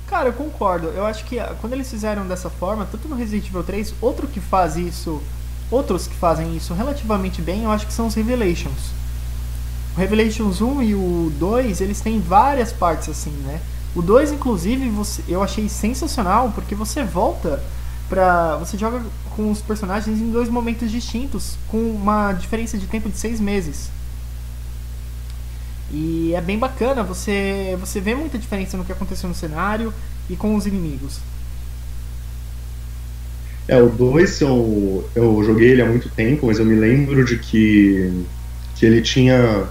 Cara, 0.06 0.30
eu 0.30 0.34
concordo. 0.34 0.90
Eu 0.90 1.04
acho 1.04 1.26
que 1.26 1.40
ah, 1.40 1.56
quando 1.60 1.74
eles 1.74 1.90
fizeram 1.90 2.28
dessa 2.28 2.48
forma, 2.48 2.88
tanto 2.92 3.08
no 3.08 3.16
Resident 3.16 3.48
Evil 3.48 3.64
3, 3.64 3.96
outro 4.02 4.28
que 4.28 4.40
faz 4.40 4.76
isso 4.78 5.20
Outros 5.72 6.06
que 6.06 6.16
fazem 6.16 6.54
isso 6.58 6.74
relativamente 6.74 7.42
bem, 7.42 7.64
eu 7.64 7.72
acho 7.72 7.88
que 7.88 7.94
são 7.94 8.08
os 8.08 8.14
Revelations. 8.14 8.92
O 9.96 10.00
Revelations 10.00 10.62
1 10.62 10.82
e 10.84 10.96
o 10.96 11.32
2, 11.38 11.82
eles 11.82 12.02
têm 12.02 12.20
várias 12.20 12.72
partes 12.72 13.10
assim, 13.10 13.32
né? 13.46 13.60
O 13.94 14.02
2, 14.02 14.32
inclusive, 14.32 14.90
você, 14.90 15.22
eu 15.28 15.44
achei 15.44 15.68
sensacional, 15.68 16.52
porque 16.56 16.76
você 16.76 17.04
volta 17.04 17.62
pra... 18.08 18.58
Você 18.58 18.78
joga 18.78 19.02
com 19.36 19.52
os 19.52 19.62
personagens 19.62 20.20
em 20.20 20.32
dois 20.32 20.50
momentos 20.50 20.92
distintos, 20.92 21.58
com 21.68 21.78
uma 21.78 22.34
diferença 22.34 22.78
de 22.78 22.88
tempo 22.88 23.10
de 23.10 23.18
seis 23.18 23.40
meses. 23.40 23.90
E 25.92 26.34
é 26.34 26.42
bem 26.42 26.58
bacana, 26.58 27.04
você, 27.04 27.76
você 27.80 28.00
vê 28.00 28.16
muita 28.16 28.38
diferença 28.38 28.78
no 28.78 28.86
que 28.86 28.92
aconteceu 28.92 29.28
no 29.28 29.36
cenário 29.36 29.94
e 30.30 30.36
com 30.36 30.56
os 30.56 30.66
inimigos. 30.66 31.20
É, 33.68 33.82
o 33.82 33.90
2 33.90 34.42
eu, 34.42 35.10
eu 35.16 35.44
joguei 35.44 35.72
ele 35.72 35.82
há 35.82 35.86
muito 35.86 36.10
tempo, 36.10 36.48
mas 36.48 36.60
eu 36.60 36.66
me 36.66 36.76
lembro 36.76 37.24
de 37.26 37.38
que, 37.38 38.26
que 38.76 38.86
ele 38.86 39.02
tinha. 39.02 39.66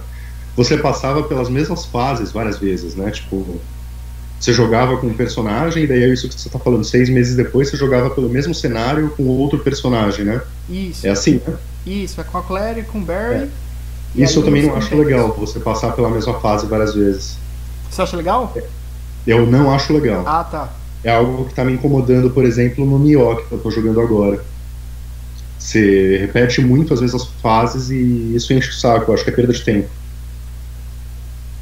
Você 0.55 0.77
passava 0.77 1.23
pelas 1.23 1.49
mesmas 1.49 1.85
fases 1.85 2.31
várias 2.31 2.57
vezes, 2.57 2.95
né? 2.95 3.09
Tipo, 3.11 3.59
você 4.39 4.51
jogava 4.53 4.97
com 4.97 5.07
um 5.07 5.13
personagem, 5.13 5.83
e 5.83 5.87
daí 5.87 6.03
é 6.03 6.07
isso 6.07 6.27
que 6.27 6.33
você 6.33 6.47
está 6.47 6.59
falando, 6.59 6.83
seis 6.83 7.09
meses 7.09 7.35
depois 7.35 7.69
você 7.69 7.77
jogava 7.77 8.09
pelo 8.09 8.29
mesmo 8.29 8.53
cenário 8.53 9.11
com 9.15 9.23
outro 9.23 9.59
personagem, 9.59 10.25
né? 10.25 10.41
Isso. 10.69 11.05
É 11.07 11.11
assim, 11.11 11.41
né? 11.47 11.55
Isso, 11.85 12.19
é 12.19 12.23
com 12.23 12.37
a 12.37 12.41
Claire 12.41 12.81
e 12.81 12.83
com 12.83 12.99
o 12.99 13.01
Barry. 13.01 13.49
É. 14.15 14.23
Isso 14.23 14.39
eu 14.39 14.43
também 14.43 14.63
não 14.63 14.75
acho 14.75 14.93
legal, 14.95 15.33
você 15.33 15.59
passar 15.59 15.93
pela 15.93 16.09
mesma 16.09 16.39
fase 16.39 16.65
várias 16.65 16.93
vezes. 16.93 17.37
Você 17.89 18.01
acha 18.01 18.17
legal? 18.17 18.53
Eu 19.25 19.45
não 19.45 19.73
acho 19.73 19.93
legal. 19.93 20.23
Ah, 20.25 20.43
tá 20.43 20.73
é 21.03 21.11
algo 21.11 21.45
que 21.45 21.51
está 21.51 21.65
me 21.65 21.73
incomodando, 21.73 22.29
por 22.29 22.45
exemplo, 22.45 22.85
no 22.85 22.99
Nioh, 22.99 23.35
que 23.35 23.51
eu 23.51 23.57
estou 23.57 23.71
jogando 23.71 23.99
agora. 23.99 24.43
Você 25.57 26.17
repete 26.17 26.61
muito, 26.61 26.93
às 26.93 26.99
vezes, 26.99 27.15
as 27.15 27.25
fases 27.41 27.89
e 27.89 28.35
isso 28.35 28.53
enche 28.53 28.69
o 28.69 28.73
saco, 28.73 29.09
eu 29.09 29.15
acho 29.15 29.23
que 29.23 29.29
é 29.29 29.33
perda 29.33 29.53
de 29.53 29.63
tempo. 29.63 29.89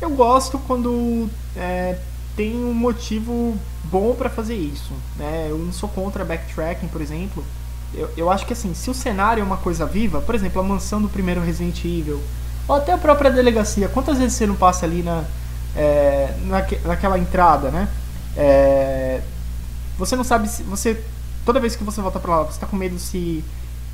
Eu 0.01 0.09
gosto 0.11 0.57
quando 0.59 1.29
é, 1.55 1.97
tem 2.35 2.55
um 2.55 2.73
motivo 2.73 3.57
bom 3.83 4.15
para 4.15 4.29
fazer 4.29 4.55
isso. 4.55 4.93
Né? 5.17 5.47
Eu 5.49 5.57
não 5.57 5.73
sou 5.73 5.89
contra 5.89 6.23
backtracking, 6.23 6.87
por 6.87 7.01
exemplo. 7.01 7.43
Eu, 7.93 8.09
eu 8.15 8.31
acho 8.31 8.45
que 8.45 8.53
assim, 8.53 8.73
se 8.73 8.89
o 8.89 8.93
cenário 8.93 9.41
é 9.41 9.43
uma 9.43 9.57
coisa 9.57 9.85
viva, 9.85 10.21
por 10.21 10.35
exemplo, 10.35 10.61
a 10.61 10.63
mansão 10.63 11.01
do 11.01 11.09
primeiro 11.09 11.41
Resident 11.41 11.83
Evil, 11.83 12.21
ou 12.67 12.75
até 12.75 12.93
a 12.93 12.97
própria 12.97 13.31
delegacia, 13.31 13.89
quantas 13.89 14.17
vezes 14.17 14.33
você 14.33 14.45
não 14.45 14.55
passa 14.55 14.85
ali 14.85 15.01
na, 15.01 15.23
é, 15.75 16.33
naque, 16.43 16.79
naquela 16.85 17.17
entrada, 17.17 17.71
né? 17.71 17.89
É, 18.37 19.21
você 19.97 20.15
não 20.15 20.23
sabe 20.23 20.47
se 20.47 20.63
você 20.63 21.03
toda 21.43 21.59
vez 21.59 21.75
que 21.75 21.83
você 21.83 21.99
volta 21.99 22.19
para 22.19 22.37
lá, 22.37 22.43
você 22.43 22.59
tá 22.59 22.67
com 22.67 22.77
medo 22.77 22.99
se 22.99 23.43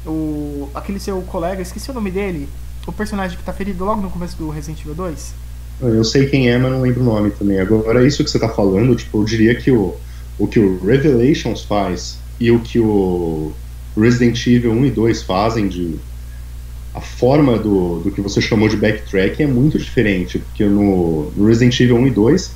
o 0.05 0.69
aquele 0.75 0.99
seu 0.99 1.21
colega, 1.23 1.61
esqueci 1.61 1.89
o 1.89 1.93
nome 1.93 2.11
dele, 2.11 2.49
o 2.85 2.91
personagem 2.91 3.37
que 3.37 3.43
tá 3.43 3.53
ferido 3.53 3.83
logo 3.85 4.01
no 4.01 4.11
começo 4.11 4.35
do 4.35 4.49
Resident 4.49 4.81
Evil 4.81 4.93
2. 4.93 5.44
Eu 5.81 6.03
sei 6.03 6.27
quem 6.27 6.49
é, 6.49 6.57
mas 6.57 6.71
não 6.71 6.81
lembro 6.81 7.01
o 7.01 7.05
nome 7.05 7.31
também. 7.31 7.59
Agora, 7.59 8.05
isso 8.05 8.23
que 8.23 8.29
você 8.29 8.39
tá 8.39 8.49
falando, 8.49 8.95
tipo, 8.95 9.19
eu 9.19 9.25
diria 9.25 9.55
que 9.55 9.71
o, 9.71 9.95
o 10.39 10.47
que 10.47 10.59
o 10.59 10.83
Revelations 10.83 11.63
faz 11.63 12.17
e 12.39 12.49
o 12.51 12.59
que 12.59 12.79
o 12.79 13.51
Resident 13.97 14.45
Evil 14.47 14.71
1 14.71 14.85
e 14.85 14.91
2 14.91 15.23
fazem 15.23 15.67
de 15.67 15.95
a 16.93 17.01
forma 17.01 17.57
do, 17.57 17.99
do 17.99 18.11
que 18.11 18.21
você 18.21 18.41
chamou 18.41 18.69
de 18.69 18.77
backtracking 18.77 19.43
é 19.43 19.47
muito 19.47 19.77
diferente, 19.77 20.39
porque 20.39 20.63
no, 20.63 21.29
no 21.35 21.45
Resident 21.45 21.77
Evil 21.81 21.97
1 21.97 22.07
e 22.07 22.11
2 22.11 22.51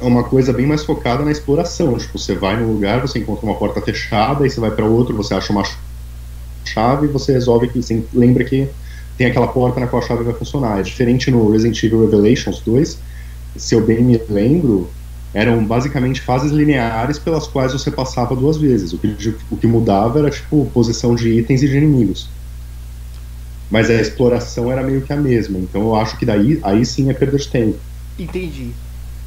é 0.00 0.04
uma 0.04 0.24
coisa 0.24 0.52
bem 0.54 0.66
mais 0.66 0.82
focada 0.82 1.22
na 1.22 1.30
exploração. 1.30 1.96
Tipo, 1.98 2.18
você 2.18 2.34
vai 2.34 2.58
num 2.58 2.72
lugar, 2.72 3.00
você 3.00 3.18
encontra 3.18 3.44
uma 3.44 3.56
porta 3.56 3.80
fechada, 3.80 4.44
aí 4.44 4.50
você 4.50 4.58
vai 4.58 4.70
para 4.70 4.86
outro, 4.86 5.14
você 5.14 5.34
acha 5.34 5.52
uma 5.52 5.64
chave 6.64 7.06
e 7.06 7.10
você 7.10 7.32
resolve 7.32 7.68
que 7.68 7.82
você 7.82 8.02
lembra 8.12 8.42
que 8.42 8.68
tem 9.16 9.26
aquela 9.26 9.48
porta 9.48 9.80
na 9.80 9.86
qual 9.86 10.02
a 10.02 10.06
chave 10.06 10.24
vai 10.24 10.34
funcionar. 10.34 10.80
É 10.80 10.82
diferente 10.82 11.30
no 11.30 11.50
Resident 11.50 11.82
Evil 11.82 12.02
Revelations 12.02 12.60
2, 12.60 12.98
se 13.56 13.74
eu 13.74 13.84
bem 13.84 14.02
me 14.02 14.20
lembro, 14.28 14.90
eram 15.32 15.64
basicamente 15.64 16.20
fases 16.20 16.52
lineares 16.52 17.18
pelas 17.18 17.46
quais 17.46 17.72
você 17.72 17.90
passava 17.90 18.36
duas 18.36 18.56
vezes. 18.56 18.92
O 18.92 18.98
que, 18.98 19.34
o 19.50 19.56
que 19.56 19.66
mudava 19.66 20.18
era 20.20 20.30
tipo 20.30 20.70
posição 20.72 21.14
de 21.14 21.28
itens 21.30 21.62
e 21.62 21.68
de 21.68 21.76
inimigos. 21.76 22.28
Mas 23.70 23.90
a 23.90 23.94
exploração 23.94 24.70
era 24.70 24.82
meio 24.82 25.02
que 25.02 25.12
a 25.12 25.16
mesma. 25.16 25.58
Então 25.58 25.82
eu 25.82 25.94
acho 25.96 26.16
que 26.16 26.26
daí 26.26 26.60
aí 26.62 26.84
sim 26.84 27.10
é 27.10 27.14
perda 27.14 27.36
de 27.36 27.48
tempo. 27.48 27.78
Entendi. 28.18 28.70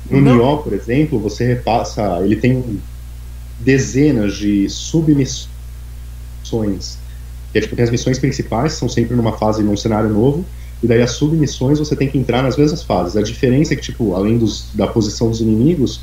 No 0.10 0.22
Nioh, 0.22 0.64
por 0.64 0.72
exemplo, 0.74 1.20
você 1.20 1.46
repassa, 1.46 2.22
ele 2.24 2.38
tem 2.38 2.80
dezenas 3.60 4.36
de 4.36 4.70
submissões. 4.70 5.48
Que 7.52 7.60
é, 7.60 7.62
tipo, 7.62 7.82
as 7.82 7.90
missões 7.90 8.20
principais, 8.20 8.74
são 8.74 8.90
sempre 8.90 9.16
numa 9.16 9.34
fase, 9.34 9.64
num 9.64 9.78
cenário 9.78 10.10
novo, 10.10 10.46
e 10.82 10.88
daí 10.88 11.02
as 11.02 11.12
submissões 11.12 11.80
você 11.80 11.96
tem 11.96 12.10
que 12.10 12.18
entrar 12.18 12.44
nas 12.44 12.58
mesmas 12.58 12.84
fases. 12.84 13.16
A 13.16 13.22
diferença 13.22 13.74
é 13.74 13.76
que, 13.76 13.82
tipo, 13.82 14.14
além 14.14 14.38
dos, 14.38 14.70
da 14.74 14.88
posição 14.88 15.30
dos 15.30 15.42
inimigos, 15.42 16.02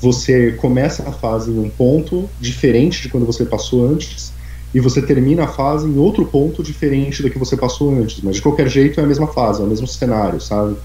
você 0.00 0.52
começa 0.52 1.08
a 1.08 1.12
fase 1.12 1.50
em 1.50 1.58
um 1.58 1.68
ponto 1.68 2.28
diferente 2.40 3.02
de 3.02 3.08
quando 3.08 3.26
você 3.26 3.44
passou 3.44 3.86
antes, 3.86 4.32
e 4.72 4.80
você 4.80 5.02
termina 5.02 5.44
a 5.44 5.48
fase 5.48 5.88
em 5.88 5.98
outro 5.98 6.24
ponto 6.26 6.62
diferente 6.62 7.22
do 7.22 7.30
que 7.30 7.38
você 7.38 7.56
passou 7.56 7.92
antes. 7.92 8.20
Mas 8.22 8.36
de 8.36 8.42
qualquer 8.42 8.68
jeito 8.68 9.00
é 9.00 9.02
a 9.02 9.06
mesma 9.06 9.26
fase, 9.26 9.60
é 9.60 9.64
o 9.64 9.68
mesmo 9.68 9.86
cenário, 9.86 10.40
sabe? 10.40 10.76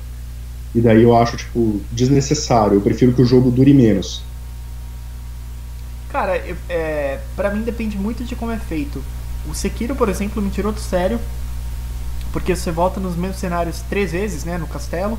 E 0.73 0.81
daí 0.81 1.03
eu 1.03 1.15
acho, 1.15 1.37
tipo, 1.37 1.79
desnecessário. 1.91 2.75
Eu 2.75 2.81
prefiro 2.81 3.13
que 3.13 3.21
o 3.21 3.25
jogo 3.25 3.51
dure 3.51 3.73
menos. 3.73 4.23
Cara, 6.09 6.35
é, 6.67 7.19
pra 7.35 7.51
mim 7.51 7.61
depende 7.61 7.97
muito 7.97 8.23
de 8.23 8.35
como 8.35 8.51
é 8.51 8.57
feito. 8.57 9.01
O 9.49 9.53
Sekiro, 9.53 9.95
por 9.95 10.09
exemplo, 10.09 10.41
me 10.41 10.49
tirou 10.49 10.71
do 10.71 10.79
sério. 10.79 11.19
Porque 12.31 12.55
você 12.55 12.71
volta 12.71 12.99
nos 12.99 13.15
mesmos 13.15 13.39
cenários 13.39 13.81
três 13.89 14.11
vezes, 14.11 14.43
né, 14.43 14.57
no 14.57 14.67
castelo. 14.67 15.17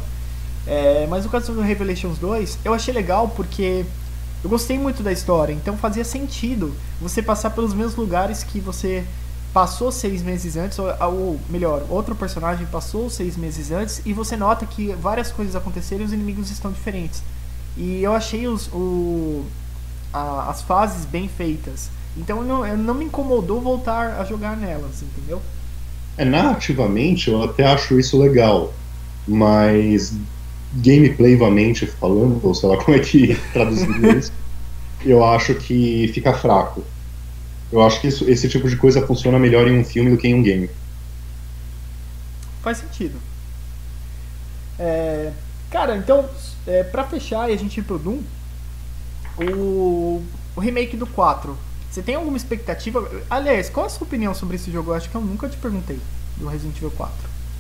É, 0.67 1.07
mas 1.09 1.25
no 1.25 1.31
caso 1.31 1.53
do 1.53 1.61
Revelations 1.61 2.19
2, 2.19 2.59
eu 2.65 2.75
achei 2.75 2.93
legal 2.93 3.29
porque 3.29 3.87
eu 4.43 4.51
gostei 4.51 4.79
muito 4.79 5.03
da 5.03 5.13
história. 5.13 5.53
Então 5.53 5.77
fazia 5.77 6.05
sentido 6.05 6.75
você 7.01 7.23
passar 7.23 7.51
pelos 7.51 7.73
mesmos 7.73 7.97
lugares 7.97 8.43
que 8.43 8.61
você 8.61 9.05
passou 9.53 9.91
seis 9.91 10.23
meses 10.23 10.57
antes, 10.57 10.79
ou, 10.79 10.87
ou, 11.01 11.41
melhor, 11.49 11.83
outro 11.89 12.15
personagem 12.15 12.67
passou 12.67 13.09
seis 13.09 13.39
meses 13.39 13.71
antes, 13.71 14.03
e 14.05 14.13
você 14.13 14.37
nota 14.37 14.67
que 14.67 14.93
várias 14.97 15.33
coisas 15.33 15.57
aconteceram 15.57 16.03
e 16.03 16.05
os 16.05 16.13
inimigos 16.13 16.51
estão 16.51 16.71
diferentes. 16.71 17.23
E 17.75 18.03
eu 18.03 18.13
achei 18.13 18.47
os, 18.47 18.69
o, 18.69 19.47
a, 20.13 20.51
as 20.51 20.61
fases 20.61 21.07
bem 21.07 21.27
feitas. 21.27 21.89
Então 22.17 22.43
não, 22.43 22.77
não 22.77 22.95
me 22.95 23.05
incomodou 23.05 23.61
voltar 23.61 24.21
a 24.21 24.25
jogar 24.25 24.57
nelas, 24.57 25.03
entendeu? 25.03 25.43
É, 26.17 26.25
narrativamente 26.25 27.31
eu 27.31 27.43
até 27.43 27.67
acho 27.67 27.99
isso 27.99 28.19
legal, 28.19 28.73
mas 29.29 30.17
gameplayvamente 30.75 31.87
falando, 31.87 32.41
ou 32.43 32.55
sei 32.55 32.69
lá 32.69 32.77
como 32.79 32.97
é 32.97 33.01
que 33.01 33.35
traduzir 33.53 34.17
isso, 34.17 34.33
eu 35.05 35.25
acho 35.25 35.55
que 35.55 36.11
fica 36.15 36.33
fraco. 36.33 36.83
Eu 37.71 37.83
acho 37.83 38.01
que 38.01 38.09
isso, 38.09 38.29
esse 38.31 38.49
tipo 38.49 38.69
de 38.69 38.77
coisa 38.77 39.07
funciona 39.07 39.39
melhor 39.39 39.69
em 39.69 39.79
um 39.79 39.85
filme 39.85 40.11
do 40.11 40.17
que 40.17 40.29
em 40.29 40.35
um 40.35 40.43
game. 40.43 40.71
Faz 42.63 42.79
sentido. 42.79 43.19
É, 44.79 45.33
Cara, 45.71 45.97
então, 45.97 46.29
é, 46.67 46.85
pra 46.85 47.05
fechar 47.05 47.51
e 47.51 47.53
a 47.53 47.59
gente 47.59 47.81
ir 47.81 47.83
pro 47.83 47.99
Doom, 47.99 48.21
o, 49.39 50.23
o 50.55 50.61
remake 50.61 50.97
do 50.97 51.07
4, 51.07 51.57
você 51.97 52.03
tem 52.03 52.15
alguma 52.15 52.37
expectativa? 52.37 53.11
Aliás, 53.31 53.71
qual 53.71 53.87
a 53.87 53.89
sua 53.89 54.07
opinião 54.07 54.35
sobre 54.35 54.57
esse 54.57 54.71
jogo? 54.71 54.91
Eu 54.91 54.97
acho 54.97 55.09
que 55.09 55.15
eu 55.15 55.21
nunca 55.23 55.49
te 55.49 55.57
perguntei 55.57 55.99
do 56.37 56.47
Resident 56.47 56.77
Evil 56.77 56.91
4. 56.91 57.15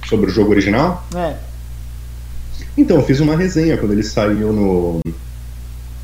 Sobre 0.06 0.26
o 0.26 0.28
jogo 0.28 0.50
original? 0.50 1.02
É. 1.16 1.36
Então, 2.76 2.98
eu 2.98 3.02
fiz 3.02 3.18
uma 3.18 3.34
resenha 3.34 3.78
quando 3.78 3.92
ele 3.92 4.02
saiu 4.02 4.52
no, 4.52 5.00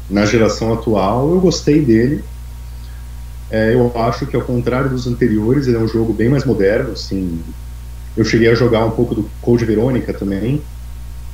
na 0.08 0.24
geração 0.24 0.72
atual. 0.72 1.28
Eu 1.28 1.40
gostei 1.42 1.84
dele. 1.84 2.24
É, 3.50 3.74
eu 3.74 3.92
acho 4.00 4.24
que, 4.24 4.34
ao 4.34 4.42
contrário 4.42 4.88
dos 4.88 5.06
anteriores, 5.06 5.66
ele 5.66 5.76
é 5.76 5.80
um 5.80 5.88
jogo 5.88 6.14
bem 6.14 6.30
mais 6.30 6.46
moderno. 6.46 6.92
Assim, 6.92 7.38
eu 8.16 8.24
cheguei 8.24 8.48
a 8.48 8.54
jogar 8.54 8.86
um 8.86 8.92
pouco 8.92 9.14
do 9.14 9.30
Code 9.42 9.66
Verônica 9.66 10.14
também, 10.14 10.62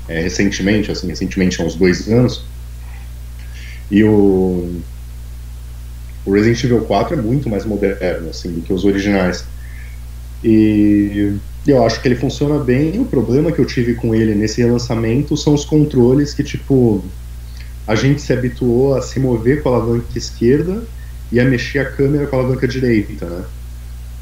é, 0.09 0.21
recentemente, 0.21 0.91
assim, 0.91 1.07
recentemente 1.07 1.63
há 1.63 1.65
uns 1.65 1.77
dois 1.77 2.09
anos. 2.09 2.43
E 3.89 4.03
o, 4.03 4.81
o 6.29 6.33
Resident 6.33 6.62
Evil 6.64 6.83
4 6.83 7.19
é 7.19 7.23
muito 7.23 7.49
mais 7.49 7.64
moderno 7.64 8.29
assim, 8.29 8.53
do 8.53 8.61
que 8.61 8.73
os 8.73 8.85
originais. 8.85 9.45
E 10.45 11.35
eu 11.67 11.83
acho 11.85 12.03
que 12.03 12.09
ele 12.09 12.17
funciona 12.17 12.62
bem. 12.62 13.01
O 13.01 13.07
problema 13.07 13.51
que 13.51 13.59
eu 13.59 13.64
tive 13.64 13.95
com 13.95 14.14
ele 14.14 14.35
nesse 14.35 14.61
relançamento 14.61 15.37
são 15.38 15.55
os 15.55 15.64
controles 15.64 16.35
que, 16.35 16.45
tipo, 16.45 17.03
a 17.87 17.95
gente 17.95 18.21
se 18.21 18.31
habituou 18.33 18.95
a 18.95 19.01
se 19.01 19.19
mover 19.19 19.62
com 19.62 19.71
a 19.71 19.77
alavanca 19.77 20.19
esquerda 20.19 20.83
e 21.33 21.41
a 21.41 21.45
mexer 21.47 21.79
a 21.79 21.91
câmera 21.91 22.27
com 22.27 22.37
a 22.37 22.41
alavanca 22.41 22.69
direita, 22.69 23.25
né? 23.25 23.45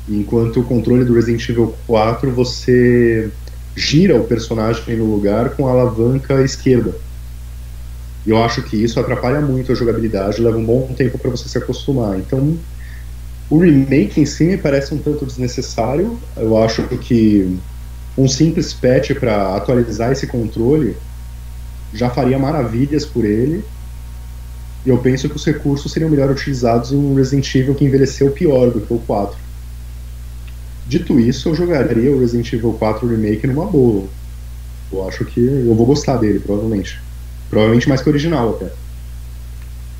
Enquanto 0.08 0.60
o 0.60 0.64
controle 0.64 1.04
do 1.04 1.14
Resident 1.14 1.48
Evil 1.48 1.74
4 1.88 2.30
você 2.30 3.28
gira 3.74 4.14
o 4.16 4.24
personagem 4.24 4.96
no 4.96 5.04
lugar 5.04 5.50
com 5.50 5.66
a 5.66 5.72
alavanca 5.72 6.40
esquerda. 6.42 6.94
E 8.26 8.30
eu 8.30 8.42
acho 8.42 8.60
que 8.62 8.76
isso 8.76 8.98
atrapalha 8.98 9.40
muito 9.40 9.70
a 9.70 9.74
jogabilidade, 9.74 10.42
leva 10.42 10.58
um 10.58 10.64
bom 10.64 10.92
tempo 10.96 11.16
para 11.16 11.30
você 11.30 11.48
se 11.48 11.56
acostumar. 11.56 12.18
Então, 12.18 12.58
o 13.48 13.58
remake 13.58 14.20
em 14.20 14.26
si 14.26 14.44
me 14.44 14.56
parece 14.56 14.92
um 14.92 14.98
tanto 14.98 15.24
desnecessário. 15.24 16.18
Eu 16.36 16.60
acho 16.60 16.82
que 16.98 17.56
um 18.18 18.26
simples 18.26 18.74
patch 18.74 19.12
para 19.12 19.54
atualizar 19.54 20.10
esse 20.10 20.26
controle 20.26 20.96
já 21.94 22.10
faria 22.10 22.36
maravilhas 22.36 23.06
por 23.06 23.24
ele. 23.24 23.64
E 24.84 24.88
eu 24.88 24.98
penso 24.98 25.28
que 25.28 25.36
os 25.36 25.44
recursos 25.44 25.92
seriam 25.92 26.10
melhor 26.10 26.28
utilizados 26.30 26.90
em 26.90 26.96
um 26.96 27.14
Resident 27.14 27.54
Evil 27.54 27.76
que 27.76 27.84
envelheceu 27.84 28.32
pior 28.32 28.70
do 28.70 28.80
que 28.80 28.92
o 28.92 28.98
4. 28.98 29.36
Dito 30.88 31.18
isso, 31.20 31.48
eu 31.48 31.54
jogaria 31.54 32.10
o 32.10 32.20
Resident 32.20 32.52
Evil 32.52 32.72
4 32.72 33.06
Remake 33.06 33.46
numa 33.46 33.66
boa. 33.66 34.04
Eu 34.92 35.08
acho 35.08 35.24
que 35.24 35.40
eu 35.40 35.74
vou 35.74 35.86
gostar 35.86 36.16
dele, 36.16 36.40
provavelmente. 36.40 37.05
Provavelmente 37.50 37.88
mais 37.88 38.02
que 38.02 38.08
o 38.08 38.12
original 38.12 38.56
até. 38.56 38.72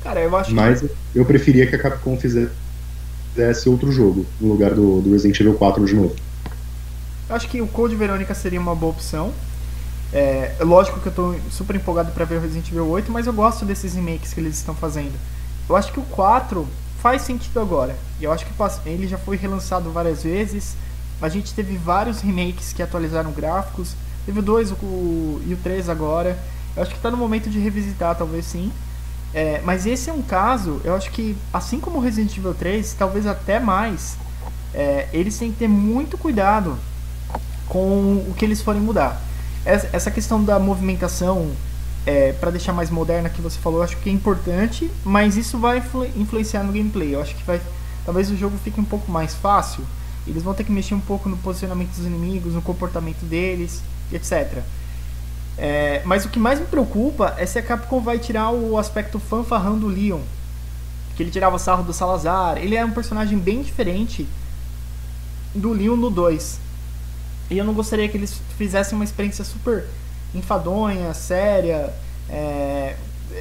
Cara, 0.03 0.21
eu 0.21 0.35
acho 0.35 0.53
Mas 0.53 0.81
que... 0.81 0.89
eu 1.15 1.25
preferia 1.25 1.67
que 1.67 1.75
a 1.75 1.79
Capcom 1.79 2.17
fizesse 2.17 3.67
outro 3.67 3.91
jogo 3.91 4.25
no 4.39 4.49
lugar 4.49 4.73
do, 4.73 5.01
do 5.01 5.11
Resident 5.11 5.39
Evil 5.39 5.55
4 5.55 5.85
de 5.85 5.95
novo. 5.95 6.15
Eu 7.29 7.35
acho 7.35 7.47
que 7.49 7.61
o 7.61 7.67
Code 7.67 7.95
Verônica 7.95 8.33
seria 8.33 8.59
uma 8.59 8.73
boa 8.73 8.93
opção. 8.93 9.33
É, 10.13 10.55
lógico 10.61 11.01
que 11.01 11.07
eu 11.07 11.11
tô 11.11 11.35
super 11.51 11.75
empolgado 11.75 12.11
para 12.11 12.23
ver 12.23 12.37
o 12.37 12.41
Resident 12.41 12.69
Evil 12.69 12.87
8, 12.87 13.11
mas 13.11 13.27
eu 13.27 13.33
gosto 13.33 13.65
desses 13.65 13.95
remakes 13.95 14.33
que 14.33 14.39
eles 14.39 14.55
estão 14.55 14.73
fazendo. 14.73 15.13
Eu 15.67 15.75
acho 15.75 15.91
que 15.91 15.99
o 15.99 16.03
4 16.03 16.65
faz 17.01 17.23
sentido 17.23 17.59
agora. 17.59 17.95
Eu 18.21 18.31
acho 18.31 18.45
que 18.45 18.53
ele 18.85 19.07
já 19.07 19.17
foi 19.17 19.35
relançado 19.35 19.91
várias 19.91 20.23
vezes. 20.23 20.75
A 21.21 21.27
gente 21.27 21.53
teve 21.53 21.75
vários 21.77 22.21
remakes 22.21 22.71
que 22.71 22.81
atualizaram 22.81 23.31
gráficos. 23.31 23.93
Teve 24.25 24.39
o 24.39 24.43
2 24.43 24.71
o, 24.71 25.41
e 25.45 25.53
o 25.53 25.57
3 25.61 25.89
agora. 25.89 26.37
Eu 26.77 26.83
acho 26.83 26.91
que 26.91 26.97
está 26.97 27.11
no 27.11 27.17
momento 27.17 27.49
de 27.49 27.59
revisitar, 27.59 28.15
talvez 28.15 28.45
sim. 28.45 28.71
É, 29.33 29.61
mas 29.65 29.85
esse 29.85 30.09
é 30.09 30.13
um 30.13 30.21
caso, 30.21 30.79
eu 30.85 30.95
acho 30.95 31.11
que, 31.11 31.35
assim 31.51 31.81
como 31.81 31.99
Resident 31.99 32.37
Evil 32.37 32.53
3, 32.53 32.95
talvez 32.97 33.27
até 33.27 33.59
mais, 33.59 34.15
é, 34.73 35.09
eles 35.11 35.37
têm 35.37 35.51
que 35.51 35.57
ter 35.57 35.67
muito 35.67 36.17
cuidado 36.17 36.77
com 37.67 38.23
o 38.29 38.33
que 38.37 38.45
eles 38.45 38.61
forem 38.61 38.81
mudar 38.81 39.21
essa 39.67 40.09
questão 40.09 40.41
da 40.43 40.57
movimentação 40.57 41.51
é, 42.05 42.31
para 42.31 42.51
deixar 42.51 42.71
mais 42.71 42.89
moderna 42.89 43.29
que 43.29 43.41
você 43.41 43.59
falou, 43.59 43.79
eu 43.79 43.83
acho 43.83 43.97
que 43.97 44.09
é 44.09 44.13
importante, 44.13 44.89
mas 45.03 45.35
isso 45.35 45.57
vai 45.57 45.79
influ 45.79 46.05
influenciar 46.15 46.63
no 46.63 46.71
gameplay. 46.71 47.13
Eu 47.13 47.21
acho 47.21 47.35
que 47.35 47.43
vai, 47.43 47.61
talvez 48.05 48.31
o 48.31 48.37
jogo 48.37 48.57
fique 48.63 48.79
um 48.79 48.85
pouco 48.85 49.11
mais 49.11 49.35
fácil. 49.35 49.83
Eles 50.25 50.41
vão 50.41 50.53
ter 50.53 50.63
que 50.63 50.71
mexer 50.71 50.93
um 50.93 51.01
pouco 51.01 51.27
no 51.27 51.37
posicionamento 51.37 51.89
dos 51.89 52.05
inimigos, 52.05 52.53
no 52.53 52.61
comportamento 52.61 53.25
deles, 53.25 53.81
etc. 54.11 54.63
É, 55.57 56.01
mas 56.05 56.23
o 56.23 56.29
que 56.29 56.37
mais 56.37 56.59
me 56.59 56.65
preocupa 56.65 57.33
é 57.37 57.45
se 57.45 57.57
a 57.57 57.63
Capcom 57.63 57.99
vai 57.99 58.19
tirar 58.19 58.51
o 58.51 58.77
aspecto 58.77 59.19
fanfarrão 59.19 59.77
do 59.77 59.87
Leon. 59.87 60.21
Que 61.15 61.23
ele 61.23 61.31
tirava 61.31 61.57
sarro 61.57 61.83
do 61.83 61.93
Salazar. 61.93 62.57
Ele 62.57 62.75
é 62.75 62.85
um 62.85 62.91
personagem 62.91 63.39
bem 63.39 63.63
diferente 63.63 64.27
do 65.55 65.73
Leon 65.73 65.95
no 65.95 66.09
2. 66.09 66.59
E 67.49 67.57
eu 67.57 67.65
não 67.65 67.73
gostaria 67.73 68.07
que 68.07 68.17
eles 68.17 68.39
fizessem 68.57 68.95
uma 68.95 69.05
experiência 69.05 69.43
super 69.43 69.85
enfadonha, 70.35 71.13
séria. 71.13 71.93
É... 72.29 72.95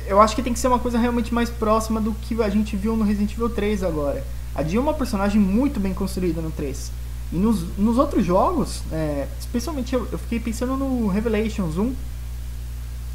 Eu 0.07 0.21
acho 0.21 0.35
que 0.35 0.43
tem 0.43 0.53
que 0.53 0.59
ser 0.59 0.69
uma 0.69 0.79
coisa 0.79 0.99
realmente 0.99 1.33
mais 1.35 1.51
próxima 1.51 2.01
do 2.01 2.13
que 2.15 2.41
a 2.43 2.49
gente 2.49 2.77
viu 2.77 2.97
no 2.97 3.05
Resident 3.05 3.33
Evil 3.33 3.51
3 3.51 3.83
agora. 3.83 4.25
A 4.55 4.63
Jill 4.63 4.81
é 4.81 4.85
uma 4.85 4.95
personagem 4.95 5.41
muito 5.41 5.79
bem 5.79 5.93
construída 5.93 6.41
no 6.41 6.51
3. 6.51 6.91
E 7.33 7.37
nos, 7.37 7.65
nos 7.77 7.99
outros 7.99 8.25
jogos, 8.25 8.83
é, 8.93 9.27
especialmente 9.39 9.95
eu, 9.95 10.07
eu, 10.13 10.19
fiquei 10.19 10.39
pensando 10.39 10.77
no 10.77 11.09
Revelations 11.09 11.77
1. 11.77 11.95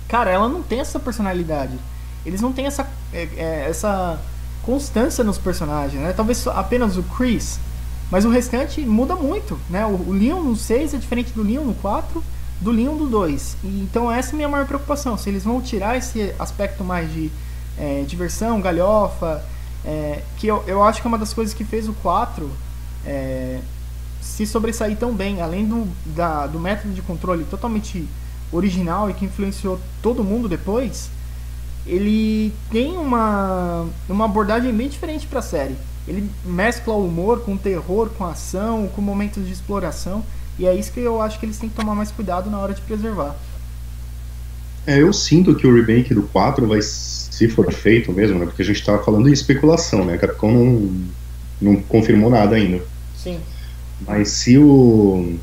Cara, 0.07 0.29
ela 0.29 0.49
não 0.49 0.61
tem 0.61 0.79
essa 0.79 0.99
personalidade. 0.99 1.77
Eles 2.25 2.41
não 2.41 2.51
têm 2.51 2.65
essa, 2.65 2.87
é, 3.13 3.29
é 3.37 3.65
essa 3.69 4.19
constância 4.63 5.23
nos 5.23 5.37
personagens, 5.37 6.01
né? 6.01 6.13
Talvez 6.13 6.45
apenas 6.47 6.97
o 6.97 7.03
Chris, 7.03 7.59
mas 8.11 8.25
o 8.25 8.29
restante 8.29 8.81
muda 8.81 9.15
muito, 9.15 9.57
né? 9.69 9.85
O, 9.85 10.09
o 10.09 10.11
Leon 10.11 10.41
no 10.41 10.55
6 10.55 10.93
é 10.93 10.97
diferente 10.97 11.31
do 11.31 11.41
Leon 11.41 11.63
no 11.63 11.73
4, 11.75 12.21
do 12.59 12.69
Leon 12.69 12.95
no 12.95 13.07
2. 13.07 13.57
E, 13.63 13.67
então 13.81 14.11
essa 14.11 14.31
é 14.31 14.33
a 14.33 14.35
minha 14.35 14.49
maior 14.49 14.67
preocupação. 14.67 15.17
Se 15.17 15.29
eles 15.29 15.45
vão 15.45 15.61
tirar 15.61 15.97
esse 15.97 16.33
aspecto 16.37 16.83
mais 16.83 17.11
de 17.11 17.31
é, 17.77 18.03
diversão, 18.05 18.59
galhofa, 18.61 19.43
é, 19.85 20.21
que 20.37 20.47
eu, 20.47 20.63
eu 20.67 20.83
acho 20.83 21.01
que 21.01 21.07
é 21.07 21.09
uma 21.09 21.17
das 21.17 21.33
coisas 21.33 21.53
que 21.53 21.63
fez 21.63 21.87
o 21.87 21.93
4 21.93 22.49
é, 23.05 23.59
se 24.21 24.45
sobressair 24.45 24.95
tão 24.97 25.13
bem, 25.13 25.41
além 25.41 25.65
do, 25.65 25.87
da, 26.15 26.47
do 26.47 26.59
método 26.59 26.93
de 26.93 27.01
controle 27.01 27.43
totalmente 27.45 28.07
original 28.51 29.09
e 29.09 29.13
que 29.13 29.25
influenciou 29.25 29.79
todo 30.01 30.23
mundo 30.23 30.47
depois, 30.47 31.09
ele 31.85 32.53
tem 32.69 32.97
uma, 32.97 33.87
uma 34.07 34.25
abordagem 34.25 34.73
bem 34.73 34.87
diferente 34.87 35.25
para 35.25 35.39
a 35.39 35.43
série. 35.43 35.75
Ele 36.07 36.29
mescla 36.45 36.93
o 36.93 37.05
humor 37.05 37.41
com 37.41 37.57
terror, 37.57 38.09
com 38.09 38.25
ação, 38.25 38.87
com 38.87 39.01
momentos 39.01 39.45
de 39.45 39.53
exploração. 39.53 40.23
E 40.57 40.65
é 40.65 40.75
isso 40.75 40.91
que 40.91 40.99
eu 40.99 41.21
acho 41.21 41.39
que 41.39 41.45
eles 41.45 41.57
têm 41.57 41.69
que 41.69 41.75
tomar 41.75 41.95
mais 41.95 42.11
cuidado 42.11 42.49
na 42.49 42.59
hora 42.59 42.73
de 42.73 42.81
preservar. 42.81 43.35
É, 44.85 44.99
eu 45.01 45.13
sinto 45.13 45.55
que 45.55 45.67
o 45.67 45.73
remake 45.73 46.13
do 46.13 46.23
4 46.23 46.67
vai, 46.67 46.81
se 46.81 47.47
for 47.47 47.71
feito 47.71 48.11
mesmo, 48.11 48.39
né? 48.39 48.45
Porque 48.45 48.61
a 48.61 48.65
gente 48.65 48.79
estava 48.79 49.03
falando 49.03 49.29
em 49.29 49.31
especulação, 49.31 50.03
né? 50.03 50.15
A 50.15 50.17
Capcom 50.17 50.51
não, 50.51 51.05
não 51.61 51.81
confirmou 51.83 52.29
nada 52.29 52.55
ainda. 52.55 52.83
Sim. 53.15 53.39
Mas 54.07 54.29
se 54.29 54.57
o, 54.57 55.35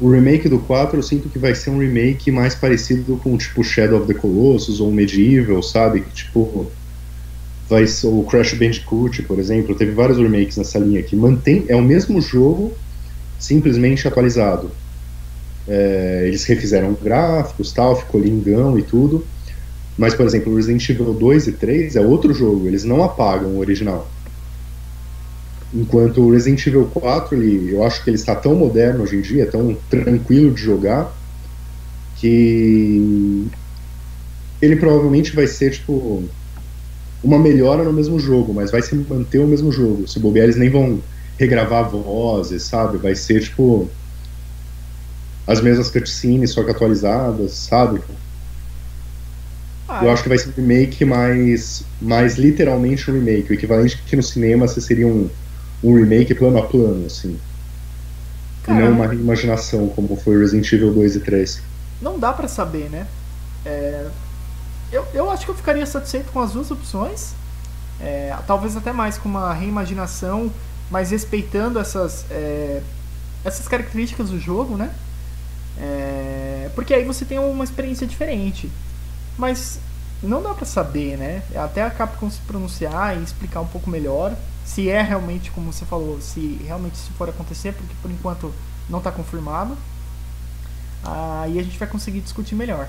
o 0.00 0.10
remake 0.10 0.48
do 0.48 0.58
4, 0.58 0.98
eu 0.98 1.02
sinto 1.02 1.28
que 1.28 1.38
vai 1.38 1.54
ser 1.54 1.70
um 1.70 1.78
remake 1.78 2.30
mais 2.30 2.54
parecido 2.54 3.16
com 3.22 3.36
tipo 3.36 3.62
Shadow 3.62 4.00
of 4.00 4.12
the 4.12 4.18
Colossus 4.18 4.80
ou 4.80 4.92
Medieval, 4.92 5.62
sabe? 5.62 6.00
Que 6.00 6.10
tipo 6.12 6.70
vai 7.68 7.84
o 8.04 8.24
Crash 8.24 8.54
Bandicoot, 8.54 9.22
por 9.22 9.38
exemplo, 9.38 9.74
teve 9.74 9.92
vários 9.92 10.16
remakes 10.16 10.56
nessa 10.56 10.78
linha 10.78 11.02
que 11.02 11.14
mantém 11.14 11.66
é 11.68 11.76
o 11.76 11.82
mesmo 11.82 12.20
jogo 12.20 12.72
simplesmente 13.38 14.08
atualizado. 14.08 14.70
É, 15.66 16.24
eles 16.26 16.44
refizeram 16.44 16.96
gráficos, 17.00 17.72
tal, 17.72 17.94
ficou 17.94 18.20
lindão 18.20 18.78
e 18.78 18.82
tudo. 18.82 19.24
Mas, 19.98 20.14
por 20.14 20.24
exemplo, 20.24 20.54
Resident 20.54 20.88
Evil 20.88 21.12
2 21.12 21.48
e 21.48 21.52
3 21.52 21.96
é 21.96 22.00
outro 22.00 22.32
jogo, 22.32 22.66
eles 22.66 22.84
não 22.84 23.04
apagam 23.04 23.50
o 23.50 23.58
original. 23.58 24.08
Enquanto 25.74 26.22
o 26.22 26.32
Resident 26.32 26.66
Evil 26.66 26.86
4, 26.86 27.36
ele, 27.36 27.72
eu 27.72 27.84
acho 27.84 28.02
que 28.02 28.08
ele 28.08 28.16
está 28.16 28.34
tão 28.34 28.54
moderno 28.54 29.02
hoje 29.02 29.16
em 29.16 29.20
dia, 29.20 29.46
tão 29.46 29.76
tranquilo 29.90 30.54
de 30.54 30.62
jogar, 30.62 31.12
que 32.16 33.46
ele 34.60 34.76
provavelmente 34.76 35.36
vai 35.36 35.46
ser 35.46 35.72
tipo 35.72 36.24
uma 37.22 37.38
melhora 37.38 37.84
no 37.84 37.92
mesmo 37.92 38.18
jogo, 38.18 38.54
mas 38.54 38.70
vai 38.70 38.80
se 38.80 38.94
manter 38.94 39.38
o 39.38 39.46
mesmo 39.46 39.70
jogo. 39.70 40.08
Se 40.08 40.18
bobear, 40.18 40.44
eles 40.44 40.56
nem 40.56 40.70
vão 40.70 41.00
regravar 41.38 41.88
vozes, 41.88 42.62
sabe? 42.64 42.98
Vai 42.98 43.14
ser 43.14 43.40
tipo 43.40 43.88
as 45.46 45.60
mesmas 45.60 45.90
cutscenes, 45.90 46.50
só 46.50 46.62
que 46.62 46.70
atualizadas, 46.70 47.52
sabe? 47.52 48.00
Ah, 49.88 50.04
eu 50.04 50.10
acho 50.10 50.22
que 50.22 50.28
vai 50.28 50.36
ser 50.36 50.50
um 50.50 50.52
remake 50.52 51.04
mais, 51.04 51.82
mais 52.00 52.36
literalmente 52.36 53.10
um 53.10 53.14
remake. 53.14 53.50
O 53.50 53.54
equivalente 53.54 54.02
que 54.06 54.14
no 54.14 54.22
cinema 54.22 54.68
você 54.68 54.80
seria 54.80 55.06
um, 55.06 55.30
um 55.82 55.94
remake 55.94 56.34
plano 56.34 56.58
a 56.58 56.62
plano, 56.66 57.06
assim. 57.06 57.38
Caramba. 58.62 58.86
E 58.86 58.88
não 58.88 58.96
uma 58.96 59.14
imaginação, 59.14 59.88
como 59.88 60.16
foi 60.16 60.38
Resident 60.38 60.70
Evil 60.72 60.92
2 60.92 61.16
e 61.16 61.20
3. 61.20 61.62
Não 62.00 62.18
dá 62.18 62.32
para 62.32 62.48
saber, 62.48 62.88
né? 62.90 63.06
É, 63.64 64.08
eu, 64.92 65.06
eu 65.14 65.30
acho 65.30 65.44
que 65.44 65.50
eu 65.50 65.54
ficaria 65.54 65.84
satisfeito 65.86 66.30
com 66.32 66.40
as 66.40 66.52
duas 66.52 66.70
opções. 66.70 67.34
É, 68.00 68.34
talvez 68.46 68.76
até 68.76 68.92
mais 68.92 69.18
com 69.18 69.28
uma 69.28 69.52
reimaginação, 69.52 70.52
mas 70.90 71.10
respeitando 71.10 71.78
essas, 71.78 72.24
é, 72.30 72.80
essas 73.44 73.66
características 73.66 74.30
do 74.30 74.38
jogo, 74.38 74.76
né? 74.76 74.90
É, 75.80 76.70
porque 76.74 76.94
aí 76.94 77.04
você 77.04 77.24
tem 77.24 77.38
uma 77.38 77.64
experiência 77.64 78.06
diferente. 78.06 78.70
Mas 79.36 79.78
não 80.22 80.42
dá 80.42 80.54
pra 80.54 80.66
saber, 80.66 81.16
né? 81.16 81.42
Até 81.54 81.82
a 81.82 81.90
Capcom 81.90 82.30
se 82.30 82.40
pronunciar 82.40 83.16
e 83.16 83.22
explicar 83.22 83.60
um 83.60 83.66
pouco 83.66 83.88
melhor 83.88 84.34
se 84.68 84.90
é 84.90 85.00
realmente, 85.00 85.50
como 85.50 85.72
você 85.72 85.86
falou, 85.86 86.20
se 86.20 86.60
realmente 86.62 86.94
isso 86.94 87.10
for 87.16 87.26
acontecer, 87.26 87.72
porque 87.72 87.94
por 88.02 88.10
enquanto 88.10 88.52
não 88.88 88.98
está 88.98 89.10
confirmado. 89.10 89.74
Aí 91.02 91.58
a 91.58 91.62
gente 91.62 91.78
vai 91.78 91.88
conseguir 91.88 92.20
discutir 92.20 92.54
melhor. 92.54 92.86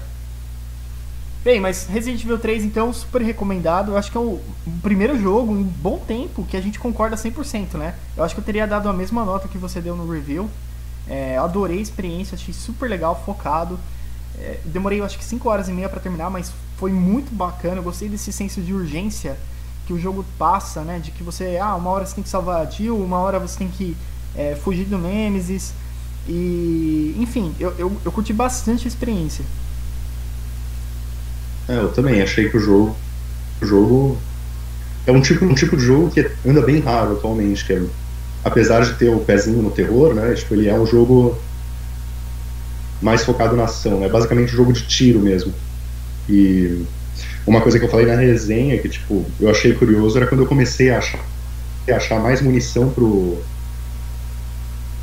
Bem, 1.42 1.62
mas 1.62 1.88
Resident 1.88 2.22
Evil 2.22 2.38
3 2.38 2.66
então 2.66 2.92
super 2.92 3.22
recomendado. 3.22 3.94
Eu 3.94 3.98
acho 3.98 4.12
que 4.12 4.18
é 4.18 4.20
o, 4.20 4.42
primeiro 4.82 5.18
jogo 5.18 5.56
em 5.56 5.64
bom 5.64 5.98
tempo 5.98 6.46
que 6.46 6.58
a 6.58 6.62
gente 6.62 6.78
concorda 6.78 7.16
100%, 7.16 7.76
né? 7.76 7.96
Eu 8.18 8.26
acho 8.26 8.36
que 8.36 8.42
eu 8.42 8.46
teria 8.46 8.68
dado 8.68 8.90
a 8.90 8.94
mesma 8.94 9.24
nota 9.24 9.48
que 9.48 9.58
você 9.58 9.80
deu 9.80 9.96
no 9.96 10.12
review. 10.12 10.50
É, 11.08 11.38
adorei 11.38 11.80
a 11.80 11.82
experiência, 11.82 12.36
achei 12.36 12.54
super 12.54 12.90
legal, 12.90 13.24
focado. 13.26 13.80
É, 14.38 14.60
demorei, 14.66 15.00
eu 15.00 15.06
acho 15.06 15.18
que 15.18 15.24
5 15.24 15.48
horas 15.48 15.70
e 15.70 15.72
meia 15.72 15.88
para 15.88 16.02
terminar, 16.02 16.30
mas 16.30 16.52
foi 16.76 16.92
muito 16.92 17.34
bacana. 17.34 17.78
Eu 17.78 17.84
gostei 17.84 18.10
desse 18.10 18.34
senso 18.34 18.60
de 18.60 18.74
urgência 18.74 19.38
que 19.90 19.94
o 19.94 20.00
jogo 20.00 20.24
passa, 20.38 20.82
né? 20.82 21.00
De 21.00 21.10
que 21.10 21.24
você, 21.24 21.58
ah, 21.60 21.76
uma 21.76 21.90
hora 21.90 22.06
você 22.06 22.14
tem 22.14 22.24
que 22.24 22.30
salvar 22.30 22.62
a 22.62 22.70
Jill, 22.70 22.96
uma 22.96 23.18
hora 23.18 23.40
você 23.40 23.58
tem 23.58 23.68
que 23.68 23.98
é, 24.36 24.56
fugir 24.56 24.86
do 24.86 25.00
Nemesis. 25.00 25.74
E, 26.28 27.16
enfim, 27.18 27.56
eu, 27.60 27.74
eu, 27.76 27.98
eu 28.06 28.12
curti 28.12 28.32
bastante 28.32 28.86
a 28.86 28.88
experiência. 28.88 29.44
É, 31.68 31.78
eu 31.78 31.92
também 31.92 32.22
achei 32.22 32.50
que 32.50 32.58
o 32.58 32.60
jogo, 32.60 32.96
o 33.60 33.66
jogo 33.66 34.18
é 35.08 35.12
um 35.12 35.22
tipo, 35.22 35.44
um 35.44 35.56
tipo 35.56 35.76
de 35.76 35.84
jogo 35.84 36.12
que 36.12 36.30
anda 36.46 36.62
bem 36.62 36.80
raro 36.82 37.14
atualmente, 37.14 37.66
que 37.66 37.74
é, 37.74 37.82
apesar 38.44 38.82
de 38.82 38.94
ter 38.94 39.10
o 39.10 39.22
pezinho 39.22 39.64
no 39.64 39.72
terror, 39.72 40.14
né? 40.14 40.36
Tipo, 40.36 40.54
ele 40.54 40.68
é 40.68 40.80
um 40.80 40.86
jogo 40.86 41.36
mais 43.02 43.24
focado 43.24 43.56
na 43.56 43.64
ação, 43.64 44.04
é 44.04 44.10
basicamente 44.10 44.54
um 44.54 44.58
jogo 44.58 44.72
de 44.72 44.84
tiro 44.84 45.20
mesmo. 45.20 45.52
E 46.30 46.86
uma 47.46 47.62
coisa 47.62 47.80
que 47.80 47.86
eu 47.86 47.90
falei 47.90 48.06
na 48.06 48.16
resenha 48.16 48.78
que 48.78 48.90
tipo 48.90 49.26
eu 49.40 49.50
achei 49.50 49.74
curioso 49.74 50.18
era 50.18 50.28
quando 50.28 50.42
eu 50.42 50.48
comecei 50.48 50.92
a 50.92 50.98
achar, 50.98 51.20
a 51.90 51.96
achar 51.96 52.20
mais 52.20 52.42
munição 52.42 52.90
pro 52.90 53.38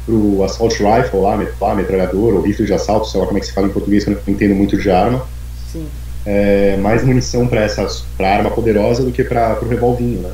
pro 0.07 0.45
assault 0.45 0.77
rifle 0.81 1.21
lá, 1.21 1.37
lá 1.61 1.75
metralhador 1.75 2.35
ou 2.35 2.41
rifle 2.41 2.65
de 2.65 2.73
assalto, 2.73 3.09
sei 3.09 3.21
lá 3.21 3.27
como 3.27 3.39
é 3.39 3.41
que 3.41 3.49
se 3.49 3.53
fala 3.53 3.67
em 3.67 3.73
português, 3.73 4.05
que 4.05 4.11
eu 4.11 4.15
não 4.15 4.35
entendo 4.35 4.55
muito 4.55 4.79
de 4.79 4.89
arma. 4.89 5.27
Sim. 5.73 5.89
É, 6.25 6.77
mais 6.77 7.05
munição 7.05 7.47
para 7.49 7.61
essas 7.61 8.05
para 8.17 8.37
arma 8.37 8.51
poderosa 8.51 9.03
do 9.03 9.11
que 9.11 9.25
para 9.25 9.59
o 9.61 9.69
revolvinho, 9.69 10.21
né? 10.21 10.33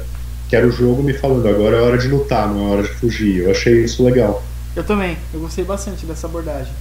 Que 0.49 0.57
era 0.57 0.67
o 0.67 0.71
jogo 0.71 1.03
me 1.03 1.15
falando, 1.15 1.49
agora 1.49 1.79
é 1.79 1.81
hora 1.81 1.97
de 1.97 2.09
lutar, 2.09 2.47
não 2.49 2.69
é 2.69 2.71
hora 2.73 2.83
de 2.83 2.91
fugir. 2.91 3.45
Eu 3.45 3.51
achei 3.51 3.83
isso 3.83 4.05
legal. 4.05 4.43
Eu 4.77 4.85
também, 4.85 5.17
eu 5.33 5.41
gostei 5.41 5.65
bastante 5.65 6.05
dessa 6.05 6.27
abordagem. 6.27 6.73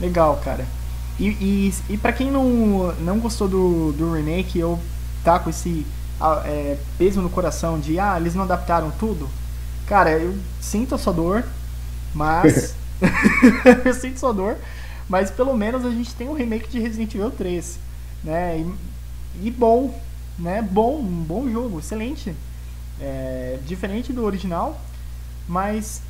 Legal, 0.00 0.40
cara. 0.44 0.64
E, 1.18 1.28
e, 1.28 1.74
e 1.90 1.96
para 1.96 2.12
quem 2.12 2.30
não, 2.30 2.92
não 3.00 3.18
gostou 3.18 3.48
do, 3.48 3.92
do 3.92 4.12
remake, 4.12 4.58
eu 4.58 4.78
tá 5.24 5.38
com 5.38 5.50
esse 5.50 5.84
é, 6.44 6.76
peso 6.96 7.20
no 7.20 7.28
coração 7.28 7.78
de 7.78 7.98
ah, 7.98 8.16
eles 8.18 8.34
não 8.34 8.44
adaptaram 8.44 8.90
tudo. 8.92 9.28
Cara, 9.86 10.10
eu 10.10 10.36
sinto 10.60 10.94
a 10.94 10.98
sua 10.98 11.12
dor, 11.12 11.44
mas. 12.14 12.74
eu 13.84 13.94
sinto 13.94 14.18
sua 14.18 14.32
dor, 14.32 14.56
mas 15.08 15.30
pelo 15.30 15.56
menos 15.56 15.84
a 15.84 15.90
gente 15.90 16.14
tem 16.14 16.28
um 16.28 16.34
remake 16.34 16.68
de 16.68 16.80
Resident 16.80 17.14
Evil 17.14 17.30
3. 17.30 17.78
Né? 18.24 18.64
E, 19.40 19.46
e 19.46 19.50
bom, 19.50 19.98
né? 20.38 20.62
Bom, 20.62 20.98
um 20.98 21.22
bom 21.22 21.48
jogo, 21.50 21.78
excelente. 21.78 22.34
É, 23.00 23.58
diferente 23.64 24.12
do 24.12 24.24
original, 24.24 24.80
mas 25.46 26.02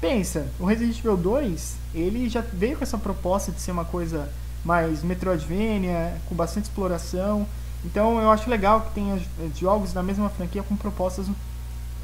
pensa, 0.00 0.46
o 0.58 0.64
Resident 0.64 0.98
Evil 0.98 1.16
2, 1.16 1.76
ele 1.94 2.28
já 2.28 2.40
veio 2.40 2.76
com 2.76 2.82
essa 2.82 2.98
proposta 2.98 3.52
de 3.52 3.60
ser 3.60 3.72
uma 3.72 3.84
coisa 3.84 4.30
mais 4.64 5.02
Metroidvania, 5.02 6.16
com 6.28 6.34
bastante 6.34 6.64
exploração. 6.64 7.46
Então 7.84 8.20
eu 8.20 8.30
acho 8.30 8.48
legal 8.48 8.82
que 8.82 8.94
tenha 8.94 9.20
jogos 9.56 9.92
da 9.92 10.02
mesma 10.02 10.28
franquia 10.30 10.62
com 10.62 10.76
propostas 10.76 11.26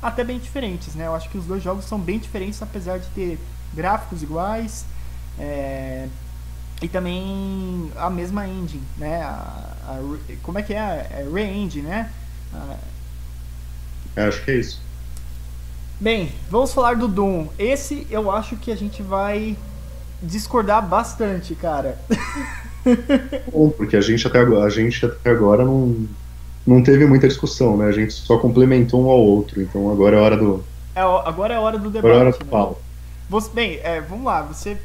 até 0.01 0.22
bem 0.24 0.38
diferentes, 0.38 0.94
né? 0.94 1.07
Eu 1.07 1.14
acho 1.14 1.28
que 1.28 1.38
os 1.38 1.44
dois 1.44 1.62
jogos 1.62 1.84
são 1.84 1.99
bem 1.99 2.18
diferentes, 2.18 2.62
apesar 2.62 2.99
de 2.99 3.09
ter 3.09 3.38
gráficos 3.74 4.22
iguais 4.22 4.84
é, 5.38 6.09
e 6.80 6.88
também 6.88 7.90
a 7.97 8.09
mesma 8.11 8.47
engine, 8.47 8.82
né? 8.97 9.22
A, 9.22 9.74
a, 9.84 9.99
como 10.42 10.59
é 10.59 10.62
que 10.62 10.74
é? 10.74 11.09
É 11.11 11.28
Re-Engine, 11.30 11.86
né? 11.86 12.12
A, 12.55 12.76
acho 14.28 14.44
que 14.44 14.51
é 14.51 14.55
isso. 14.57 14.86
Bem, 15.99 16.30
vamos 16.51 16.74
falar 16.74 16.97
do 16.97 17.09
Doom. 17.09 17.47
Esse 17.59 18.07
eu 18.11 18.30
acho 18.30 18.57
que 18.57 18.70
a 18.70 18.76
gente 18.76 19.03
vai 19.03 19.57
discordar 20.22 20.86
bastante, 20.86 21.55
cara. 21.55 21.99
Bom, 23.51 23.70
porque 23.70 23.97
a 23.97 24.01
gente 24.01 24.26
até 24.26 24.38
agora, 24.40 24.66
a 24.66 24.70
gente 24.70 25.05
até 25.05 25.30
agora 25.30 25.64
não, 25.64 26.07
não 26.66 26.82
teve 26.82 27.07
muita 27.07 27.26
discussão, 27.26 27.78
né? 27.78 27.86
A 27.86 27.92
gente 27.92 28.12
só 28.12 28.38
complementou 28.38 29.07
um 29.07 29.11
ao 29.11 29.18
outro. 29.18 29.62
Então 29.62 29.90
agora 29.90 30.16
é 30.16 30.20
hora 30.20 30.36
do. 30.36 30.62
É, 30.94 31.01
agora 31.01 31.55
é 31.55 31.59
hora 31.59 31.78
do 31.78 31.90
debate. 31.90 32.11
Agora 32.11 32.14
é 32.14 32.28
hora 32.28 32.38
do 32.38 32.44
né? 32.44 32.74
Você, 33.30 33.51
bem, 33.53 33.80
é, 33.82 34.01
vamos 34.01 34.26
lá. 34.26 34.42
Você 34.42 34.76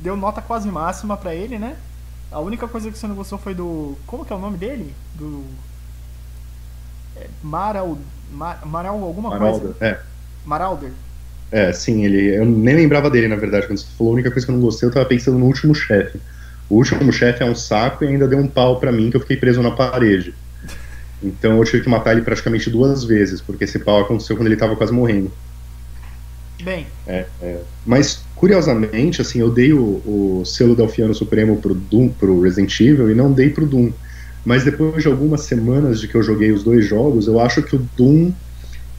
deu 0.00 0.16
nota 0.16 0.40
quase 0.40 0.68
máxima 0.68 1.16
para 1.16 1.34
ele, 1.34 1.58
né? 1.58 1.76
A 2.30 2.38
única 2.38 2.68
coisa 2.68 2.90
que 2.90 2.96
você 2.96 3.06
não 3.08 3.16
gostou 3.16 3.36
foi 3.36 3.54
do. 3.54 3.96
Como 4.06 4.24
que 4.24 4.32
é 4.32 4.36
o 4.36 4.38
nome 4.38 4.56
dele? 4.56 4.94
Do. 5.14 5.44
É, 7.16 7.26
Maral. 7.42 7.98
Mar, 8.30 8.64
Maral 8.64 9.02
alguma 9.02 9.28
Maralder, 9.30 9.60
coisa? 9.60 9.76
É. 9.80 10.11
Maralder. 10.44 10.90
É, 11.50 11.72
sim, 11.72 12.04
ele. 12.04 12.34
Eu 12.34 12.46
nem 12.46 12.74
lembrava 12.74 13.10
dele, 13.10 13.28
na 13.28 13.36
verdade. 13.36 13.66
Quando 13.66 13.78
você 13.78 13.86
falou 13.96 14.12
a 14.12 14.14
única 14.14 14.30
coisa 14.30 14.46
que 14.46 14.50
eu 14.50 14.54
não 14.54 14.62
gostei, 14.62 14.88
eu 14.88 14.92
tava 14.92 15.06
pensando 15.06 15.38
no 15.38 15.46
último 15.46 15.74
chefe. 15.74 16.18
O 16.68 16.76
último 16.76 17.12
chefe 17.12 17.42
é 17.42 17.46
um 17.46 17.54
saco 17.54 18.04
e 18.04 18.08
ainda 18.08 18.26
deu 18.26 18.38
um 18.38 18.48
pau 18.48 18.80
para 18.80 18.90
mim 18.90 19.10
que 19.10 19.16
eu 19.16 19.20
fiquei 19.20 19.36
preso 19.36 19.62
na 19.62 19.70
parede. 19.70 20.34
Então 21.22 21.58
eu 21.58 21.64
tive 21.64 21.82
que 21.82 21.88
matar 21.88 22.12
ele 22.12 22.22
praticamente 22.22 22.70
duas 22.70 23.04
vezes, 23.04 23.40
porque 23.40 23.64
esse 23.64 23.78
pau 23.78 24.00
aconteceu 24.00 24.36
quando 24.36 24.46
ele 24.46 24.56
tava 24.56 24.74
quase 24.74 24.92
morrendo. 24.92 25.30
Bem. 26.62 26.86
É, 27.06 27.26
é. 27.42 27.60
Mas, 27.84 28.24
curiosamente, 28.34 29.20
assim, 29.20 29.40
eu 29.40 29.50
dei 29.50 29.72
o, 29.72 30.00
o 30.06 30.42
selo 30.46 30.74
Delfiano 30.74 31.14
Supremo 31.14 31.56
pro, 31.56 31.74
Doom, 31.74 32.08
pro 32.08 32.40
Resident 32.40 32.80
Evil 32.80 33.10
e 33.10 33.14
não 33.14 33.32
dei 33.32 33.50
pro 33.50 33.66
Doom. 33.66 33.92
Mas 34.44 34.64
depois 34.64 35.02
de 35.02 35.08
algumas 35.08 35.42
semanas 35.42 36.00
de 36.00 36.08
que 36.08 36.14
eu 36.14 36.22
joguei 36.22 36.52
os 36.52 36.64
dois 36.64 36.86
jogos, 36.86 37.26
eu 37.26 37.38
acho 37.38 37.62
que 37.62 37.76
o 37.76 37.88
Doom 37.96 38.32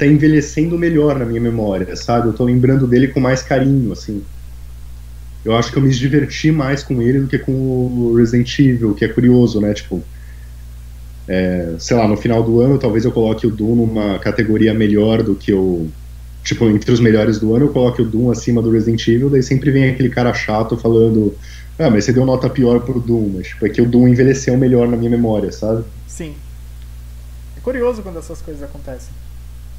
tá 0.05 0.11
envelhecendo 0.11 0.77
melhor 0.77 1.17
na 1.17 1.25
minha 1.25 1.41
memória, 1.41 1.95
sabe? 1.95 2.27
Eu 2.27 2.33
tô 2.33 2.43
lembrando 2.43 2.85
dele 2.85 3.07
com 3.07 3.19
mais 3.19 3.41
carinho, 3.41 3.91
assim. 3.91 4.21
Eu 5.43 5.55
acho 5.55 5.71
que 5.71 5.77
eu 5.77 5.81
me 5.81 5.89
diverti 5.89 6.51
mais 6.51 6.83
com 6.83 7.01
ele 7.01 7.21
do 7.21 7.27
que 7.27 7.37
com 7.37 7.51
o 7.51 8.15
Resident 8.15 8.59
Evil, 8.59 8.93
que 8.93 9.03
é 9.03 9.07
curioso, 9.07 9.59
né? 9.59 9.73
Tipo, 9.73 10.03
é, 11.27 11.75
sei 11.79 11.97
lá, 11.97 12.07
no 12.07 12.17
final 12.17 12.43
do 12.43 12.59
ano 12.61 12.77
talvez 12.77 13.05
eu 13.05 13.11
coloque 13.11 13.47
o 13.47 13.51
Doom 13.51 13.75
numa 13.75 14.19
categoria 14.19 14.73
melhor 14.73 15.23
do 15.23 15.35
que 15.35 15.53
o. 15.53 15.89
Tipo, 16.43 16.65
entre 16.65 16.91
os 16.91 16.99
melhores 16.99 17.39
do 17.39 17.55
ano 17.55 17.65
eu 17.65 17.69
coloque 17.69 18.01
o 18.01 18.05
Doom 18.05 18.29
acima 18.29 18.61
do 18.61 18.69
Resident 18.69 19.07
Evil, 19.07 19.29
daí 19.29 19.41
sempre 19.41 19.71
vem 19.71 19.89
aquele 19.89 20.09
cara 20.09 20.33
chato 20.33 20.77
falando. 20.77 21.35
Ah, 21.79 21.89
mas 21.89 22.05
você 22.05 22.13
deu 22.13 22.25
nota 22.25 22.49
pior 22.49 22.81
pro 22.81 22.99
Doom, 22.99 23.33
mas 23.35 23.47
tipo, 23.47 23.65
é 23.65 23.69
que 23.69 23.81
o 23.81 23.85
Doom 23.85 24.09
envelheceu 24.09 24.55
melhor 24.57 24.87
na 24.87 24.97
minha 24.97 25.09
memória, 25.09 25.51
sabe? 25.51 25.83
Sim. 26.07 26.35
É 27.57 27.61
curioso 27.61 28.01
quando 28.01 28.19
essas 28.19 28.41
coisas 28.41 28.61
acontecem. 28.61 29.09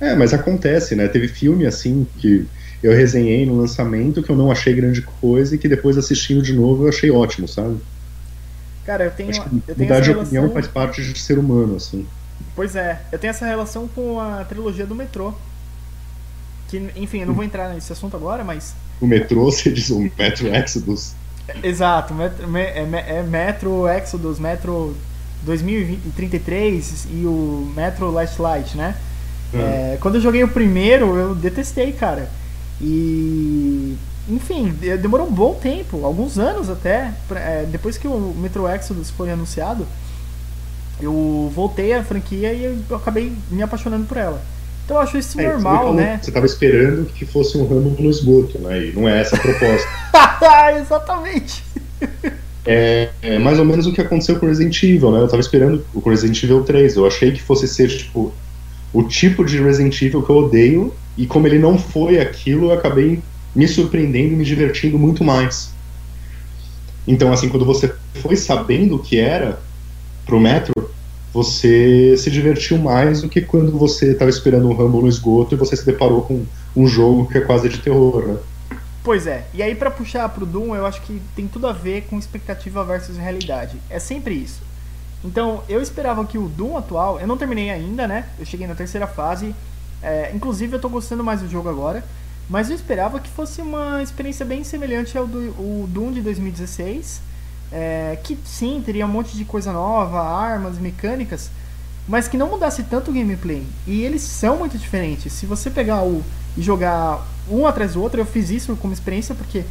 É, 0.00 0.14
mas 0.14 0.34
acontece, 0.34 0.94
né? 0.94 1.08
Teve 1.08 1.28
filme 1.28 1.66
assim 1.66 2.06
que 2.18 2.46
eu 2.82 2.92
resenhei 2.92 3.46
no 3.46 3.56
lançamento 3.56 4.22
que 4.22 4.30
eu 4.30 4.36
não 4.36 4.50
achei 4.50 4.74
grande 4.74 5.00
coisa 5.00 5.54
e 5.54 5.58
que 5.58 5.68
depois 5.68 5.96
assistindo 5.96 6.42
de 6.42 6.52
novo 6.52 6.84
eu 6.84 6.88
achei 6.88 7.10
ótimo, 7.10 7.48
sabe? 7.48 7.78
Cara, 8.84 9.04
eu 9.04 9.10
tenho, 9.10 9.30
Acho 9.30 9.42
que 9.42 9.56
eu 9.56 9.74
tenho 9.74 9.88
mudar 9.88 10.00
de 10.00 10.10
relação... 10.10 10.24
opinião 10.24 10.52
faz 10.52 10.66
parte 10.66 11.02
de 11.02 11.18
ser 11.18 11.38
humano, 11.38 11.76
assim. 11.76 12.06
Pois 12.54 12.76
é, 12.76 13.00
eu 13.10 13.18
tenho 13.18 13.30
essa 13.30 13.46
relação 13.46 13.88
com 13.88 14.20
a 14.20 14.44
trilogia 14.44 14.84
do 14.84 14.94
metrô. 14.94 15.32
Que, 16.68 16.90
enfim, 16.96 17.20
eu 17.20 17.26
não 17.28 17.34
vou 17.34 17.44
entrar 17.44 17.72
nesse 17.72 17.92
assunto 17.92 18.16
agora, 18.16 18.44
mas. 18.44 18.74
O 19.00 19.06
metrô, 19.06 19.44
você 19.50 19.70
diz 19.70 19.88
o 19.90 20.00
Metro 20.18 20.54
Exodus? 20.54 21.14
Exato, 21.62 22.14
metro, 22.14 22.56
é, 22.56 23.18
é 23.18 23.22
Metro 23.22 23.88
Exodus, 23.88 24.38
Metro 24.38 24.96
2033 25.42 27.08
e 27.10 27.26
o 27.26 27.70
Metro 27.74 28.10
Last 28.10 28.40
Light, 28.40 28.76
né? 28.76 28.96
Hum. 29.52 29.58
É, 29.58 29.98
quando 30.00 30.16
eu 30.16 30.20
joguei 30.20 30.42
o 30.42 30.48
primeiro, 30.48 31.16
eu 31.16 31.34
detestei, 31.34 31.92
cara. 31.92 32.28
E. 32.80 33.96
Enfim, 34.28 34.72
demorou 35.02 35.26
um 35.26 35.32
bom 35.32 35.54
tempo, 35.54 36.04
alguns 36.04 36.38
anos 36.38 36.70
até. 36.70 37.12
Pra, 37.28 37.40
é, 37.40 37.66
depois 37.70 37.98
que 37.98 38.08
o 38.08 38.34
Metro 38.38 38.66
Exodus 38.68 39.10
foi 39.10 39.30
anunciado, 39.30 39.86
eu 41.00 41.52
voltei 41.54 41.92
à 41.92 42.02
franquia 42.02 42.52
e 42.52 42.64
eu 42.64 42.96
acabei 42.96 43.32
me 43.50 43.62
apaixonando 43.62 44.06
por 44.06 44.16
ela. 44.16 44.40
Então 44.84 44.98
eu 44.98 45.02
acho 45.02 45.16
isso 45.16 45.40
é, 45.40 45.52
normal, 45.52 45.88
você 45.88 45.96
né? 45.96 46.18
Você 46.22 46.30
estava 46.30 46.46
esperando 46.46 47.06
que 47.06 47.24
fosse 47.24 47.56
um 47.56 47.66
ramo 47.66 47.96
no 47.98 48.10
esgoto, 48.10 48.58
né? 48.58 48.86
E 48.86 48.92
não 48.92 49.08
é 49.08 49.20
essa 49.20 49.36
a 49.36 49.38
proposta. 49.38 49.88
Exatamente. 50.78 51.64
é, 52.66 53.08
é, 53.22 53.38
mais 53.38 53.58
ou 53.58 53.64
menos 53.64 53.86
o 53.86 53.92
que 53.92 54.00
aconteceu 54.00 54.38
com 54.38 54.46
Resident 54.46 54.82
Evil, 54.82 55.10
né? 55.10 55.20
Eu 55.20 55.28
tava 55.28 55.40
esperando 55.40 55.84
o 55.94 56.06
Resident 56.06 56.42
Evil 56.42 56.62
3. 56.62 56.96
Eu 56.96 57.06
achei 57.06 57.32
que 57.32 57.40
fosse 57.40 57.66
ser, 57.66 57.88
tipo, 57.88 58.32
o 58.94 59.02
tipo 59.02 59.44
de 59.44 59.60
Resident 59.60 60.00
Evil 60.00 60.22
que 60.22 60.30
eu 60.30 60.36
odeio, 60.36 60.94
e 61.18 61.26
como 61.26 61.46
ele 61.48 61.58
não 61.58 61.76
foi 61.76 62.20
aquilo, 62.20 62.66
eu 62.66 62.72
acabei 62.72 63.20
me 63.54 63.66
surpreendendo 63.66 64.32
e 64.32 64.36
me 64.36 64.44
divertindo 64.44 64.98
muito 64.98 65.24
mais. 65.24 65.74
Então, 67.06 67.32
assim, 67.32 67.48
quando 67.48 67.66
você 67.66 67.92
foi 68.14 68.36
sabendo 68.36 68.96
o 68.96 68.98
que 69.00 69.18
era 69.18 69.60
pro 70.24 70.40
Metro, 70.40 70.72
você 71.32 72.16
se 72.16 72.30
divertiu 72.30 72.78
mais 72.78 73.20
do 73.20 73.28
que 73.28 73.40
quando 73.40 73.76
você 73.76 74.12
estava 74.12 74.30
esperando 74.30 74.68
um 74.68 74.74
Rambo 74.74 75.02
no 75.02 75.08
esgoto 75.08 75.54
e 75.54 75.58
você 75.58 75.76
se 75.76 75.84
deparou 75.84 76.22
com 76.22 76.44
um 76.76 76.86
jogo 76.86 77.26
que 77.28 77.36
é 77.36 77.40
quase 77.40 77.68
de 77.68 77.78
terror, 77.78 78.26
né? 78.26 78.36
Pois 79.02 79.26
é, 79.26 79.44
e 79.52 79.62
aí 79.62 79.74
para 79.74 79.90
puxar 79.90 80.28
pro 80.30 80.46
Doom, 80.46 80.74
eu 80.74 80.86
acho 80.86 81.02
que 81.02 81.20
tem 81.36 81.46
tudo 81.46 81.66
a 81.66 81.72
ver 81.72 82.06
com 82.08 82.18
expectativa 82.18 82.82
versus 82.84 83.18
realidade. 83.18 83.76
É 83.90 83.98
sempre 83.98 84.34
isso. 84.34 84.62
Então, 85.24 85.64
eu 85.68 85.80
esperava 85.80 86.24
que 86.26 86.36
o 86.36 86.48
Doom 86.48 86.76
atual, 86.76 87.18
eu 87.18 87.26
não 87.26 87.38
terminei 87.38 87.70
ainda, 87.70 88.06
né? 88.06 88.26
Eu 88.38 88.44
cheguei 88.44 88.66
na 88.66 88.74
terceira 88.74 89.06
fase, 89.06 89.54
é, 90.02 90.30
inclusive 90.34 90.76
eu 90.76 90.80
tô 90.80 90.88
gostando 90.90 91.24
mais 91.24 91.40
do 91.40 91.48
jogo 91.48 91.68
agora, 91.68 92.04
mas 92.48 92.68
eu 92.68 92.76
esperava 92.76 93.18
que 93.18 93.30
fosse 93.30 93.62
uma 93.62 94.02
experiência 94.02 94.44
bem 94.44 94.62
semelhante 94.62 95.16
ao 95.16 95.26
do 95.26 95.86
Doom 95.88 96.12
de 96.12 96.20
2016, 96.20 97.22
é, 97.72 98.18
que 98.22 98.38
sim, 98.44 98.82
teria 98.84 99.06
um 99.06 99.08
monte 99.08 99.34
de 99.34 99.46
coisa 99.46 99.72
nova, 99.72 100.20
armas, 100.22 100.78
mecânicas, 100.78 101.50
mas 102.06 102.28
que 102.28 102.36
não 102.36 102.50
mudasse 102.50 102.82
tanto 102.82 103.10
o 103.10 103.14
gameplay. 103.14 103.66
E 103.86 104.02
eles 104.02 104.20
são 104.20 104.58
muito 104.58 104.76
diferentes. 104.76 105.32
Se 105.32 105.46
você 105.46 105.70
pegar 105.70 106.02
o 106.02 106.22
e 106.56 106.62
jogar 106.62 107.26
um 107.50 107.66
atrás 107.66 107.94
do 107.94 108.02
outro, 108.02 108.20
eu 108.20 108.26
fiz 108.26 108.50
isso 108.50 108.76
como 108.76 108.92
experiência 108.92 109.34
porque 109.34 109.64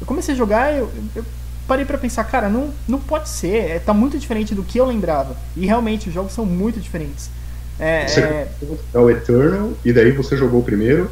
eu 0.00 0.06
comecei 0.06 0.34
a 0.34 0.36
jogar 0.36 0.74
eu, 0.74 0.90
eu 1.14 1.24
parei 1.66 1.84
para 1.84 1.98
pensar, 1.98 2.24
cara, 2.24 2.48
não, 2.48 2.72
não 2.86 2.98
pode 2.98 3.28
ser, 3.28 3.70
é, 3.70 3.78
tá 3.78 3.92
muito 3.92 4.18
diferente 4.18 4.54
do 4.54 4.62
que 4.62 4.78
eu 4.78 4.86
lembrava. 4.86 5.36
E 5.56 5.66
realmente, 5.66 6.08
os 6.08 6.14
jogos 6.14 6.32
são 6.32 6.46
muito 6.46 6.80
diferentes. 6.80 7.30
É, 7.78 8.06
você 8.06 8.20
é... 8.20 8.48
o 8.94 9.10
Eternal, 9.10 9.72
e 9.84 9.92
daí 9.92 10.12
você 10.12 10.36
jogou 10.36 10.60
o 10.60 10.62
primeiro, 10.62 11.10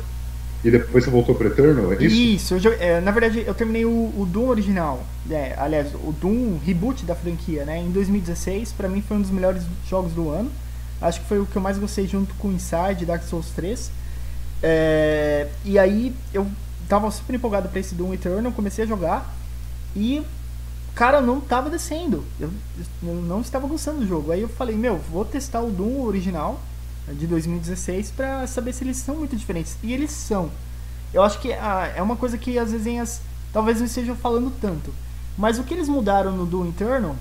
e 0.64 0.70
depois 0.70 1.04
você 1.04 1.10
voltou 1.10 1.34
pro 1.34 1.48
Eternal, 1.48 1.92
é 1.92 2.02
isso? 2.02 2.54
Isso, 2.54 2.68
eu, 2.68 2.72
é, 2.80 3.00
na 3.00 3.10
verdade 3.10 3.44
eu 3.46 3.54
terminei 3.54 3.84
o, 3.84 3.90
o 3.90 4.26
Doom 4.30 4.48
original, 4.48 5.04
é, 5.30 5.54
aliás, 5.58 5.88
o 5.94 6.10
Doom 6.10 6.58
reboot 6.64 7.04
da 7.04 7.14
franquia, 7.14 7.66
né, 7.66 7.78
em 7.78 7.90
2016, 7.90 8.72
para 8.72 8.88
mim 8.88 9.02
foi 9.06 9.18
um 9.18 9.20
dos 9.20 9.30
melhores 9.30 9.62
jogos 9.86 10.12
do 10.12 10.30
ano, 10.30 10.50
acho 11.02 11.20
que 11.20 11.26
foi 11.26 11.38
o 11.38 11.44
que 11.44 11.54
eu 11.54 11.60
mais 11.60 11.76
gostei 11.76 12.06
junto 12.06 12.34
com 12.36 12.50
Inside 12.50 13.04
Dark 13.04 13.24
Souls 13.24 13.50
3, 13.54 13.90
é, 14.62 15.48
e 15.66 15.78
aí 15.78 16.14
eu 16.32 16.46
tava 16.88 17.10
super 17.10 17.34
empolgado 17.34 17.68
pra 17.68 17.78
esse 17.78 17.94
Doom 17.94 18.14
Eternal, 18.14 18.50
comecei 18.52 18.84
a 18.84 18.86
jogar, 18.86 19.34
e 19.94 20.22
cara, 20.94 21.20
não 21.20 21.40
tava 21.40 21.70
descendo, 21.70 22.24
eu, 22.38 22.50
eu 23.02 23.14
não 23.14 23.40
estava 23.40 23.66
gostando 23.66 24.00
do 24.00 24.06
jogo, 24.06 24.32
aí 24.32 24.40
eu 24.40 24.48
falei, 24.48 24.76
meu, 24.76 24.98
vou 24.98 25.24
testar 25.24 25.60
o 25.60 25.70
Doom 25.70 26.02
original, 26.02 26.60
de 27.12 27.26
2016 27.26 28.12
para 28.12 28.46
saber 28.46 28.72
se 28.72 28.84
eles 28.84 28.96
são 28.96 29.16
muito 29.16 29.36
diferentes. 29.36 29.76
E 29.82 29.92
eles 29.92 30.10
são. 30.10 30.50
Eu 31.12 31.22
acho 31.22 31.38
que 31.38 31.52
ah, 31.52 31.92
é 31.94 32.02
uma 32.02 32.16
coisa 32.16 32.38
que 32.38 32.58
as 32.58 32.72
resenhas 32.72 33.20
talvez 33.52 33.78
não 33.78 33.86
estejam 33.86 34.16
falando 34.16 34.52
tanto. 34.60 34.92
Mas 35.36 35.58
o 35.58 35.64
que 35.64 35.74
eles 35.74 35.88
mudaram 35.88 36.32
no 36.32 36.46
Doom 36.46 36.68
Eternal 36.68 37.16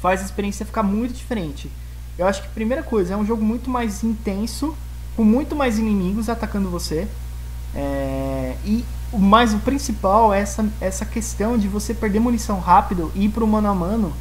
faz 0.00 0.20
a 0.20 0.24
experiência 0.24 0.66
ficar 0.66 0.82
muito 0.82 1.14
diferente. 1.14 1.70
Eu 2.18 2.26
acho 2.26 2.42
que, 2.42 2.48
primeira 2.48 2.82
coisa, 2.82 3.14
é 3.14 3.16
um 3.16 3.24
jogo 3.24 3.42
muito 3.42 3.70
mais 3.70 4.04
intenso, 4.04 4.76
com 5.16 5.24
muito 5.24 5.56
mais 5.56 5.78
inimigos 5.78 6.28
atacando 6.28 6.68
você. 6.68 7.08
É... 7.74 8.56
E 8.64 8.84
mas 9.12 9.52
o 9.52 9.58
principal 9.58 10.32
é 10.32 10.40
essa, 10.40 10.64
essa 10.80 11.04
questão 11.04 11.58
de 11.58 11.66
você 11.66 11.92
perder 11.92 12.20
munição 12.20 12.60
rápido, 12.60 13.10
ir 13.14 13.28
pro 13.30 13.46
mano 13.46 13.68
a 13.68 13.74
mano 13.74 14.12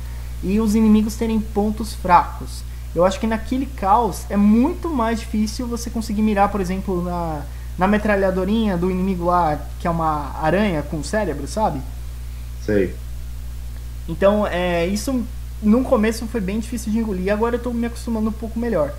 e 0.41 0.59
os 0.59 0.73
inimigos 0.73 1.15
terem 1.15 1.39
pontos 1.39 1.93
fracos. 1.93 2.63
Eu 2.95 3.05
acho 3.05 3.19
que 3.19 3.27
naquele 3.27 3.67
caos 3.67 4.25
é 4.29 4.37
muito 4.37 4.89
mais 4.89 5.19
difícil 5.19 5.67
você 5.67 5.89
conseguir 5.89 6.23
mirar, 6.23 6.49
por 6.49 6.59
exemplo, 6.59 7.03
na, 7.03 7.41
na 7.77 7.87
metralhadorinha 7.87 8.75
do 8.77 8.89
inimigo 8.89 9.25
lá, 9.25 9.59
que 9.79 9.87
é 9.87 9.91
uma 9.91 10.35
aranha 10.41 10.81
com 10.81 11.03
cérebro, 11.03 11.47
sabe? 11.47 11.79
Sei. 12.65 12.95
Então, 14.07 14.47
é, 14.47 14.87
isso 14.87 15.23
no 15.61 15.83
começo 15.83 16.25
foi 16.27 16.41
bem 16.41 16.59
difícil 16.59 16.91
de 16.91 16.97
engolir, 16.97 17.31
agora 17.31 17.57
eu 17.57 17.59
tô 17.59 17.71
me 17.71 17.85
acostumando 17.85 18.29
um 18.29 18.33
pouco 18.33 18.57
melhor. 18.57 18.91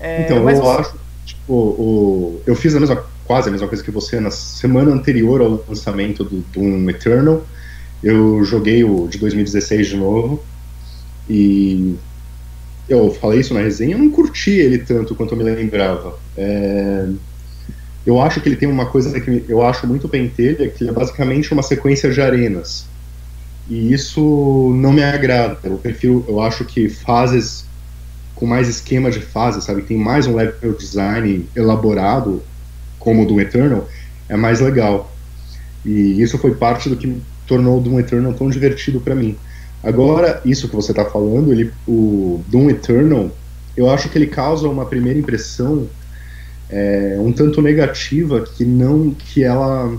É, 0.00 0.22
então, 0.22 0.38
eu 0.38 0.56
você... 0.56 0.80
acho, 0.80 0.96
tipo, 1.24 1.52
o, 1.52 2.42
eu 2.44 2.56
fiz 2.56 2.74
a 2.74 2.80
mesma, 2.80 3.04
quase 3.28 3.50
a 3.50 3.52
mesma 3.52 3.68
coisa 3.68 3.84
que 3.84 3.90
você 3.90 4.18
na 4.18 4.30
semana 4.30 4.90
anterior 4.90 5.42
ao 5.42 5.62
lançamento 5.68 6.24
do 6.24 6.38
Doom 6.50 6.88
Eternal. 6.88 7.46
Eu 8.02 8.42
joguei 8.42 8.82
o 8.82 9.06
de 9.06 9.18
2016 9.18 9.88
de 9.88 9.96
novo 9.98 10.42
e 11.28 11.94
eu 12.88 13.12
falei 13.12 13.40
isso 13.40 13.52
na 13.52 13.60
resenha, 13.60 13.94
eu 13.94 13.98
não 13.98 14.10
curti 14.10 14.52
ele 14.52 14.78
tanto 14.78 15.14
quanto 15.14 15.34
eu 15.34 15.38
me 15.38 15.44
lembrava. 15.44 16.18
É, 16.36 17.06
eu 18.06 18.18
acho 18.18 18.40
que 18.40 18.48
ele 18.48 18.56
tem 18.56 18.66
uma 18.66 18.86
coisa 18.86 19.20
que 19.20 19.44
eu 19.46 19.62
acho 19.62 19.86
muito 19.86 20.08
pentelha, 20.08 20.66
que 20.70 20.88
é 20.88 20.92
basicamente 20.92 21.52
uma 21.52 21.62
sequência 21.62 22.10
de 22.10 22.22
arenas. 22.22 22.86
E 23.68 23.92
isso 23.92 24.72
não 24.76 24.90
me 24.90 25.02
agrada. 25.02 25.58
Eu 25.64 25.76
prefiro, 25.76 26.24
eu 26.26 26.40
acho 26.40 26.64
que 26.64 26.88
fases 26.88 27.66
com 28.34 28.46
mais 28.46 28.68
esquema 28.68 29.10
de 29.10 29.20
fase, 29.20 29.60
sabe, 29.60 29.82
tem 29.82 29.98
mais 29.98 30.26
um 30.26 30.36
level 30.36 30.72
design 30.72 31.44
elaborado, 31.54 32.42
como 33.08 33.22
o 33.22 33.26
do 33.26 33.40
Eternal, 33.40 33.88
é 34.28 34.36
mais 34.36 34.60
legal. 34.60 35.10
E 35.82 36.20
isso 36.20 36.36
foi 36.36 36.54
parte 36.54 36.90
do 36.90 36.96
que 36.96 37.22
tornou 37.46 37.78
o 37.78 37.80
Doom 37.80 38.00
Eternal 38.00 38.34
tão 38.34 38.50
divertido 38.50 39.00
para 39.00 39.14
mim. 39.14 39.34
Agora, 39.82 40.42
isso 40.44 40.68
que 40.68 40.76
você 40.76 40.92
está 40.92 41.06
falando, 41.06 41.50
ele, 41.50 41.72
o 41.86 42.44
Doom 42.48 42.68
Eternal, 42.68 43.30
eu 43.74 43.88
acho 43.88 44.10
que 44.10 44.18
ele 44.18 44.26
causa 44.26 44.68
uma 44.68 44.84
primeira 44.84 45.18
impressão 45.18 45.88
é, 46.68 47.16
um 47.18 47.32
tanto 47.32 47.62
negativa 47.62 48.42
que 48.42 48.62
não 48.62 49.10
que 49.10 49.42
ela 49.42 49.96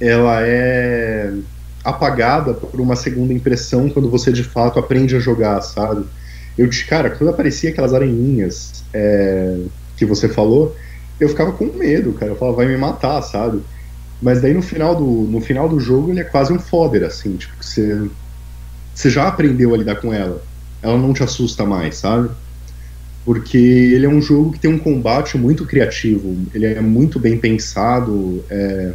ela 0.00 0.40
é 0.46 1.32
apagada 1.82 2.54
por 2.54 2.80
uma 2.80 2.94
segunda 2.94 3.32
impressão 3.32 3.90
quando 3.90 4.08
você 4.08 4.30
de 4.30 4.44
fato 4.44 4.78
aprende 4.78 5.16
a 5.16 5.18
jogar, 5.18 5.60
sabe? 5.62 6.04
Eu, 6.56 6.70
cara, 6.88 7.10
quando 7.10 7.30
aparecia 7.30 7.70
aquelas 7.70 7.92
areninhas 7.92 8.84
é, 8.94 9.56
que 10.00 10.06
você 10.06 10.30
falou, 10.30 10.74
eu 11.20 11.28
ficava 11.28 11.52
com 11.52 11.66
medo, 11.66 12.14
cara. 12.14 12.32
Eu 12.32 12.36
falava, 12.36 12.56
vai 12.56 12.66
me 12.66 12.76
matar, 12.78 13.20
sabe? 13.20 13.60
Mas 14.20 14.40
daí 14.40 14.54
no 14.54 14.62
final 14.62 14.96
do, 14.96 15.04
no 15.04 15.42
final 15.42 15.68
do 15.68 15.78
jogo 15.78 16.10
ele 16.10 16.20
é 16.20 16.24
quase 16.24 16.50
um 16.50 16.58
fodder, 16.58 17.04
assim, 17.04 17.36
tipo, 17.36 17.52
você, 17.62 18.08
você 18.94 19.10
já 19.10 19.28
aprendeu 19.28 19.74
a 19.74 19.76
lidar 19.76 19.96
com 19.96 20.12
ela. 20.12 20.42
Ela 20.82 20.96
não 20.96 21.12
te 21.12 21.22
assusta 21.22 21.66
mais, 21.66 21.98
sabe? 21.98 22.30
Porque 23.26 23.58
ele 23.58 24.06
é 24.06 24.08
um 24.08 24.22
jogo 24.22 24.52
que 24.52 24.58
tem 24.58 24.72
um 24.72 24.78
combate 24.78 25.36
muito 25.36 25.66
criativo, 25.66 26.34
ele 26.54 26.64
é 26.64 26.80
muito 26.80 27.20
bem 27.20 27.36
pensado, 27.36 28.42
é, 28.48 28.94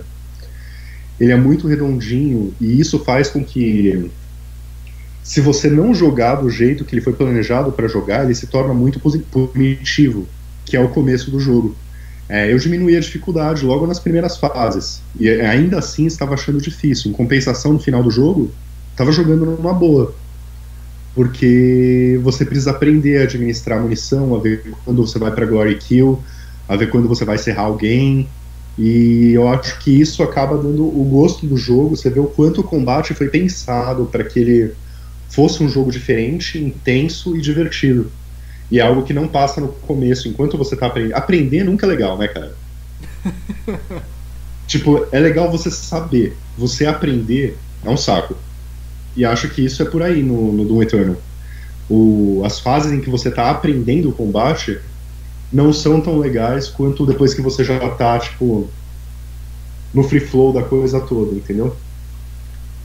ele 1.19 1.31
é 1.31 1.37
muito 1.37 1.67
redondinho, 1.67 2.51
e 2.59 2.79
isso 2.79 2.97
faz 3.03 3.29
com 3.29 3.45
que 3.45 4.09
se 5.23 5.39
você 5.39 5.69
não 5.69 5.93
jogar 5.93 6.35
do 6.35 6.49
jeito 6.49 6.83
que 6.83 6.95
ele 6.95 7.01
foi 7.01 7.13
planejado 7.13 7.71
para 7.71 7.87
jogar, 7.87 8.25
ele 8.25 8.33
se 8.33 8.47
torna 8.47 8.73
muito 8.73 8.99
punitivo, 8.99 10.27
que 10.65 10.75
é 10.75 10.79
o 10.79 10.89
começo 10.89 11.29
do 11.29 11.39
jogo. 11.39 11.75
É, 12.27 12.51
eu 12.51 12.57
diminuí 12.57 12.95
a 12.95 12.99
dificuldade 12.99 13.63
logo 13.63 13.85
nas 13.85 13.99
primeiras 13.99 14.37
fases. 14.37 15.01
E 15.19 15.29
ainda 15.29 15.77
assim 15.77 16.05
estava 16.07 16.33
achando 16.33 16.59
difícil. 16.59 17.11
Em 17.11 17.13
compensação, 17.13 17.73
no 17.73 17.79
final 17.79 18.01
do 18.01 18.09
jogo, 18.09 18.51
estava 18.91 19.11
jogando 19.11 19.45
numa 19.45 19.73
boa. 19.73 20.15
Porque 21.13 22.19
você 22.23 22.43
precisa 22.43 22.71
aprender 22.71 23.19
a 23.19 23.23
administrar 23.23 23.79
munição, 23.79 24.35
a 24.35 24.39
ver 24.39 24.73
quando 24.83 25.05
você 25.05 25.19
vai 25.19 25.31
para 25.31 25.45
Glory 25.45 25.77
Kill, 25.77 26.21
a 26.67 26.75
ver 26.75 26.89
quando 26.89 27.07
você 27.07 27.23
vai 27.23 27.37
serrar 27.37 27.65
alguém. 27.65 28.27
E 28.77 29.31
eu 29.33 29.47
acho 29.47 29.79
que 29.79 29.91
isso 29.91 30.21
acaba 30.23 30.57
dando 30.57 30.83
o 30.83 31.03
gosto 31.05 31.45
do 31.45 31.55
jogo. 31.55 31.95
Você 31.95 32.09
vê 32.09 32.19
o 32.19 32.25
quanto 32.25 32.61
o 32.61 32.63
combate 32.63 33.13
foi 33.13 33.29
pensado 33.29 34.07
para 34.11 34.23
que 34.23 34.39
ele 34.39 34.73
fosse 35.29 35.63
um 35.63 35.69
jogo 35.69 35.91
diferente, 35.91 36.57
intenso 36.57 37.37
e 37.37 37.41
divertido. 37.41 38.11
E 38.71 38.79
é 38.79 38.83
algo 38.83 39.03
que 39.03 39.13
não 39.13 39.27
passa 39.27 39.61
no 39.61 39.67
começo, 39.67 40.27
enquanto 40.27 40.57
você 40.57 40.75
tá 40.75 40.87
aprendendo. 40.87 41.15
Aprender 41.15 41.63
nunca 41.63 41.85
é 41.85 41.89
legal, 41.89 42.17
né, 42.17 42.27
cara? 42.27 42.55
tipo, 44.67 45.05
é 45.11 45.19
legal 45.19 45.51
você 45.51 45.69
saber. 45.69 46.35
Você 46.57 46.85
aprender 46.85 47.57
é 47.83 47.89
um 47.89 47.97
saco. 47.97 48.35
E 49.15 49.23
acho 49.23 49.49
que 49.49 49.63
isso 49.63 49.81
é 49.81 49.85
por 49.85 50.01
aí 50.01 50.21
no, 50.23 50.51
no 50.51 50.65
Doom 50.65 50.81
Eternal. 50.81 51.15
O, 51.89 52.41
as 52.45 52.59
fases 52.59 52.91
em 52.91 52.99
que 52.99 53.09
você 53.09 53.29
tá 53.29 53.49
aprendendo 53.51 54.09
o 54.09 54.13
combate 54.13 54.79
não 55.53 55.71
são 55.71 56.01
tão 56.01 56.17
legais 56.17 56.67
quanto 56.67 57.05
depois 57.05 57.33
que 57.33 57.41
você 57.41 57.63
já 57.63 57.79
tá, 57.91 58.17
tipo, 58.19 58.67
no 59.93 60.03
free 60.03 60.19
flow 60.19 60.51
da 60.51 60.63
coisa 60.63 60.99
toda, 60.99 61.35
entendeu? 61.35 61.75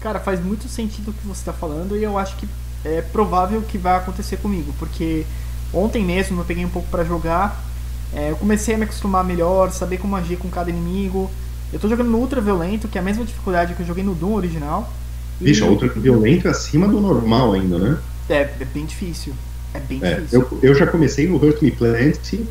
Cara, 0.00 0.20
faz 0.20 0.42
muito 0.42 0.68
sentido 0.68 1.10
o 1.10 1.14
que 1.14 1.26
você 1.26 1.44
tá 1.44 1.52
falando 1.52 1.96
e 1.96 2.02
eu 2.02 2.16
acho 2.16 2.36
que 2.36 2.48
é 2.84 3.02
provável 3.02 3.62
que 3.62 3.76
vai 3.76 3.96
acontecer 3.96 4.36
comigo, 4.36 4.72
porque 4.78 5.26
Ontem 5.72 6.04
mesmo 6.04 6.40
eu 6.40 6.44
peguei 6.44 6.64
um 6.64 6.70
pouco 6.70 6.88
para 6.88 7.04
jogar. 7.04 7.64
É, 8.12 8.30
eu 8.30 8.36
comecei 8.36 8.74
a 8.74 8.78
me 8.78 8.84
acostumar 8.84 9.24
melhor, 9.24 9.70
saber 9.70 9.98
como 9.98 10.16
agir 10.16 10.36
com 10.36 10.48
cada 10.48 10.70
inimigo. 10.70 11.30
Eu 11.72 11.78
tô 11.78 11.88
jogando 11.88 12.10
no 12.10 12.18
Ultra 12.18 12.40
Violento, 12.40 12.88
que 12.88 12.98
é 12.98 13.00
a 13.00 13.04
mesma 13.04 13.24
dificuldade 13.24 13.74
que 13.74 13.82
eu 13.82 13.86
joguei 13.86 14.02
no 14.02 14.14
Doom 14.14 14.34
original. 14.34 14.92
Vixe, 15.40 15.62
outro 15.62 15.88
violento 16.00 16.48
é 16.48 16.50
acima 16.50 16.86
do 16.86 17.00
normal 17.00 17.54
ainda, 17.54 17.78
né? 17.78 17.98
É, 18.28 18.40
é 18.60 18.64
bem 18.74 18.84
difícil. 18.84 19.32
É 19.72 19.80
bem 19.80 20.00
É, 20.02 20.16
difícil. 20.16 20.46
eu, 20.52 20.58
eu 20.62 20.74
já 20.74 20.86
comecei 20.86 21.28
no 21.28 21.36
Hurt 21.36 21.62
Me 21.62 21.70
Plenty, 21.70 22.46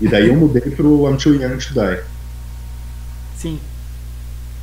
e 0.00 0.08
daí 0.08 0.28
eu 0.28 0.36
mudei 0.36 0.62
pro 0.62 1.08
I'm 1.10 1.16
Too 1.16 1.34
Young 1.34 1.56
to 1.58 1.74
Die. 1.74 2.02
Sim. 3.36 3.58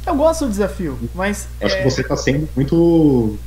Eu 0.06 0.16
gosto 0.16 0.45
do 0.45 0.52
desafio, 0.52 0.97
mas. 1.14 1.47
Acho 1.62 1.76
é, 1.76 1.84
que 1.84 1.89
você 1.89 2.04
tá 2.04 2.16
sendo 2.16 2.47
muito. 2.56 3.38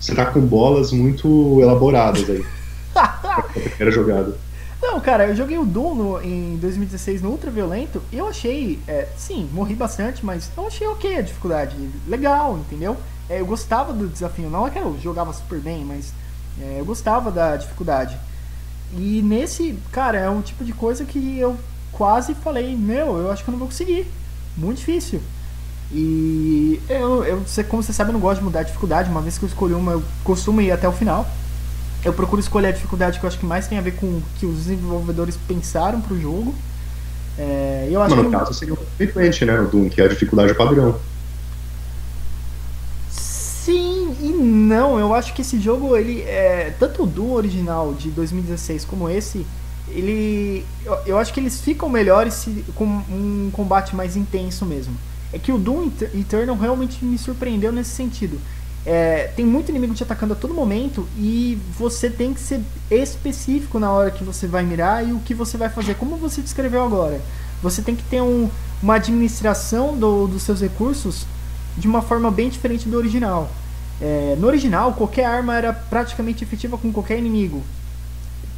Você 0.00 0.14
tá 0.14 0.26
com 0.26 0.40
bolas 0.40 0.90
muito 0.90 1.60
elaboradas 1.60 2.28
aí. 2.28 2.44
primeira 3.52 3.90
jogada. 3.90 4.36
Não, 4.80 5.00
cara, 5.00 5.28
eu 5.28 5.36
joguei 5.36 5.56
o 5.58 5.64
Doom 5.64 5.94
no- 5.94 6.22
em 6.22 6.56
2016 6.56 7.22
no 7.22 7.30
Ultra 7.30 7.50
Violento 7.52 8.02
eu 8.12 8.26
achei, 8.26 8.80
é, 8.88 9.06
sim, 9.16 9.48
morri 9.52 9.74
bastante, 9.76 10.24
mas 10.26 10.50
eu 10.56 10.66
achei 10.66 10.86
ok 10.88 11.16
a 11.18 11.22
dificuldade. 11.22 11.76
Legal, 12.08 12.58
entendeu? 12.58 12.96
É, 13.30 13.40
eu 13.40 13.46
gostava 13.46 13.92
do 13.92 14.08
desafio, 14.08 14.50
não 14.50 14.66
é 14.66 14.70
que 14.70 14.78
eu 14.78 14.98
jogava 15.00 15.32
super 15.32 15.60
bem, 15.60 15.84
mas 15.84 16.12
é, 16.60 16.80
eu 16.80 16.84
gostava 16.84 17.30
da 17.30 17.56
dificuldade. 17.56 18.16
E 18.96 19.22
nesse, 19.22 19.78
cara, 19.92 20.18
é 20.18 20.28
um 20.28 20.42
tipo 20.42 20.64
de 20.64 20.72
coisa 20.72 21.04
que 21.04 21.38
eu 21.38 21.56
quase 21.92 22.34
falei, 22.34 22.74
meu, 22.76 23.18
eu 23.18 23.30
acho 23.30 23.44
que 23.44 23.50
eu 23.50 23.52
não 23.52 23.58
vou 23.60 23.68
conseguir. 23.68 24.06
Muito 24.56 24.78
difícil. 24.78 25.20
E 25.90 26.80
eu, 26.88 27.24
eu 27.24 27.42
como 27.68 27.82
você 27.82 27.92
sabe, 27.92 28.10
eu 28.10 28.14
não 28.14 28.20
gosto 28.20 28.38
de 28.38 28.44
mudar 28.44 28.60
a 28.60 28.64
dificuldade. 28.64 29.10
Uma 29.10 29.20
vez 29.20 29.38
que 29.38 29.44
eu 29.44 29.48
escolhi 29.48 29.74
uma, 29.74 29.92
eu 29.92 30.02
costumo 30.24 30.60
ir 30.60 30.70
até 30.72 30.88
o 30.88 30.92
final. 30.92 31.26
Eu 32.04 32.12
procuro 32.12 32.40
escolher 32.40 32.68
a 32.68 32.72
dificuldade 32.72 33.18
que 33.18 33.24
eu 33.24 33.28
acho 33.28 33.38
que 33.38 33.46
mais 33.46 33.68
tem 33.68 33.78
a 33.78 33.82
ver 33.82 33.92
com 33.96 34.06
o 34.06 34.22
que 34.36 34.46
os 34.46 34.56
desenvolvedores 34.58 35.36
pensaram 35.36 36.00
pro 36.00 36.18
jogo. 36.20 36.54
É, 37.38 37.88
eu 37.90 38.02
acho 38.02 38.16
Mas 38.16 38.24
no 38.24 38.30
que 38.30 38.30
caso 38.30 38.52
seria 38.54 38.74
o 38.74 38.78
frequente, 38.96 39.44
né? 39.44 39.58
O 39.60 39.68
Doom, 39.68 39.88
que 39.88 40.00
é 40.00 40.04
a 40.04 40.08
dificuldade 40.08 40.54
padrão. 40.54 41.00
sim 43.08 44.16
e 44.20 44.28
não. 44.32 44.98
Eu 44.98 45.14
acho 45.14 45.34
que 45.34 45.42
esse 45.42 45.60
jogo, 45.60 45.96
ele 45.96 46.22
é 46.22 46.74
tanto 46.78 47.04
o 47.04 47.06
Doom 47.06 47.32
original 47.32 47.94
de 47.94 48.10
2016 48.10 48.84
como 48.84 49.08
esse, 49.08 49.46
ele 49.88 50.66
eu, 50.84 50.94
eu 51.06 51.18
acho 51.18 51.32
que 51.32 51.40
eles 51.40 51.60
ficam 51.60 51.88
melhores 51.88 52.34
se, 52.34 52.64
com 52.74 52.84
um 52.84 53.50
combate 53.52 53.94
mais 53.94 54.16
intenso 54.16 54.64
mesmo. 54.66 54.96
É 55.32 55.38
que 55.38 55.52
o 55.52 55.58
Doom 55.58 55.86
Eter- 55.88 56.10
Eternal 56.14 56.56
realmente 56.56 57.04
me 57.04 57.18
surpreendeu 57.18 57.72
nesse 57.72 57.90
sentido. 57.90 58.38
É, 58.84 59.30
tem 59.36 59.44
muito 59.46 59.68
inimigo 59.70 59.94
te 59.94 60.02
atacando 60.02 60.32
a 60.32 60.36
todo 60.36 60.52
momento 60.52 61.08
e 61.16 61.56
você 61.78 62.10
tem 62.10 62.34
que 62.34 62.40
ser 62.40 62.60
específico 62.90 63.78
na 63.78 63.92
hora 63.92 64.10
que 64.10 64.24
você 64.24 64.46
vai 64.46 64.64
mirar 64.64 65.06
e 65.06 65.12
o 65.12 65.20
que 65.20 65.34
você 65.34 65.56
vai 65.56 65.68
fazer, 65.68 65.94
como 65.94 66.16
você 66.16 66.40
descreveu 66.40 66.82
agora. 66.84 67.20
Você 67.62 67.80
tem 67.80 67.94
que 67.94 68.02
ter 68.02 68.20
um- 68.20 68.50
uma 68.82 68.96
administração 68.96 69.96
do- 69.96 70.26
dos 70.26 70.42
seus 70.42 70.60
recursos 70.60 71.24
de 71.78 71.86
uma 71.86 72.02
forma 72.02 72.28
bem 72.30 72.48
diferente 72.48 72.88
do 72.88 72.96
original. 72.96 73.48
É, 74.00 74.34
no 74.36 74.48
original, 74.48 74.94
qualquer 74.94 75.26
arma 75.26 75.56
era 75.56 75.72
praticamente 75.72 76.42
efetiva 76.42 76.76
com 76.76 76.92
qualquer 76.92 77.16
inimigo, 77.18 77.62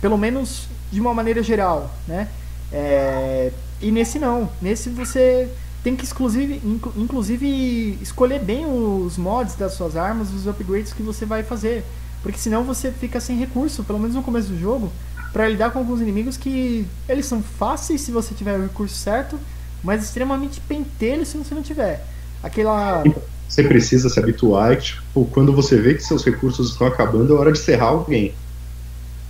pelo 0.00 0.16
menos 0.16 0.68
de 0.90 1.00
uma 1.00 1.12
maneira 1.12 1.42
geral, 1.42 1.90
né? 2.08 2.28
É, 2.72 3.52
e 3.80 3.90
nesse 3.90 4.18
não, 4.18 4.48
nesse 4.62 4.88
você 4.88 5.50
tem 5.84 5.96
que 5.96 6.04
exclusive, 6.04 6.62
inclu- 6.64 6.94
inclusive 6.96 7.98
escolher 8.02 8.40
bem 8.40 8.66
os 8.66 9.18
mods 9.18 9.56
das 9.56 9.74
suas 9.74 9.96
armas, 9.96 10.32
os 10.32 10.48
upgrades 10.48 10.92
que 10.94 11.04
você 11.04 11.26
vai 11.26 11.44
fazer, 11.44 11.84
porque 12.22 12.38
senão 12.38 12.64
você 12.64 12.92
fica 12.92 13.20
sem 13.20 13.38
recurso, 13.38 13.84
pelo 13.84 14.00
menos 14.00 14.16
no 14.16 14.24
começo 14.24 14.48
do 14.48 14.58
jogo, 14.58 14.92
para 15.32 15.48
lidar 15.48 15.72
com 15.72 15.80
alguns 15.80 16.00
inimigos 16.00 16.36
que 16.38 16.88
eles 17.08 17.26
são 17.26 17.42
fáceis 17.42 18.02
se 18.02 18.12
você 18.12 18.34
tiver 18.34 18.58
o 18.58 18.62
recurso 18.64 18.96
certo, 18.96 19.40
mas 19.82 20.04
extremamente 20.04 20.60
pentelhos 20.62 21.28
se 21.28 21.38
você 21.38 21.54
não 21.54 21.62
tiver. 21.62 22.08
Aquela 22.42 23.12
Você 23.48 23.64
precisa 23.64 24.08
se 24.10 24.18
habituar 24.20 24.72
e, 24.74 24.76
tipo, 24.78 25.26
quando 25.26 25.54
você 25.54 25.80
vê 25.80 25.94
que 25.94 26.02
seus 26.02 26.24
recursos 26.24 26.72
estão 26.72 26.86
acabando, 26.86 27.34
é 27.34 27.38
hora 27.38 27.52
de 27.52 27.58
serrar 27.58 27.90
alguém. 27.90 28.40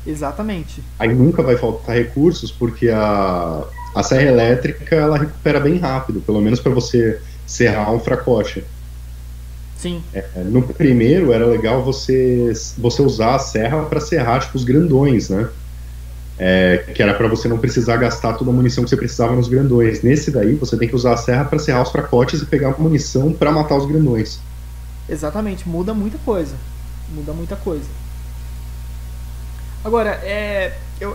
exatamente. 0.07 0.83
Aí 0.99 1.15
nunca 1.15 1.43
vai 1.43 1.57
faltar 1.57 1.97
recursos, 1.97 2.53
porque 2.53 2.89
a, 2.91 3.73
a 3.95 4.03
serra 4.03 4.22
elétrica 4.22 4.97
ela 4.97 5.18
recupera 5.18 5.61
bem 5.61 5.78
rápido, 5.78 6.20
pelo 6.20 6.40
menos 6.40 6.61
para 6.61 6.72
você 6.72 7.20
serrar 7.47 7.92
um 7.92 8.01
fracote. 8.01 8.64
Sim. 9.78 10.03
É, 10.12 10.24
no 10.45 10.62
primeiro 10.62 11.32
era 11.32 11.45
legal 11.45 11.82
você, 11.82 12.53
você 12.78 13.03
usar 13.03 13.34
a 13.34 13.38
serra 13.38 13.82
para 13.84 14.01
serrar 14.01 14.40
tipo, 14.40 14.57
os 14.57 14.64
grandões, 14.64 15.28
né? 15.28 15.49
É, 16.36 16.78
que 16.92 17.01
era 17.01 17.14
para 17.14 17.28
você 17.28 17.47
não 17.47 17.59
precisar 17.59 17.97
gastar 17.99 18.32
toda 18.32 18.51
a 18.51 18.53
munição 18.53 18.82
que 18.82 18.90
você 18.90 18.97
precisava 18.97 19.36
nos 19.36 19.47
grandões. 19.47 20.03
Nesse 20.03 20.30
daí 20.30 20.55
você 20.55 20.76
tem 20.76 20.88
que 20.88 20.97
usar 20.97 21.12
a 21.12 21.16
serra 21.16 21.45
para 21.45 21.59
serrar 21.59 21.82
os 21.82 21.92
fracotes 21.92 22.42
e 22.42 22.47
pegar 22.47 22.74
munição 22.80 23.32
para 23.32 23.53
matar 23.53 23.76
os 23.76 23.86
grandões. 23.86 24.40
Exatamente, 25.09 25.68
muda 25.68 25.95
muita 25.95 26.18
coisa. 26.18 26.57
Muda 27.14 27.32
muita 27.32 27.55
coisa. 27.55 27.84
Agora, 29.84 30.11
é, 30.24 30.78
eu, 30.99 31.14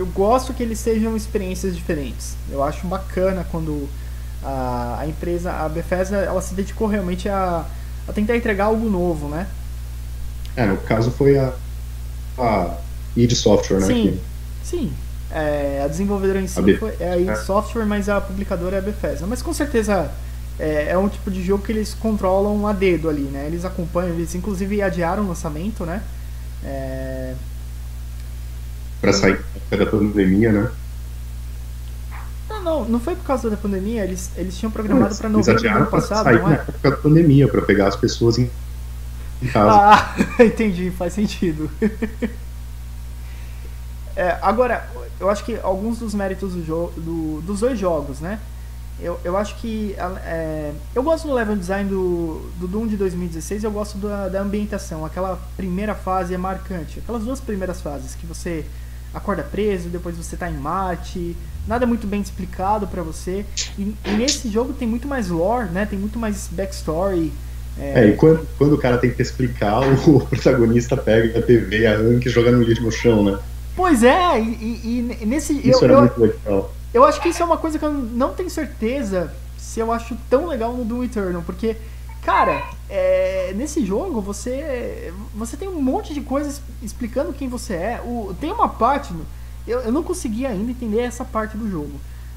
eu 0.00 0.06
gosto 0.06 0.54
que 0.54 0.62
eles 0.62 0.78
sejam 0.80 1.16
experiências 1.16 1.76
diferentes. 1.76 2.36
Eu 2.50 2.62
acho 2.62 2.86
bacana 2.86 3.46
quando 3.50 3.88
a, 4.42 4.98
a 5.00 5.06
empresa, 5.08 5.52
a 5.52 5.68
Bethesda, 5.68 6.16
ela 6.18 6.42
se 6.42 6.54
dedicou 6.54 6.88
realmente 6.88 7.28
a, 7.28 7.66
a 8.08 8.12
tentar 8.12 8.36
entregar 8.36 8.66
algo 8.66 8.88
novo, 8.88 9.28
né? 9.28 9.46
É, 10.56 10.66
no 10.66 10.76
caso 10.78 11.10
foi 11.10 11.38
a, 11.38 11.52
a 12.38 12.76
id 13.16 13.32
Software, 13.34 13.80
né? 13.80 13.86
Sim, 13.86 14.02
que- 14.02 14.20
sim. 14.62 14.92
É, 15.30 15.82
a 15.84 15.88
desenvolvedora 15.88 16.40
em 16.40 16.48
si 16.48 16.58
A 16.60 16.78
foi, 16.78 16.96
é 16.98 17.10
a 17.12 17.16
id 17.18 17.28
é. 17.28 17.36
Software, 17.36 17.86
mas 17.86 18.08
a 18.08 18.20
publicadora 18.20 18.76
é 18.76 18.78
a 18.80 18.82
Bethesda. 18.82 19.26
Mas 19.26 19.42
com 19.42 19.52
certeza 19.52 20.10
é, 20.58 20.88
é 20.90 20.98
um 20.98 21.08
tipo 21.08 21.30
de 21.30 21.42
jogo 21.42 21.64
que 21.64 21.72
eles 21.72 21.94
controlam 21.94 22.66
a 22.66 22.72
dedo 22.72 23.08
ali, 23.08 23.22
né? 23.22 23.46
Eles 23.46 23.64
acompanham, 23.64 24.14
eles 24.14 24.34
inclusive 24.34 24.82
adiaram 24.82 25.24
o 25.24 25.28
lançamento, 25.28 25.84
né? 25.86 26.02
É, 26.64 27.34
Pra 29.00 29.12
sair 29.12 29.40
da 29.70 29.86
pandemia, 29.86 30.52
né? 30.52 30.70
Não, 32.48 32.62
não, 32.62 32.84
não 32.84 33.00
foi 33.00 33.14
por 33.14 33.24
causa 33.24 33.48
da 33.48 33.56
pandemia, 33.56 34.04
eles, 34.04 34.30
eles 34.36 34.56
tinham 34.58 34.70
programado 34.70 35.16
para 35.16 35.28
novembro 35.28 35.62
do 35.62 35.68
ano 35.68 35.86
passado, 35.86 36.24
sair 36.24 36.40
não 36.40 36.50
é? 36.50 36.54
época 36.54 36.90
da 36.90 36.96
pandemia, 36.96 37.48
para 37.48 37.62
pegar 37.62 37.86
as 37.88 37.96
pessoas 37.96 38.38
em, 38.38 38.50
em 39.42 39.46
casa. 39.46 39.70
Ah, 39.72 40.16
entendi, 40.44 40.90
faz 40.90 41.12
sentido. 41.12 41.70
É, 44.16 44.36
agora, 44.42 44.86
eu 45.18 45.30
acho 45.30 45.44
que 45.44 45.58
alguns 45.62 45.98
dos 45.98 46.14
méritos 46.14 46.52
do 46.52 46.64
jogo, 46.64 46.92
do- 47.00 47.40
dos 47.42 47.60
dois 47.60 47.78
jogos, 47.78 48.20
né? 48.20 48.38
Eu, 49.00 49.18
eu 49.24 49.36
acho 49.36 49.56
que. 49.56 49.94
é, 50.26 50.72
eu 50.94 51.02
gosto 51.02 51.26
do 51.26 51.32
level 51.32 51.56
design 51.56 51.88
do, 51.88 52.50
do 52.58 52.68
Doom 52.68 52.86
de 52.86 52.96
2016 52.98 53.64
eu 53.64 53.70
gosto 53.70 53.96
da, 53.96 54.28
da 54.28 54.42
ambientação. 54.42 55.06
Aquela 55.06 55.40
primeira 55.56 55.94
fase 55.94 56.34
é 56.34 56.36
marcante. 56.36 56.98
Aquelas 56.98 57.24
duas 57.24 57.40
primeiras 57.40 57.80
fases 57.80 58.14
que 58.14 58.26
você 58.26 58.66
acorda 59.12 59.42
preso, 59.42 59.88
depois 59.88 60.16
você 60.16 60.36
tá 60.36 60.50
em 60.50 60.56
Marte, 60.56 61.36
nada 61.66 61.86
muito 61.86 62.06
bem 62.06 62.20
explicado 62.20 62.86
pra 62.86 63.02
você. 63.02 63.44
E, 63.78 63.94
e 64.04 64.10
nesse 64.12 64.48
jogo 64.50 64.72
tem 64.72 64.86
muito 64.88 65.06
mais 65.08 65.28
lore, 65.28 65.68
né? 65.70 65.86
Tem 65.86 65.98
muito 65.98 66.18
mais 66.18 66.48
backstory. 66.50 67.32
É, 67.78 68.08
e 68.08 68.12
quando, 68.16 68.46
quando 68.58 68.74
o 68.74 68.78
cara 68.78 68.98
tem 68.98 69.10
que 69.10 69.22
explicar, 69.22 69.80
o 70.06 70.20
protagonista 70.26 70.96
pega 70.96 71.38
a 71.38 71.42
TV, 71.42 71.86
arranca 71.86 72.28
e 72.28 72.30
joga 72.30 72.50
no 72.50 72.62
lixo 72.62 72.82
no 72.82 72.90
chão, 72.90 73.24
né? 73.24 73.38
Pois 73.76 74.02
é, 74.02 74.40
e, 74.40 74.44
e- 74.44 75.18
e 75.22 75.26
nesse. 75.26 75.54
Isso 75.66 75.80
eu, 75.80 75.84
era 75.84 75.92
eu, 75.94 76.00
muito 76.00 76.20
legal. 76.20 76.74
eu 76.92 77.04
acho 77.04 77.20
que 77.22 77.28
isso 77.28 77.42
é 77.42 77.46
uma 77.46 77.56
coisa 77.56 77.78
que 77.78 77.84
eu 77.84 77.92
não 77.92 78.34
tenho 78.34 78.50
certeza 78.50 79.32
se 79.56 79.78
eu 79.78 79.92
acho 79.92 80.16
tão 80.28 80.48
legal 80.48 80.72
no 80.74 80.84
Doom 80.84 81.04
Eternal, 81.04 81.42
porque, 81.46 81.76
cara, 82.22 82.62
é, 82.88 83.52
nesse 83.56 83.84
jogo 83.84 84.20
você 84.20 85.12
você 85.34 85.56
tem 85.56 85.68
um 85.68 85.80
monte 85.80 86.12
de 86.12 86.20
coisas 86.20 86.60
explicando 86.82 87.32
quem 87.32 87.48
você 87.48 87.74
é. 87.74 88.02
O, 88.04 88.34
tem 88.40 88.52
uma 88.52 88.68
parte, 88.68 89.12
eu, 89.66 89.80
eu 89.80 89.92
não 89.92 90.02
consegui 90.02 90.46
ainda 90.46 90.70
entender 90.70 91.00
essa 91.00 91.24
parte 91.24 91.56
do 91.56 91.70
jogo. 91.70 91.92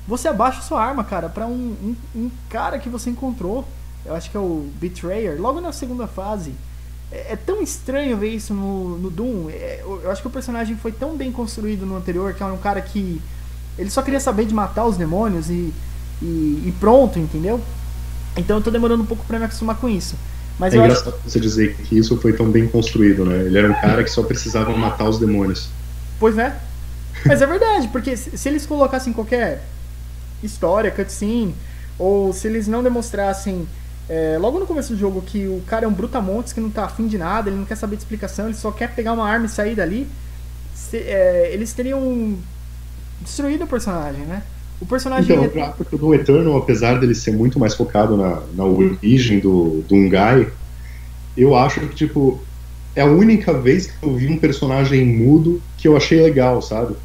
Você 0.08 0.28
abaixa 0.28 0.62
sua 0.62 0.84
arma, 0.84 1.04
cara, 1.04 1.30
pra 1.30 1.48
um, 1.48 1.76
um, 1.82 1.96
um 2.16 2.32
cara 2.50 2.78
que 2.78 2.90
você 2.90 3.10
encontrou, 3.10 3.66
eu 4.06 4.14
acho 4.14 4.30
que 4.30 4.36
é 4.36 4.40
o 4.40 4.70
Betrayer, 4.76 5.42
logo 5.42 5.62
na 5.62 5.72
segunda 5.72 6.08
fase. 6.08 6.54
É, 7.12 7.34
é 7.34 7.36
tão 7.36 7.62
estranho 7.62 8.18
ver 8.18 8.30
isso 8.30 8.54
no, 8.54 8.98
no 8.98 9.10
Doom. 9.10 9.50
É, 9.50 9.82
eu, 9.82 10.12
acho 10.12 10.22
que 10.22 10.28
o 10.28 10.32
personagem 10.32 10.76
foi 10.76 10.92
tão 10.92 11.16
bem 11.16 11.32
construído 11.32 11.86
no 11.86 11.96
anterior, 11.96 12.34
que 12.34 12.44
era 12.44 12.52
um 12.52 12.58
cara 12.58 12.82
que 12.82 13.22
ele 13.78 13.90
só 13.90 14.02
queria 14.02 14.20
saber 14.20 14.46
de 14.46 14.54
matar 14.54 14.86
os 14.86 14.98
demônios 14.98 15.50
e, 15.50 15.74
e, 16.22 16.26
e 16.68 16.74
pronto, 16.80 17.18
entendeu? 17.18 17.62
Então 18.38 18.58
eu 18.58 18.64
tô 18.64 18.72
demorando 18.72 19.04
um 19.04 19.06
pouco 19.06 19.24
pra 19.26 19.38
me 19.40 19.46
acostumar 19.46 19.78
com 19.78 19.88
isso. 19.88 20.16
Mas 20.60 20.74
É 20.74 20.78
eu 20.78 20.82
acho 20.84 20.92
engraçado 21.00 21.22
você 21.26 21.40
dizer 21.40 21.76
que 21.76 21.98
isso 21.98 22.18
foi 22.18 22.34
tão 22.34 22.50
bem 22.52 22.68
construído, 22.68 23.26
né? 23.26 23.40
Ele 23.46 23.58
era 23.58 23.72
um 23.72 23.74
cara 23.76 24.04
que 24.04 24.10
só 24.10 24.24
precisava 24.24 24.76
matar 24.76 25.10
os 25.10 25.20
demônios. 25.20 25.70
Pois 26.20 26.38
é. 26.38 26.56
Mas 27.26 27.42
é 27.42 27.46
verdade, 27.48 27.88
porque 27.88 28.16
se, 28.18 28.38
se 28.38 28.50
eles 28.50 28.66
colocassem 28.66 29.14
qualquer 29.14 29.64
história, 30.42 30.92
cutscene, 30.92 31.56
ou 31.98 32.34
se 32.34 32.48
eles 32.48 32.68
não 32.68 32.84
demonstrassem 32.84 33.68
é, 34.10 34.38
logo 34.40 34.60
no 34.60 34.66
começo 34.68 34.94
do 34.94 35.00
jogo 35.00 35.22
que 35.22 35.48
o 35.48 35.62
cara 35.66 35.86
é 35.86 35.88
um 35.88 35.94
brutamontes 35.94 36.52
que 36.54 36.60
não 36.60 36.70
tá 36.70 36.86
afim 36.86 37.08
de 37.08 37.18
nada, 37.18 37.50
ele 37.50 37.58
não 37.58 37.66
quer 37.66 37.76
saber 37.78 37.96
de 37.96 38.02
explicação, 38.02 38.46
ele 38.46 38.56
só 38.56 38.72
quer 38.72 38.94
pegar 38.94 39.14
uma 39.14 39.28
arma 39.28 39.46
e 39.46 39.50
sair 39.50 39.76
dali, 39.76 40.08
se- 40.76 40.98
é, 40.98 41.52
eles 41.54 41.72
teriam 41.74 42.38
destruído 43.22 43.64
o 43.64 43.68
personagem, 43.68 44.22
né? 44.26 44.44
O 44.84 44.86
personagem 44.86 45.32
Então, 45.32 45.46
é- 45.46 45.48
pra- 45.48 45.70
porque 45.70 45.96
o 45.96 45.98
Doom 45.98 46.14
Eternal, 46.14 46.58
apesar 46.58 47.00
dele 47.00 47.16
ser 47.16 47.32
muito 47.32 47.58
mais 47.58 47.74
focado 47.74 48.18
na, 48.18 48.42
na 48.54 48.66
origem 48.66 49.40
do, 49.40 49.82
do 49.88 49.96
Ungai, 49.96 50.46
eu 51.38 51.56
acho 51.56 51.80
que, 51.80 51.96
tipo, 51.96 52.38
é 52.94 53.02
a 53.02 53.06
única 53.06 53.54
vez 53.54 53.88
que 53.88 54.06
eu 54.06 54.14
vi 54.14 54.28
um 54.28 54.38
personagem 54.38 55.06
mudo 55.06 55.62
que 55.78 55.88
eu 55.88 55.96
achei 55.96 56.22
legal, 56.22 56.62
sabe? 56.62 56.96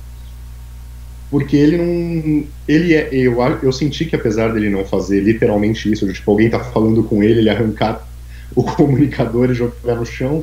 Porque 1.30 1.56
ele 1.56 1.76
não. 1.76 2.44
Ele 2.66 2.94
é. 2.94 3.10
Eu, 3.12 3.40
eu 3.62 3.70
senti 3.72 4.06
que 4.06 4.16
apesar 4.16 4.52
dele 4.52 4.70
não 4.70 4.84
fazer 4.84 5.20
literalmente 5.20 5.90
isso, 5.92 6.04
de, 6.06 6.14
tipo, 6.14 6.30
alguém 6.30 6.50
tá 6.50 6.58
falando 6.58 7.04
com 7.04 7.22
ele, 7.22 7.40
ele 7.40 7.50
arrancar 7.50 8.02
o 8.56 8.62
comunicador 8.74 9.50
e 9.50 9.54
jogar 9.54 9.94
no 9.94 10.04
chão, 10.06 10.42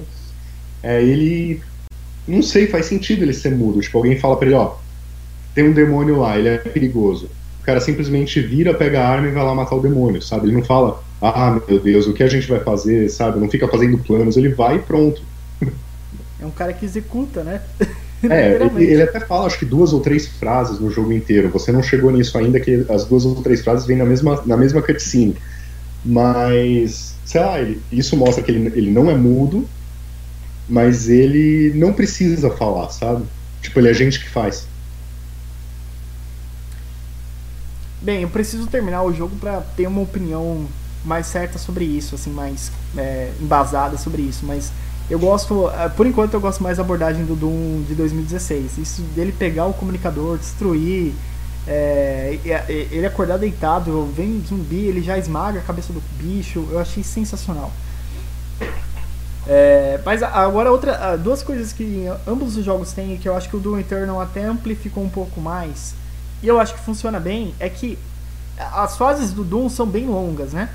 é, 0.81 1.03
ele. 1.03 1.61
Não 2.27 2.41
sei, 2.41 2.67
faz 2.67 2.85
sentido 2.85 3.23
ele 3.23 3.33
ser 3.33 3.51
mudo. 3.51 3.81
Tipo, 3.81 3.97
alguém 3.97 4.17
fala 4.19 4.37
pra 4.37 4.47
ele, 4.47 4.55
ó, 4.55 4.75
tem 5.55 5.67
um 5.67 5.73
demônio 5.73 6.19
lá, 6.19 6.37
ele 6.37 6.49
é 6.49 6.57
perigoso. 6.57 7.29
O 7.61 7.65
cara 7.65 7.79
simplesmente 7.79 8.39
vira, 8.41 8.75
pega 8.75 9.01
a 9.01 9.09
arma 9.09 9.27
e 9.27 9.31
vai 9.31 9.43
lá 9.43 9.55
matar 9.55 9.75
o 9.75 9.81
demônio, 9.81 10.21
sabe? 10.21 10.45
Ele 10.45 10.55
não 10.55 10.63
fala, 10.63 11.01
ah, 11.19 11.59
meu 11.67 11.79
Deus, 11.79 12.05
o 12.05 12.13
que 12.13 12.21
a 12.21 12.27
gente 12.27 12.47
vai 12.47 12.59
fazer, 12.59 13.09
sabe? 13.09 13.39
Não 13.39 13.49
fica 13.49 13.67
fazendo 13.67 13.97
planos, 13.97 14.37
ele 14.37 14.49
vai 14.49 14.75
e 14.75 14.79
pronto. 14.79 15.23
É 16.39 16.45
um 16.45 16.51
cara 16.51 16.73
que 16.73 16.85
executa, 16.85 17.43
né? 17.43 17.61
É, 18.29 18.55
ele, 18.55 18.83
ele, 18.83 19.01
até 19.03 19.19
fala, 19.19 19.45
acho 19.45 19.59
que 19.59 19.65
duas 19.65 19.93
ou 19.93 19.99
três 19.99 20.27
frases 20.27 20.79
no 20.79 20.89
jogo 20.89 21.11
inteiro. 21.11 21.49
Você 21.49 21.71
não 21.71 21.83
chegou 21.83 22.11
nisso 22.11 22.37
ainda, 22.37 22.59
que 22.59 22.85
as 22.89 23.05
duas 23.05 23.25
ou 23.25 23.35
três 23.41 23.61
frases 23.61 23.85
vêm 23.85 23.97
na 23.97 24.05
mesma, 24.05 24.41
na 24.45 24.57
mesma 24.57 24.81
cutscene. 24.81 25.35
Mas, 26.03 27.15
sei 27.25 27.41
lá, 27.41 27.59
ele, 27.59 27.81
isso 27.91 28.15
mostra 28.15 28.43
que 28.43 28.51
ele, 28.51 28.67
ele 28.75 28.91
não 28.91 29.09
é 29.09 29.15
mudo, 29.15 29.67
mas 30.67 31.09
ele 31.09 31.73
não 31.75 31.93
precisa 31.93 32.49
falar, 32.49 32.89
sabe? 32.89 33.25
Tipo, 33.61 33.79
ele 33.79 33.89
é 33.89 33.93
gente 33.93 34.19
que 34.19 34.29
faz. 34.29 34.67
Bem, 38.05 38.21
eu 38.21 38.29
preciso 38.29 38.67
terminar 38.67 39.01
o 39.01 39.11
jogo 39.11 39.35
para 39.37 39.61
ter 39.75 39.87
uma 39.87 39.99
opinião 39.99 40.67
mais 41.03 41.25
certa 41.25 41.57
sobre 41.57 41.85
isso, 41.85 42.13
assim, 42.13 42.29
mais 42.29 42.71
é, 42.95 43.31
embasada 43.41 43.97
sobre 43.97 44.21
isso, 44.21 44.45
mas 44.45 44.71
eu 45.09 45.17
gosto, 45.17 45.67
é, 45.71 45.89
por 45.89 46.05
enquanto 46.05 46.35
eu 46.35 46.39
gosto 46.39 46.61
mais 46.61 46.77
da 46.77 46.83
abordagem 46.83 47.25
do 47.25 47.35
Doom 47.35 47.83
de 47.87 47.95
2016. 47.95 48.77
Isso 48.77 49.01
dele 49.15 49.31
pegar 49.31 49.65
o 49.65 49.73
comunicador, 49.73 50.37
destruir, 50.37 51.15
é, 51.67 52.37
ele 52.91 53.07
acordar 53.07 53.39
deitado, 53.39 54.07
vem 54.15 54.39
zumbi, 54.47 54.85
ele 54.85 55.01
já 55.01 55.17
esmaga 55.17 55.57
a 55.57 55.63
cabeça 55.63 55.91
do 55.91 56.03
bicho, 56.19 56.63
eu 56.69 56.77
achei 56.77 57.01
sensacional. 57.01 57.71
É, 59.47 59.99
mas 60.05 60.21
agora 60.21 60.71
outra, 60.71 61.15
duas 61.15 61.41
coisas 61.41 61.73
que 61.73 62.05
ambos 62.27 62.55
os 62.55 62.63
jogos 62.63 62.91
têm 62.91 63.17
que 63.17 63.27
eu 63.27 63.35
acho 63.35 63.49
que 63.49 63.55
o 63.55 63.59
Doom 63.59 63.79
Eternal 63.79 64.21
até 64.21 64.45
amplificou 64.45 65.03
um 65.03 65.09
pouco 65.09 65.41
mais 65.41 65.95
e 66.41 66.47
eu 66.47 66.59
acho 66.59 66.73
que 66.73 66.79
funciona 66.81 67.19
bem 67.19 67.53
é 67.59 67.69
que 67.69 67.97
as 68.57 68.97
fases 68.97 69.31
do 69.31 69.43
Doom 69.43 69.69
são 69.69 69.85
bem 69.85 70.07
longas, 70.07 70.53
né? 70.53 70.69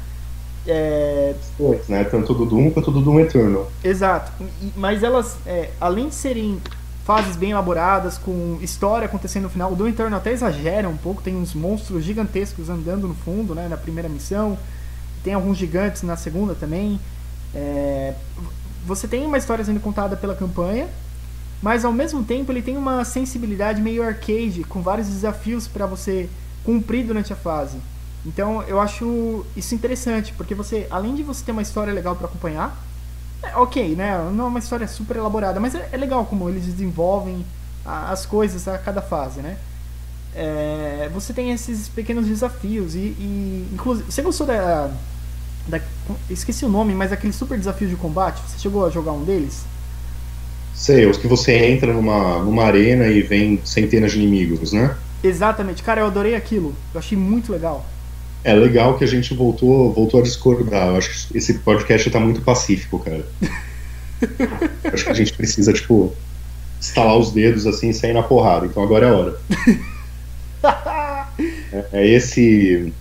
É... 0.66 1.34
Pois, 1.56 1.88
né? 1.88 2.04
Tanto 2.04 2.34
do 2.34 2.44
Doom 2.44 2.70
quanto 2.70 2.90
do 2.90 3.00
Doom 3.00 3.20
Eternal. 3.20 3.70
Exato. 3.82 4.30
Mas 4.76 5.02
elas, 5.02 5.36
é, 5.46 5.70
além 5.80 6.08
de 6.08 6.14
serem 6.14 6.60
fases 7.04 7.36
bem 7.36 7.52
elaboradas, 7.52 8.18
com 8.18 8.58
história 8.60 9.06
acontecendo 9.06 9.44
no 9.44 9.50
final, 9.50 9.72
o 9.72 9.76
Doom 9.76 9.88
Eternal 9.88 10.20
até 10.20 10.32
exagera 10.32 10.88
um 10.88 10.96
pouco, 10.96 11.22
tem 11.22 11.34
uns 11.34 11.54
monstros 11.54 12.04
gigantescos 12.04 12.68
andando 12.68 13.08
no 13.08 13.14
fundo, 13.14 13.54
né? 13.54 13.68
Na 13.68 13.76
primeira 13.76 14.08
missão. 14.08 14.58
Tem 15.24 15.34
alguns 15.34 15.58
gigantes 15.58 16.02
na 16.02 16.16
segunda 16.16 16.54
também. 16.54 17.00
É... 17.54 18.14
Você 18.86 19.08
tem 19.08 19.24
uma 19.26 19.38
história 19.38 19.64
sendo 19.64 19.80
contada 19.80 20.16
pela 20.16 20.34
campanha, 20.34 20.88
mas 21.62 21.84
ao 21.84 21.92
mesmo 21.92 22.22
tempo 22.24 22.50
ele 22.50 22.62
tem 22.62 22.76
uma 22.76 23.04
sensibilidade 23.04 23.80
meio 23.80 24.02
arcade, 24.02 24.64
com 24.68 24.80
vários 24.80 25.08
desafios 25.08 25.68
para 25.68 25.86
você 25.86 26.28
cumprir 26.64 27.04
durante 27.04 27.32
a 27.32 27.36
fase. 27.36 27.78
Então 28.24 28.62
eu 28.62 28.80
acho 28.80 29.44
isso 29.56 29.74
interessante, 29.74 30.32
porque 30.32 30.54
você, 30.54 30.86
além 30.90 31.14
de 31.14 31.22
você 31.22 31.44
ter 31.44 31.52
uma 31.52 31.62
história 31.62 31.92
legal 31.92 32.16
para 32.16 32.26
acompanhar, 32.26 32.76
é, 33.42 33.56
ok, 33.56 33.94
né? 33.94 34.18
Não 34.32 34.44
é 34.44 34.48
uma 34.48 34.58
história 34.58 34.86
super 34.86 35.16
elaborada, 35.16 35.58
mas 35.58 35.74
é, 35.74 35.88
é 35.92 35.96
legal 35.96 36.24
como 36.26 36.48
eles 36.48 36.64
desenvolvem 36.64 37.44
a, 37.84 38.10
as 38.10 38.26
coisas 38.26 38.68
a 38.68 38.78
cada 38.78 39.00
fase, 39.00 39.40
né? 39.40 39.56
É, 40.34 41.10
você 41.12 41.32
tem 41.32 41.50
esses 41.50 41.88
pequenos 41.88 42.26
desafios 42.26 42.94
e, 42.94 42.98
e 42.98 43.68
inclusive, 43.72 44.10
você 44.10 44.22
gostou 44.22 44.46
da, 44.46 44.90
da, 45.66 45.80
esqueci 46.28 46.64
o 46.64 46.68
nome, 46.68 46.94
mas 46.94 47.12
aquele 47.12 47.32
super 47.32 47.58
desafio 47.58 47.88
de 47.88 47.96
combate, 47.96 48.40
você 48.46 48.58
chegou 48.58 48.86
a 48.86 48.90
jogar 48.90 49.12
um 49.12 49.24
deles? 49.24 49.64
Sei, 50.74 51.06
os 51.06 51.16
que 51.16 51.26
você 51.26 51.52
entra 51.52 51.92
numa, 51.92 52.38
numa 52.38 52.64
arena 52.64 53.06
e 53.06 53.22
vem 53.22 53.60
centenas 53.64 54.12
de 54.12 54.18
inimigos, 54.18 54.72
né? 54.72 54.96
Exatamente, 55.22 55.82
cara, 55.82 56.00
eu 56.00 56.06
adorei 56.06 56.34
aquilo, 56.34 56.74
eu 56.94 56.98
achei 56.98 57.16
muito 57.16 57.52
legal. 57.52 57.86
É 58.42 58.54
legal 58.54 58.96
que 58.96 59.04
a 59.04 59.06
gente 59.06 59.34
voltou, 59.34 59.92
voltou 59.92 60.20
a 60.20 60.22
discordar. 60.22 60.88
Eu 60.88 60.96
acho 60.96 61.28
que 61.28 61.36
esse 61.36 61.58
podcast 61.58 62.10
tá 62.10 62.18
muito 62.18 62.40
pacífico, 62.40 62.98
cara. 62.98 63.26
acho 64.90 65.04
que 65.04 65.10
a 65.10 65.14
gente 65.14 65.34
precisa, 65.34 65.72
tipo, 65.74 66.14
estalar 66.80 67.18
os 67.18 67.32
dedos 67.32 67.66
assim 67.66 67.90
e 67.90 67.94
sair 67.94 68.14
na 68.14 68.22
porrada. 68.22 68.64
Então 68.64 68.82
agora 68.82 69.06
é 69.06 69.10
a 69.10 69.14
hora. 69.14 69.40
é, 71.72 71.84
é, 71.92 72.08
esse. 72.08 72.92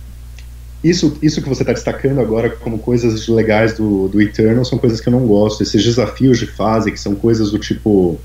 Isso, 0.82 1.18
isso 1.20 1.42
que 1.42 1.48
você 1.48 1.62
está 1.62 1.72
destacando 1.72 2.20
agora 2.20 2.48
como 2.48 2.78
coisas 2.78 3.28
legais 3.28 3.74
do, 3.74 4.08
do 4.08 4.20
Eternal 4.20 4.64
são 4.64 4.78
coisas 4.78 5.00
que 5.00 5.08
eu 5.08 5.12
não 5.12 5.26
gosto. 5.26 5.62
Esses 5.62 5.84
desafios 5.84 6.38
de 6.38 6.46
fase, 6.46 6.90
que 6.90 6.98
são 6.98 7.14
coisas 7.14 7.50
do 7.50 7.58
tipo 7.58 8.18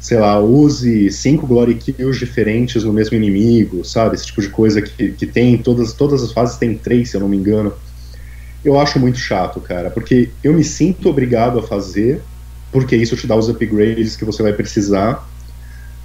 sei 0.00 0.18
lá, 0.18 0.40
use 0.40 1.10
cinco 1.10 1.46
glory 1.46 1.74
kills 1.74 2.18
diferentes 2.18 2.84
no 2.84 2.92
mesmo 2.92 3.16
inimigo, 3.16 3.84
sabe? 3.84 4.14
Esse 4.14 4.26
tipo 4.26 4.40
de 4.40 4.48
coisa 4.48 4.80
que, 4.80 5.12
que 5.12 5.26
tem, 5.26 5.58
todas, 5.58 5.92
todas 5.92 6.22
as 6.22 6.32
fases 6.32 6.56
tem 6.56 6.78
três, 6.78 7.10
se 7.10 7.16
eu 7.16 7.20
não 7.20 7.28
me 7.28 7.36
engano. 7.36 7.72
Eu 8.64 8.78
acho 8.78 8.98
muito 8.98 9.18
chato, 9.18 9.60
cara, 9.60 9.90
porque 9.90 10.30
eu 10.42 10.52
me 10.52 10.64
sinto 10.64 11.08
obrigado 11.08 11.58
a 11.58 11.62
fazer, 11.62 12.22
porque 12.72 12.96
isso 12.96 13.16
te 13.16 13.26
dá 13.26 13.36
os 13.36 13.48
upgrades 13.48 14.16
que 14.16 14.24
você 14.24 14.42
vai 14.42 14.52
precisar. 14.52 15.28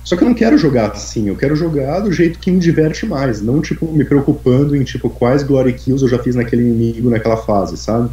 Só 0.04 0.18
que 0.18 0.24
eu 0.24 0.28
não 0.28 0.36
quero 0.36 0.58
jogar 0.58 0.92
assim, 0.92 1.30
eu 1.30 1.36
quero 1.36 1.56
jogar 1.56 2.02
do 2.02 2.12
jeito 2.12 2.38
que 2.38 2.52
me 2.52 2.60
diverte 2.60 3.06
mais, 3.06 3.42
não 3.42 3.62
tipo 3.62 3.90
me 3.92 4.04
preocupando 4.04 4.76
em 4.76 4.84
tipo 4.84 5.10
quais 5.10 5.44
glory 5.44 5.74
kills 5.74 6.04
eu 6.04 6.10
já 6.10 6.20
fiz 6.20 6.36
naquele 6.36 6.64
inimigo 6.64 7.10
naquela 7.10 7.38
fase, 7.38 7.78
sabe? 7.78 8.10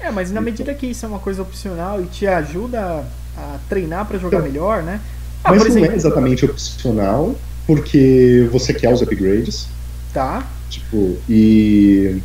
É, 0.00 0.10
mas 0.10 0.30
na 0.30 0.40
medida 0.40 0.72
que 0.72 0.86
isso 0.86 1.04
é 1.04 1.08
uma 1.08 1.18
coisa 1.18 1.42
opcional 1.42 2.00
e 2.00 2.06
te 2.06 2.26
ajuda 2.26 3.04
a 3.36 3.58
treinar 3.68 4.06
para 4.06 4.18
jogar 4.18 4.38
então, 4.38 4.48
melhor, 4.48 4.82
né? 4.82 5.00
Ah, 5.44 5.50
mas 5.50 5.64
exemplo, 5.64 5.86
não 5.86 5.92
é 5.92 5.96
exatamente 5.96 6.44
opcional, 6.44 7.34
porque 7.66 8.48
você 8.50 8.72
quer 8.72 8.92
os 8.92 9.02
upgrades. 9.02 9.68
Tá. 10.12 10.46
Tipo, 10.70 11.16
e. 11.28 12.20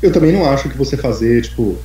Eu 0.00 0.12
também 0.12 0.32
não 0.32 0.48
acho 0.48 0.68
que 0.68 0.78
você 0.78 0.96
fazer, 0.96 1.42
tipo, 1.42 1.76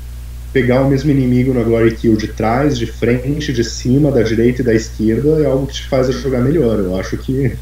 pegar 0.54 0.82
o 0.82 0.90
mesmo 0.90 1.10
inimigo 1.10 1.52
na 1.52 1.64
Glory 1.64 1.96
Kill 1.96 2.16
de 2.16 2.28
trás, 2.28 2.78
de 2.78 2.86
frente, 2.86 3.52
de 3.52 3.64
cima, 3.64 4.12
da 4.12 4.22
direita 4.22 4.62
e 4.62 4.64
da 4.66 4.74
esquerda 4.74 5.42
é 5.42 5.48
algo 5.48 5.66
que 5.66 5.74
te 5.74 5.88
faz 5.88 6.08
jogar 6.14 6.42
melhor. 6.42 6.78
Eu 6.78 6.98
acho 6.98 7.18
que 7.18 7.58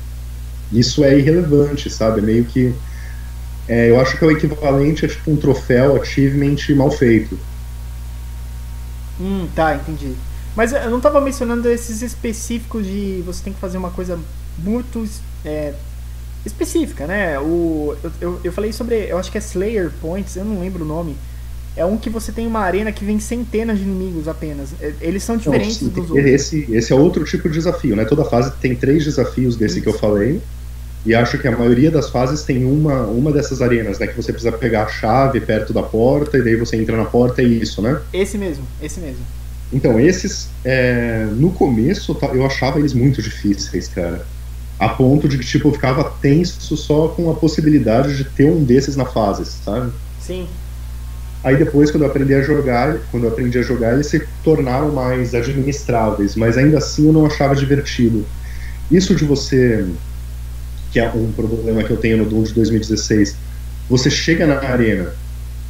isso 0.73 1.03
é 1.03 1.17
irrelevante, 1.17 1.89
sabe? 1.89 2.19
É 2.19 2.21
meio 2.21 2.43
que. 2.43 2.73
É, 3.67 3.89
eu 3.89 3.99
acho 3.99 4.17
que 4.17 4.25
é 4.25 4.27
o 4.27 4.31
equivalente 4.31 5.05
a 5.05 5.07
tipo 5.07 5.31
um 5.31 5.37
troféu 5.37 6.01
achievement 6.01 6.57
mal 6.75 6.91
feito. 6.91 7.39
Hum, 9.19 9.47
tá, 9.55 9.75
entendi. 9.75 10.13
Mas 10.55 10.73
eu 10.73 10.89
não 10.89 10.97
estava 10.97 11.21
mencionando 11.21 11.69
esses 11.69 12.01
específicos 12.01 12.85
de 12.85 13.23
você 13.25 13.41
tem 13.43 13.53
que 13.53 13.59
fazer 13.59 13.77
uma 13.77 13.91
coisa 13.91 14.19
muito 14.57 15.07
é, 15.45 15.73
específica, 16.45 17.07
né? 17.07 17.39
O, 17.39 17.95
eu, 18.03 18.11
eu, 18.19 18.41
eu, 18.43 18.51
falei 18.51 18.73
sobre, 18.73 19.09
eu 19.09 19.17
acho 19.17 19.31
que 19.31 19.37
é 19.37 19.41
Slayer 19.41 19.91
Points, 20.01 20.35
eu 20.35 20.43
não 20.43 20.59
lembro 20.59 20.83
o 20.83 20.87
nome. 20.87 21.15
É 21.75 21.85
um 21.85 21.97
que 21.97 22.09
você 22.09 22.31
tem 22.31 22.45
uma 22.45 22.59
arena 22.59 22.91
que 22.91 23.05
vem 23.05 23.19
centenas 23.19 23.77
de 23.77 23.83
inimigos 23.83 24.27
apenas. 24.27 24.69
É, 24.81 24.93
eles 25.01 25.23
são 25.23 25.37
diferentes 25.37 25.81
não, 25.81 25.89
sim, 25.89 25.95
dos 25.95 26.09
outros. 26.09 26.27
Esse, 26.27 26.67
esse 26.71 26.91
é 26.91 26.95
outro 26.95 27.23
tipo 27.23 27.47
de 27.47 27.55
desafio, 27.55 27.95
né? 27.95 28.03
Toda 28.05 28.25
fase 28.25 28.51
tem 28.59 28.75
três 28.75 29.05
desafios 29.05 29.55
desse 29.55 29.75
Isso. 29.75 29.83
que 29.83 29.89
eu 29.89 29.97
falei. 29.97 30.41
E 31.05 31.15
acho 31.15 31.37
que 31.39 31.47
a 31.47 31.57
maioria 31.57 31.89
das 31.89 32.09
fases 32.09 32.43
tem 32.43 32.63
uma, 32.63 33.03
uma 33.07 33.31
dessas 33.31 33.61
arenas, 33.61 33.97
né? 33.97 34.07
Que 34.07 34.15
você 34.15 34.31
precisa 34.31 34.51
pegar 34.51 34.83
a 34.83 34.87
chave 34.87 35.39
perto 35.41 35.73
da 35.73 35.81
porta 35.81 36.37
e 36.37 36.43
daí 36.43 36.55
você 36.55 36.75
entra 36.75 36.95
na 36.95 37.05
porta, 37.05 37.41
é 37.41 37.45
isso, 37.45 37.81
né? 37.81 37.99
Esse 38.13 38.37
mesmo, 38.37 38.63
esse 38.81 38.99
mesmo. 38.99 39.23
Então, 39.73 39.99
esses, 39.99 40.49
é, 40.63 41.25
no 41.31 41.51
começo, 41.51 42.15
eu 42.33 42.45
achava 42.45 42.77
eles 42.77 42.93
muito 42.93 43.21
difíceis, 43.21 43.87
cara. 43.87 44.25
A 44.77 44.89
ponto 44.89 45.27
de 45.27 45.37
que, 45.37 45.45
tipo, 45.45 45.69
eu 45.69 45.73
ficava 45.73 46.03
tenso 46.21 46.75
só 46.75 47.07
com 47.07 47.31
a 47.31 47.35
possibilidade 47.35 48.17
de 48.17 48.25
ter 48.25 48.45
um 48.45 48.63
desses 48.63 48.95
na 48.95 49.05
fase, 49.05 49.45
sabe? 49.45 49.91
Sim. 50.19 50.47
Aí 51.43 51.57
depois, 51.57 51.89
quando 51.89 52.03
eu 52.03 52.09
aprendi 52.09 52.33
a 52.35 52.41
jogar, 52.41 52.99
quando 53.09 53.23
eu 53.23 53.29
aprendi 53.29 53.57
a 53.57 53.63
jogar, 53.63 53.93
eles 53.93 54.07
se 54.07 54.19
tornaram 54.43 54.91
mais 54.91 55.33
administráveis, 55.33 56.35
mas 56.35 56.57
ainda 56.57 56.77
assim 56.77 57.07
eu 57.07 57.13
não 57.13 57.25
achava 57.25 57.55
divertido. 57.55 58.25
Isso 58.91 59.15
de 59.15 59.25
você 59.25 59.85
que 60.91 60.99
é 60.99 61.09
um 61.09 61.31
problema 61.31 61.83
que 61.83 61.89
eu 61.89 61.97
tenho 61.97 62.17
no 62.17 62.25
Doom 62.25 62.43
de 62.43 62.53
2016. 62.53 63.35
Você 63.89 64.09
chega 64.09 64.45
na 64.45 64.59
arena 64.59 65.13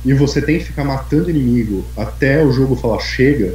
e 0.04 0.14
você 0.14 0.42
tem 0.42 0.58
que 0.58 0.66
ficar 0.66 0.84
matando 0.84 1.30
inimigo 1.30 1.86
até 1.96 2.44
o 2.44 2.52
jogo 2.52 2.76
falar 2.76 3.00
chega, 3.00 3.54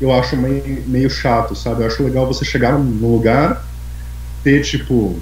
eu 0.00 0.12
acho 0.12 0.36
meio, 0.36 0.82
meio 0.86 1.08
chato, 1.08 1.54
sabe? 1.54 1.82
Eu 1.82 1.86
acho 1.86 2.02
legal 2.02 2.26
você 2.26 2.44
chegar 2.44 2.76
no 2.76 3.12
lugar, 3.12 3.64
ter 4.42 4.62
tipo, 4.62 5.16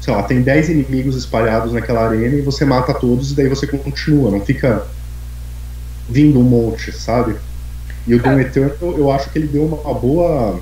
sei 0.00 0.12
lá, 0.12 0.22
tem 0.24 0.42
10 0.42 0.70
inimigos 0.70 1.16
espalhados 1.16 1.72
naquela 1.72 2.08
arena 2.08 2.34
e 2.34 2.40
você 2.40 2.64
mata 2.64 2.92
todos 2.92 3.30
e 3.30 3.36
daí 3.36 3.48
você 3.48 3.66
continua, 3.66 4.32
não 4.32 4.44
fica 4.44 4.84
vindo 6.08 6.38
um 6.38 6.42
monte, 6.42 6.92
sabe? 6.92 7.36
E 8.06 8.14
o 8.14 8.22
Doom 8.22 8.40
Eternal, 8.40 8.76
eu 8.80 9.10
acho 9.10 9.30
que 9.30 9.38
ele 9.38 9.46
deu 9.46 9.64
uma 9.64 9.94
boa 9.94 10.60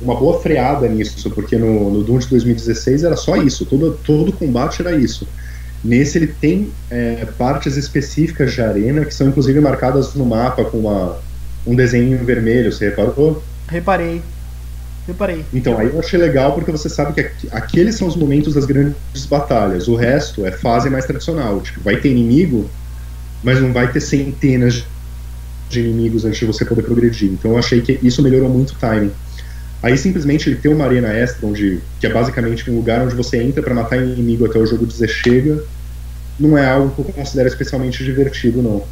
uma 0.00 0.14
boa 0.14 0.40
freada 0.40 0.86
nisso, 0.86 1.30
porque 1.30 1.56
no, 1.56 1.90
no 1.90 2.04
Doom 2.04 2.18
de 2.18 2.28
2016 2.28 3.02
era 3.02 3.16
só 3.16 3.36
isso, 3.36 3.64
todo, 3.64 3.98
todo 4.04 4.32
combate 4.32 4.82
era 4.82 4.94
isso. 4.94 5.26
Nesse 5.82 6.18
ele 6.18 6.26
tem 6.26 6.70
é, 6.90 7.26
partes 7.38 7.76
específicas 7.76 8.52
de 8.52 8.60
arena 8.60 9.04
que 9.04 9.14
são 9.14 9.28
inclusive 9.28 9.58
marcadas 9.60 10.14
no 10.14 10.26
mapa 10.26 10.64
com 10.64 10.80
uma, 10.80 11.18
um 11.66 11.74
desenho 11.74 12.22
vermelho, 12.24 12.72
você 12.72 12.90
reparou? 12.90 13.42
Reparei. 13.68 14.20
Reparei. 15.06 15.44
Então, 15.54 15.78
aí 15.78 15.86
eu 15.86 16.00
achei 16.00 16.18
legal 16.18 16.52
porque 16.52 16.72
você 16.72 16.88
sabe 16.88 17.12
que 17.12 17.48
aqueles 17.52 17.94
são 17.94 18.08
os 18.08 18.16
momentos 18.16 18.54
das 18.54 18.64
grandes 18.64 19.24
batalhas. 19.30 19.86
O 19.86 19.94
resto 19.94 20.44
é 20.44 20.50
fase 20.50 20.90
mais 20.90 21.06
tradicional. 21.06 21.60
Tipo, 21.60 21.80
vai 21.80 21.96
ter 21.96 22.10
inimigo, 22.10 22.68
mas 23.42 23.60
não 23.60 23.72
vai 23.72 23.90
ter 23.90 24.00
centenas 24.00 24.84
de 25.68 25.80
inimigos 25.80 26.24
antes 26.24 26.38
de 26.38 26.44
você 26.46 26.64
poder 26.64 26.82
progredir. 26.82 27.30
Então 27.30 27.52
eu 27.52 27.58
achei 27.58 27.80
que 27.80 27.98
isso 28.02 28.22
melhorou 28.22 28.48
muito 28.48 28.70
o 28.70 28.76
timing. 28.76 29.12
Aí 29.82 29.96
simplesmente 29.96 30.48
ele 30.48 30.56
tem 30.56 30.72
uma 30.72 30.84
arena 30.84 31.12
extra, 31.12 31.46
onde, 31.46 31.80
que 32.00 32.06
é 32.06 32.12
basicamente 32.12 32.68
um 32.70 32.76
lugar 32.76 33.02
onde 33.02 33.14
você 33.14 33.42
entra 33.42 33.62
para 33.62 33.74
matar 33.74 33.96
inimigo 33.96 34.46
até 34.46 34.58
o 34.58 34.66
jogo 34.66 34.86
dizer 34.86 35.08
chega, 35.08 35.62
não 36.38 36.56
é 36.56 36.66
algo 36.66 36.90
que 36.90 37.10
eu 37.10 37.14
considero 37.14 37.48
especialmente 37.48 38.04
divertido, 38.04 38.62
não. 38.62 38.84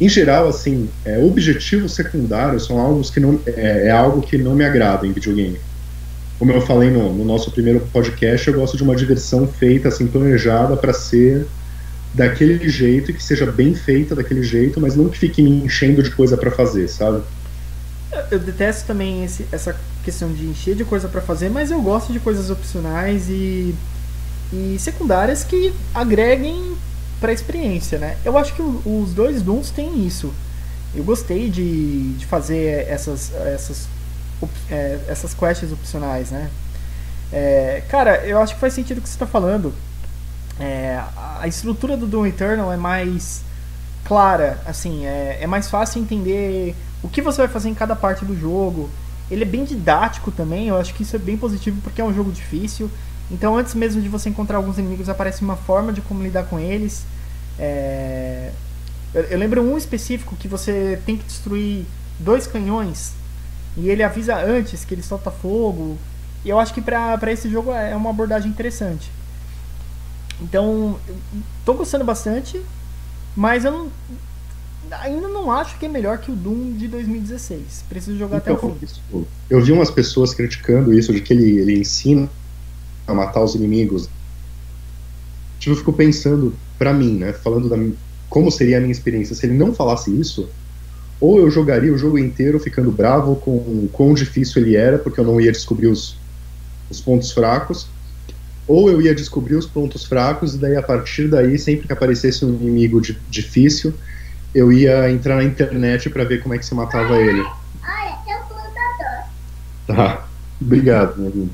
Em 0.00 0.08
geral, 0.08 0.48
assim, 0.48 0.88
é, 1.04 1.18
objetivos 1.18 1.92
secundários 1.92 2.64
são 2.64 2.78
algo 2.78 3.02
que 3.10 3.20
não 3.20 3.38
é, 3.46 3.88
é, 3.88 3.90
algo 3.90 4.22
que 4.22 4.38
não 4.38 4.54
me 4.54 4.64
agrada 4.64 5.06
em 5.06 5.12
videogame. 5.12 5.58
Como 6.38 6.52
eu 6.52 6.62
falei 6.62 6.88
no, 6.90 7.12
no 7.12 7.24
nosso 7.24 7.50
primeiro 7.50 7.80
podcast, 7.92 8.48
eu 8.48 8.54
gosto 8.54 8.76
de 8.78 8.82
uma 8.82 8.96
diversão 8.96 9.46
feita, 9.46 9.88
assim, 9.88 10.06
planejada 10.06 10.74
para 10.74 10.94
ser 10.94 11.46
daquele 12.12 12.68
jeito 12.68 13.12
que 13.12 13.22
seja 13.22 13.46
bem 13.46 13.74
feita 13.74 14.14
daquele 14.14 14.42
jeito, 14.42 14.80
mas 14.80 14.96
não 14.96 15.08
que 15.08 15.18
fique 15.18 15.42
me 15.42 15.50
enchendo 15.50 16.02
de 16.02 16.10
coisa 16.10 16.36
para 16.36 16.50
fazer, 16.50 16.88
sabe? 16.88 17.22
Eu 18.30 18.38
detesto 18.40 18.86
também 18.86 19.24
esse, 19.24 19.46
essa 19.52 19.76
questão 20.04 20.32
de 20.32 20.44
encher 20.46 20.74
de 20.74 20.84
coisa 20.84 21.08
para 21.08 21.20
fazer, 21.20 21.48
mas 21.48 21.70
eu 21.70 21.80
gosto 21.80 22.12
de 22.12 22.18
coisas 22.18 22.50
opcionais 22.50 23.28
e, 23.28 23.74
e 24.52 24.76
secundárias 24.80 25.44
que 25.44 25.72
agreguem 25.94 26.74
para 27.20 27.30
a 27.30 27.34
experiência, 27.34 27.98
né? 27.98 28.16
Eu 28.24 28.36
acho 28.36 28.54
que 28.54 28.62
os 28.62 29.12
dois 29.12 29.42
Dooms 29.42 29.70
têm 29.70 30.04
isso. 30.06 30.32
Eu 30.94 31.04
gostei 31.04 31.48
de, 31.48 32.14
de 32.14 32.26
fazer 32.26 32.88
essas 32.88 33.32
essas 33.34 33.86
é, 34.70 34.98
essas 35.06 35.34
quests 35.34 35.70
opcionais, 35.72 36.30
né? 36.30 36.50
É, 37.32 37.82
cara, 37.88 38.26
eu 38.26 38.38
acho 38.40 38.54
que 38.54 38.60
faz 38.60 38.72
sentido 38.72 38.98
o 38.98 39.00
que 39.02 39.08
você 39.08 39.14
está 39.14 39.26
falando. 39.26 39.72
É, 40.60 41.02
a 41.40 41.48
estrutura 41.48 41.96
do 41.96 42.06
Doom 42.06 42.26
Eternal 42.26 42.70
é 42.70 42.76
mais 42.76 43.42
clara, 44.04 44.60
assim, 44.66 45.06
é, 45.06 45.38
é 45.40 45.46
mais 45.46 45.70
fácil 45.70 46.02
entender 46.02 46.76
o 47.02 47.08
que 47.08 47.22
você 47.22 47.38
vai 47.38 47.48
fazer 47.48 47.70
em 47.70 47.74
cada 47.74 47.96
parte 47.96 48.24
do 48.24 48.38
jogo. 48.38 48.90
Ele 49.30 49.42
é 49.42 49.46
bem 49.46 49.64
didático 49.64 50.30
também, 50.30 50.68
eu 50.68 50.76
acho 50.76 50.92
que 50.92 51.02
isso 51.02 51.16
é 51.16 51.18
bem 51.18 51.36
positivo 51.36 51.80
porque 51.82 52.00
é 52.00 52.04
um 52.04 52.12
jogo 52.12 52.30
difícil. 52.30 52.90
Então, 53.30 53.56
antes 53.56 53.74
mesmo 53.74 54.02
de 54.02 54.08
você 54.08 54.28
encontrar 54.28 54.56
alguns 54.56 54.76
inimigos, 54.76 55.08
aparece 55.08 55.42
uma 55.42 55.56
forma 55.56 55.92
de 55.92 56.00
como 56.00 56.22
lidar 56.22 56.44
com 56.44 56.58
eles. 56.58 57.06
É... 57.58 58.50
Eu, 59.14 59.22
eu, 59.22 59.38
lembro 59.38 59.62
um 59.62 59.78
específico 59.78 60.36
que 60.36 60.48
você 60.48 61.00
tem 61.06 61.16
que 61.16 61.24
destruir 61.24 61.84
dois 62.18 62.46
canhões 62.46 63.12
e 63.76 63.88
ele 63.88 64.02
avisa 64.02 64.36
antes 64.36 64.84
que 64.84 64.94
ele 64.94 65.02
solta 65.02 65.30
fogo. 65.30 65.96
E 66.44 66.48
eu 66.48 66.58
acho 66.58 66.74
que 66.74 66.80
para 66.80 67.30
esse 67.30 67.48
jogo 67.48 67.72
é 67.72 67.94
uma 67.94 68.10
abordagem 68.10 68.50
interessante. 68.50 69.10
Então, 70.40 70.98
tô 71.64 71.74
gostando 71.74 72.04
bastante, 72.04 72.60
mas 73.36 73.64
eu 73.64 73.72
não, 73.72 73.88
ainda 74.90 75.28
não 75.28 75.50
acho 75.50 75.78
que 75.78 75.86
é 75.86 75.88
melhor 75.88 76.18
que 76.18 76.30
o 76.30 76.34
Doom 76.34 76.72
de 76.72 76.88
2016. 76.88 77.84
Preciso 77.88 78.18
jogar 78.18 78.38
então, 78.38 78.56
até 78.56 78.66
o 78.66 78.70
fim. 78.70 78.84
Isso, 78.84 79.02
eu 79.48 79.62
vi 79.62 79.72
umas 79.72 79.90
pessoas 79.90 80.34
criticando 80.34 80.92
isso, 80.92 81.12
de 81.12 81.20
que 81.20 81.32
ele, 81.32 81.58
ele 81.58 81.78
ensina 81.78 82.28
a 83.06 83.14
matar 83.14 83.42
os 83.42 83.54
inimigos. 83.54 84.08
Tipo, 85.58 85.72
eu 85.72 85.78
fico 85.78 85.92
pensando, 85.92 86.54
para 86.78 86.92
mim, 86.92 87.18
né, 87.18 87.32
falando 87.32 87.68
da 87.68 87.76
como 88.28 88.50
seria 88.50 88.78
a 88.78 88.80
minha 88.80 88.92
experiência 88.92 89.34
se 89.34 89.44
ele 89.44 89.54
não 89.54 89.74
falasse 89.74 90.08
isso, 90.18 90.48
ou 91.20 91.38
eu 91.38 91.50
jogaria 91.50 91.92
o 91.92 91.98
jogo 91.98 92.16
inteiro 92.16 92.58
ficando 92.60 92.90
bravo 92.90 93.36
com 93.36 93.50
o 93.50 93.90
quão 93.92 94.14
difícil 94.14 94.62
ele 94.62 94.76
era, 94.76 94.98
porque 94.98 95.20
eu 95.20 95.24
não 95.24 95.40
ia 95.40 95.52
descobrir 95.52 95.88
os, 95.88 96.16
os 96.88 97.00
pontos 97.00 97.32
fracos, 97.32 97.88
ou 98.70 98.88
eu 98.88 99.02
ia 99.02 99.12
descobrir 99.12 99.56
os 99.56 99.66
pontos 99.66 100.04
fracos, 100.04 100.54
e 100.54 100.58
daí 100.58 100.76
a 100.76 100.82
partir 100.82 101.26
daí, 101.26 101.58
sempre 101.58 101.88
que 101.88 101.92
aparecesse 101.92 102.44
um 102.44 102.50
inimigo 102.50 103.00
di 103.00 103.18
difícil, 103.28 103.92
eu 104.54 104.72
ia 104.72 105.10
entrar 105.10 105.34
na 105.34 105.42
internet 105.42 106.08
para 106.08 106.22
ver 106.22 106.40
como 106.40 106.54
é 106.54 106.58
que 106.58 106.64
se 106.64 106.72
matava 106.72 107.18
ele. 107.18 107.40
Olha, 107.40 108.18
tem 108.24 108.36
um 108.36 108.42
computador. 108.42 109.24
Tá, 109.88 110.24
obrigado, 110.62 111.18
meu 111.18 111.32
amigo. 111.32 111.50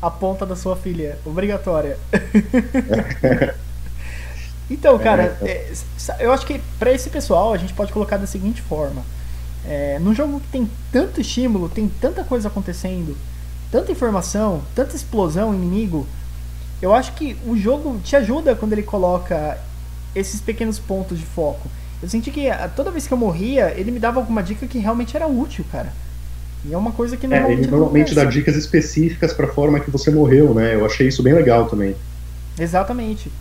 A 0.00 0.10
ponta 0.12 0.46
da 0.46 0.54
sua 0.54 0.76
filha, 0.76 1.18
obrigatória. 1.26 1.98
então, 4.70 4.96
cara, 5.00 5.36
é, 5.42 5.72
eu 6.20 6.30
acho 6.30 6.46
que 6.46 6.60
para 6.78 6.92
esse 6.92 7.10
pessoal 7.10 7.52
a 7.52 7.56
gente 7.56 7.74
pode 7.74 7.92
colocar 7.92 8.16
da 8.16 8.28
seguinte 8.28 8.62
forma: 8.62 9.02
é, 9.66 9.98
num 9.98 10.14
jogo 10.14 10.38
que 10.38 10.46
tem 10.52 10.70
tanto 10.92 11.20
estímulo, 11.20 11.68
tem 11.68 11.88
tanta 11.88 12.22
coisa 12.22 12.46
acontecendo, 12.46 13.16
tanta 13.72 13.90
informação, 13.90 14.62
tanta 14.74 14.94
explosão, 14.94 15.54
inimigo. 15.54 16.06
Eu 16.80 16.94
acho 16.94 17.14
que 17.14 17.36
o 17.46 17.56
jogo 17.56 17.98
te 18.04 18.14
ajuda 18.14 18.54
quando 18.54 18.74
ele 18.74 18.82
coloca 18.82 19.58
esses 20.14 20.40
pequenos 20.40 20.78
pontos 20.78 21.18
de 21.18 21.24
foco. 21.24 21.68
Eu 22.02 22.08
senti 22.08 22.30
que 22.30 22.48
toda 22.76 22.90
vez 22.90 23.06
que 23.06 23.14
eu 23.14 23.18
morria, 23.18 23.72
ele 23.76 23.90
me 23.90 23.98
dava 23.98 24.20
alguma 24.20 24.42
dica 24.42 24.66
que 24.66 24.78
realmente 24.78 25.16
era 25.16 25.26
útil, 25.26 25.64
cara. 25.72 25.92
E 26.64 26.74
é 26.74 26.76
uma 26.76 26.92
coisa 26.92 27.16
que 27.16 27.26
normalmente. 27.26 27.58
É, 27.58 27.62
ele 27.62 27.70
normalmente 27.70 28.14
dá 28.14 28.24
dicas 28.24 28.56
específicas 28.56 29.32
para 29.32 29.46
a 29.46 29.52
forma 29.52 29.80
que 29.80 29.90
você 29.90 30.10
morreu, 30.10 30.52
né? 30.52 30.74
Eu 30.74 30.84
achei 30.84 31.08
isso 31.08 31.22
bem 31.22 31.32
legal 31.32 31.66
também. 31.66 31.96
Exatamente. 32.58 33.32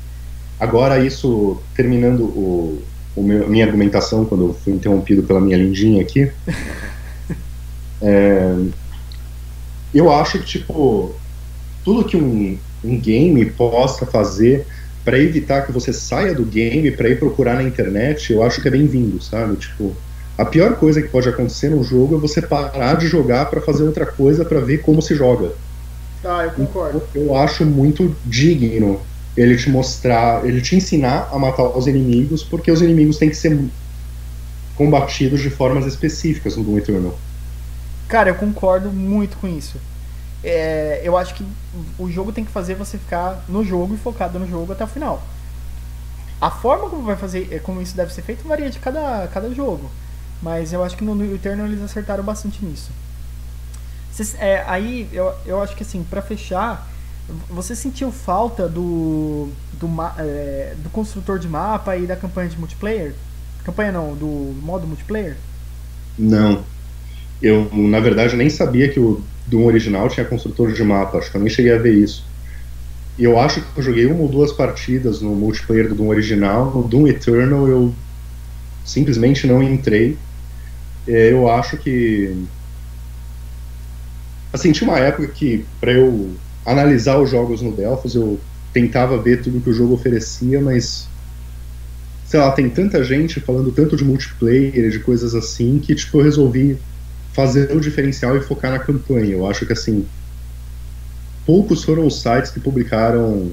Agora, 0.60 1.04
isso, 1.04 1.62
terminando 1.76 2.24
o, 2.24 2.82
o 3.16 3.24
meu, 3.24 3.50
minha 3.50 3.66
argumentação, 3.66 4.26
quando 4.26 4.48
eu 4.48 4.54
fui 4.54 4.74
interrompido 4.74 5.24
pela 5.24 5.42
minha 5.42 5.58
lindinha 5.58 6.02
aqui. 6.02 6.32
é, 8.02 8.56
eu 9.94 10.12
acho 10.12 10.40
que, 10.40 10.46
tipo, 10.46 11.14
tudo 11.84 12.06
que 12.06 12.18
um, 12.18 12.58
um 12.84 13.00
game 13.00 13.46
possa 13.52 14.06
fazer 14.06 14.66
para 15.04 15.20
evitar 15.20 15.66
que 15.66 15.72
você 15.72 15.92
saia 15.92 16.34
do 16.34 16.46
game 16.46 16.92
para 16.92 17.10
ir 17.10 17.20
procurar 17.20 17.56
na 17.56 17.64
internet, 17.64 18.32
eu 18.32 18.44
acho 18.44 18.62
que 18.62 18.68
é 18.68 18.72
bem-vindo, 18.72 19.22
sabe? 19.22 19.56
Tipo, 19.56 19.96
a 20.38 20.46
pior 20.46 20.76
coisa 20.76 21.02
que 21.02 21.10
pode 21.10 21.28
acontecer 21.28 21.70
num 21.70 21.84
jogo 21.84 22.16
é 22.16 22.20
você 22.20 22.42
parar 22.42 22.96
de 22.96 23.08
jogar 23.08 23.46
para 23.46 23.62
fazer 23.62 23.84
outra 23.84 24.06
coisa 24.06 24.46
para 24.46 24.60
ver 24.60 24.80
como 24.80 25.02
se 25.02 25.16
joga. 25.16 25.52
Ah, 26.24 26.44
eu 26.44 26.52
concordo. 26.52 27.02
Eu, 27.16 27.26
eu 27.26 27.36
acho 27.36 27.66
muito 27.66 28.16
digno 28.26 29.00
ele 29.36 29.56
te 29.56 29.70
mostrar, 29.70 30.46
ele 30.46 30.62
te 30.62 30.76
ensinar 30.76 31.30
a 31.32 31.40
matar 31.40 31.78
os 31.78 31.88
inimigos, 31.88 32.44
porque 32.44 32.72
os 32.72 32.82
inimigos 32.82 33.18
têm 33.18 33.30
que 33.30 33.36
ser 33.36 33.58
combatidos 34.76 35.42
de 35.42 35.50
formas 35.50 35.86
específicas 35.86 36.58
no 36.58 36.64
Doom 36.64 36.78
Eternal. 36.78 37.18
Cara, 38.12 38.30
eu 38.30 38.36
concordo 38.36 38.92
muito 38.92 39.38
com 39.38 39.48
isso. 39.48 39.80
É, 40.44 41.00
eu 41.02 41.18
acho 41.18 41.34
que 41.34 41.48
o 41.98 42.12
jogo 42.12 42.34
tem 42.34 42.44
que 42.44 42.52
fazer 42.52 42.76
você 42.76 42.98
ficar 42.98 43.42
no 43.48 43.64
jogo 43.64 43.94
e 43.94 43.98
focado 43.98 44.38
no 44.38 44.46
jogo 44.46 44.74
até 44.74 44.84
o 44.84 44.88
final. 44.88 45.24
A 46.42 46.52
forma 46.52 46.90
como 46.90 47.04
vai 47.04 47.16
fazer, 47.16 47.48
é, 47.50 47.60
como 47.60 47.82
isso 47.82 47.96
deve 47.96 48.14
ser 48.14 48.22
feito 48.22 48.46
varia 48.46 48.70
de 48.70 48.80
cada, 48.80 49.30
cada 49.30 49.50
jogo. 49.54 49.90
Mas 50.42 50.74
eu 50.74 50.84
acho 50.84 50.98
que 50.98 51.06
no, 51.06 51.34
Eternal 51.34 51.66
eles 51.66 51.82
acertaram 51.82 52.22
bastante 52.22 52.66
nisso. 52.66 52.92
Cês, 54.12 54.36
é, 54.38 54.62
aí 54.68 55.08
eu, 55.14 55.34
eu 55.46 55.62
acho 55.62 55.74
que 55.74 55.84
assim, 55.84 56.04
para 56.04 56.22
fechar, 56.22 56.92
você 57.50 57.74
sentiu 57.78 58.12
falta 58.12 58.68
do 58.68 59.48
do, 59.80 59.88
é, 60.18 60.76
do 60.80 60.90
construtor 60.90 61.40
de 61.40 61.48
mapa 61.48 61.96
e 61.96 62.06
da 62.06 62.18
campanha 62.18 62.50
de 62.50 62.60
multiplayer? 62.60 63.16
Campanha 63.64 63.94
não, 63.94 64.16
do 64.16 64.54
modo 64.62 64.86
multiplayer? 64.86 65.38
Não. 66.20 66.66
Eu, 67.42 67.70
na 67.74 68.00
verdade, 68.00 68.36
nem 68.36 68.50
sabia 68.50 68.90
que 68.90 69.00
o 69.00 69.22
Doom 69.48 69.66
original 69.66 70.08
tinha 70.10 70.26
construtor 70.26 70.72
de 70.72 70.84
mapa, 70.84 71.18
acho 71.18 71.32
que 71.32 71.38
eu 71.38 71.42
nem 71.42 71.50
cheguei 71.50 71.74
a 71.74 71.80
ver 71.80 71.96
isso. 71.96 72.24
E 73.18 73.24
eu 73.24 73.40
acho 73.40 73.62
que 73.62 73.80
eu 73.80 73.84
joguei 73.84 74.06
uma 74.06 74.22
ou 74.22 74.30
duas 74.30 74.52
partidas 74.52 75.22
no 75.22 75.36
multiplayer 75.36 75.90
do 75.90 75.96
Doom 75.96 76.08
original, 76.08 76.72
no 76.74 76.84
Doom 76.88 77.08
Eternal 77.08 77.68
eu 77.68 77.94
simplesmente 78.86 79.48
não 79.48 79.62
entrei. 79.62 80.18
É, 81.08 81.32
eu 81.32 81.50
acho 81.50 81.78
que. 81.78 82.32
Assim, 84.54 84.72
tinha 84.72 84.90
uma 84.90 85.00
época 85.00 85.28
que, 85.28 85.66
para 85.80 85.94
eu 85.94 86.36
analisar 86.66 87.20
os 87.20 87.30
jogos 87.30 87.62
no 87.62 87.76
Delphos, 87.76 88.16
eu 88.16 88.40
tentava 88.74 89.18
ver 89.18 89.42
tudo 89.42 89.62
que 89.62 89.70
o 89.70 89.74
jogo 89.74 89.94
oferecia, 89.94 90.62
mas 90.62 91.08
sei 92.26 92.40
lá, 92.40 92.52
tem 92.52 92.70
tanta 92.70 93.04
gente 93.04 93.42
falando 93.42 93.72
tanto 93.72 93.96
de 93.96 94.06
multiplayer, 94.06 94.90
de 94.90 95.00
coisas 95.00 95.36
assim, 95.36 95.80
que 95.80 95.94
tipo, 95.94 96.20
eu 96.20 96.24
resolvi 96.24 96.78
fazer 97.34 97.76
o 97.76 97.80
diferencial 97.80 98.36
e 98.38 98.42
focar 98.42 98.72
na 98.72 98.80
campanha. 98.80 99.34
Eu 99.34 99.50
acho 99.50 99.66
que 99.66 99.74
assim, 99.74 100.06
poucos 101.46 101.84
foram 101.84 102.06
os 102.06 102.22
sites 102.22 102.52
que 102.52 102.60
publicaram 102.60 103.52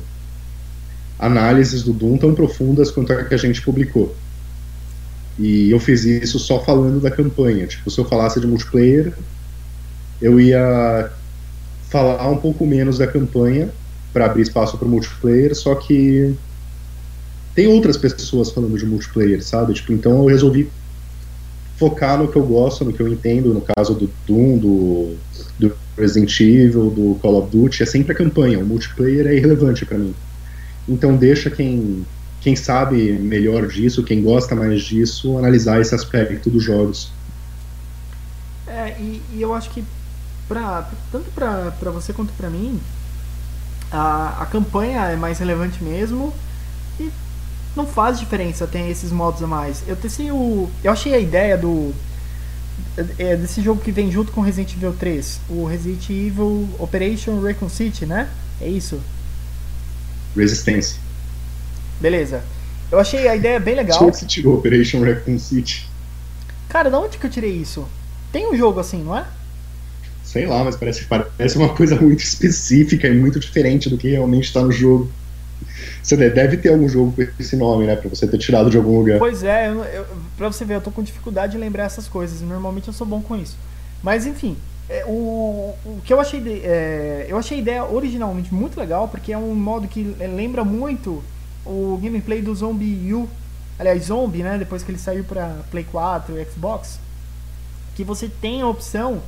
análises 1.19 1.83
do 1.83 1.93
Doom 1.93 2.17
tão 2.17 2.35
profundas 2.35 2.91
quanto 2.91 3.13
a 3.13 3.25
que 3.25 3.35
a 3.35 3.39
gente 3.39 3.63
publicou. 3.63 4.15
E 5.39 5.71
eu 5.71 5.79
fiz 5.79 6.05
isso 6.05 6.39
só 6.39 6.63
falando 6.65 7.01
da 7.01 7.11
campanha. 7.11 7.67
Tipo, 7.67 7.91
se 7.91 7.99
eu 7.99 8.05
falasse 8.05 8.41
de 8.41 8.47
multiplayer, 8.47 9.13
eu 10.21 10.41
ia 10.41 11.11
falar 11.89 12.29
um 12.29 12.37
pouco 12.37 12.67
menos 12.67 12.99
da 12.99 13.07
campanha 13.07 13.71
para 14.13 14.27
abrir 14.27 14.43
espaço 14.43 14.77
para 14.77 14.87
o 14.87 14.91
multiplayer, 14.91 15.55
só 15.55 15.75
que 15.75 16.35
tem 17.55 17.67
outras 17.69 17.97
pessoas 17.97 18.51
falando 18.51 18.77
de 18.77 18.87
multiplayer, 18.87 19.43
sabe? 19.45 19.75
Tipo, 19.75 19.93
então 19.93 20.23
eu 20.23 20.27
resolvi 20.27 20.71
focar 21.79 22.19
no 22.19 22.29
que 22.29 22.37
eu 22.37 22.45
gosto, 22.45 22.85
no 22.85 22.93
que 22.93 23.01
eu 23.01 23.09
entendo, 23.09 23.55
no 23.55 23.61
caso 23.61 23.95
do 23.95 24.11
Doom, 24.27 24.59
do, 24.59 25.17
do 25.59 25.77
Resident 25.97 26.39
Evil, 26.41 26.91
do 26.91 27.19
Call 27.23 27.39
of 27.39 27.57
Duty, 27.57 27.85
é 27.85 27.87
sempre 27.87 28.13
a 28.13 28.15
campanha, 28.17 28.59
o 28.59 28.67
multiplayer 28.67 29.27
é 29.29 29.37
irrelevante 29.37 29.87
para 29.87 29.97
mim. 29.97 30.15
Então 30.89 31.17
deixa 31.17 31.51
quem 31.51 32.05
quem 32.41 32.55
sabe 32.55 33.13
melhor 33.13 33.67
disso, 33.67 34.05
quem 34.05 34.23
gosta 34.23 34.55
mais 34.55 34.83
disso, 34.83 35.37
analisar 35.37 35.81
esse 35.81 35.95
aspecto 35.95 36.49
dos 36.49 36.63
jogos. 36.63 37.11
É, 38.67 38.97
e, 38.99 39.21
e 39.35 39.43
eu 39.43 39.53
acho 39.53 39.71
que 39.71 39.85
pra, 40.47 40.89
tanto 41.11 41.31
para 41.33 41.91
você 41.91 42.13
quanto 42.13 42.33
para 42.35 42.49
mim, 42.49 42.81
a, 43.91 44.43
a 44.43 44.47
campanha 44.47 45.01
é 45.07 45.17
mais 45.17 45.41
relevante 45.41 45.83
mesmo 45.83 46.33
não 47.79 47.87
faz 47.87 48.19
diferença 48.19 48.67
tem 48.67 48.91
esses 48.91 49.11
modos 49.11 49.43
a 49.43 49.47
mais. 49.47 49.83
Eu 49.87 49.97
testei 49.97 50.31
o. 50.31 50.69
Eu 50.83 50.93
achei 50.93 51.15
a 51.15 51.19
ideia 51.19 51.57
do. 51.57 51.95
É, 53.17 53.37
desse 53.37 53.63
jogo 53.63 53.81
que 53.81 53.93
vem 53.93 54.11
junto 54.11 54.33
com 54.33 54.41
Resident 54.41 54.75
Evil 54.75 54.93
3, 54.93 55.41
o 55.49 55.65
Resident 55.65 56.11
Evil 56.11 56.69
Operation 56.79 57.41
Recon 57.41 57.69
City, 57.69 58.05
né? 58.05 58.29
É 58.61 58.69
isso? 58.69 59.01
Resistência. 60.37 60.99
Beleza. 62.01 62.43
Eu 62.91 62.99
achei 62.99 63.29
a 63.29 63.37
ideia 63.37 63.61
bem 63.61 63.77
legal. 63.77 64.03
Onde 64.03 64.19
você 64.19 64.27
tirou 64.27 64.57
Operation 64.57 65.01
Recon 65.03 65.39
City? 65.39 65.89
Cara, 66.69 66.91
de 66.91 66.97
onde 66.97 67.19
que 67.19 67.27
eu 67.27 67.31
tirei 67.31 67.53
isso? 67.53 67.87
Tem 68.33 68.49
um 68.49 68.57
jogo 68.57 68.81
assim, 68.81 69.03
não 69.03 69.17
é? 69.17 69.25
Sei 70.25 70.47
lá, 70.47 70.63
mas 70.63 70.77
parece, 70.77 71.05
parece 71.07 71.57
uma 71.57 71.71
coisa 71.75 71.99
muito 72.01 72.21
específica 72.21 73.09
e 73.09 73.15
muito 73.17 73.39
diferente 73.39 73.89
do 73.89 73.97
que 73.97 74.11
realmente 74.11 74.45
está 74.45 74.61
no 74.61 74.73
jogo. 74.73 75.11
Você 76.03 76.17
deve 76.17 76.57
ter 76.57 76.71
algum 76.71 76.89
jogo 76.89 77.13
com 77.13 77.23
esse 77.39 77.57
nome, 77.57 77.87
né? 77.87 77.97
Pra 77.97 78.09
você 78.09 78.27
ter 78.27 78.39
tirado 78.39 78.71
de 78.71 78.77
algum 78.77 78.99
lugar. 78.99 79.19
Pois 79.19 79.43
é, 79.43 79.69
eu, 79.69 79.85
eu, 79.85 80.07
pra 80.37 80.49
você 80.49 80.65
ver, 80.65 80.75
eu 80.75 80.81
tô 80.81 80.91
com 80.91 81.03
dificuldade 81.03 81.53
de 81.53 81.59
lembrar 81.59 81.85
essas 81.85 82.09
coisas. 82.09 82.41
Normalmente 82.41 82.89
eu 82.89 82.95
sou 82.95 83.07
bom 83.07 83.21
com 83.21 83.37
isso. 83.37 83.57
Mas 84.03 84.27
enfim, 84.27 84.57
é, 84.89 85.05
o, 85.07 85.75
o 85.85 86.01
que 86.05 86.13
eu 86.13 86.21
achei. 86.21 86.41
De, 86.41 86.61
é, 86.65 87.27
eu 87.29 87.37
achei 87.37 87.59
a 87.59 87.61
ideia 87.61 87.85
originalmente 87.85 88.53
muito 88.55 88.79
legal, 88.79 89.09
porque 89.09 89.33
é 89.33 89.39
um 89.39 89.55
modo 89.55 89.87
que 89.87 90.03
lembra 90.19 90.65
muito 90.65 91.23
o 91.67 91.99
gameplay 92.03 92.41
do 92.41 92.55
Zombie 92.55 93.13
U, 93.13 93.29
aliás, 93.79 94.05
Zombie, 94.05 94.43
né, 94.43 94.57
depois 94.57 94.83
que 94.83 94.91
ele 94.91 94.99
saiu 94.99 95.25
para 95.25 95.57
Play 95.71 95.85
4 95.85 96.39
e 96.39 96.45
Xbox, 96.47 96.99
que 97.95 98.03
você 98.03 98.31
tem 98.41 98.63
a 98.63 98.67
opção 98.67 99.21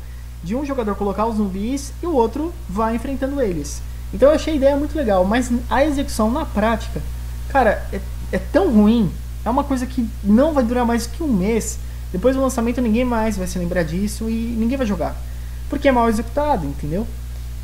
de 0.43 0.57
um 0.57 0.65
jogador 0.65 0.95
colocar 0.95 1.27
os 1.27 1.37
zumbis 1.37 1.93
e 2.03 2.07
o 2.07 2.15
outro 2.15 2.53
vai 2.69 2.95
enfrentando 2.95 3.41
eles. 3.43 3.83
Então 4.13 4.29
eu 4.29 4.35
achei 4.35 4.55
a 4.55 4.57
ideia 4.57 4.77
muito 4.77 4.97
legal, 4.97 5.25
mas 5.25 5.51
a 5.69 5.85
execução 5.85 6.31
na 6.31 6.45
prática, 6.45 7.01
cara, 7.49 7.87
é, 7.93 8.01
é 8.33 8.39
tão 8.39 8.71
ruim, 8.73 9.11
é 9.45 9.51
uma 9.51 9.65
coisa 9.65 9.87
que 9.87 10.07
não 10.23 10.53
vai 10.53 10.65
durar 10.65 10.85
mais 10.85 11.07
que 11.07 11.23
um 11.23 11.33
mês. 11.33 11.79
Depois 12.13 12.35
do 12.35 12.43
lançamento 12.43 12.81
ninguém 12.81 13.05
mais 13.05 13.37
vai 13.37 13.47
se 13.47 13.59
lembrar 13.59 13.85
disso 13.85 14.29
e 14.29 14.55
ninguém 14.59 14.77
vai 14.77 14.87
jogar. 14.87 15.17
Porque 15.69 15.89
é 15.89 15.93
mal 15.93 16.09
executado, 16.09 16.67
entendeu? 16.67 17.07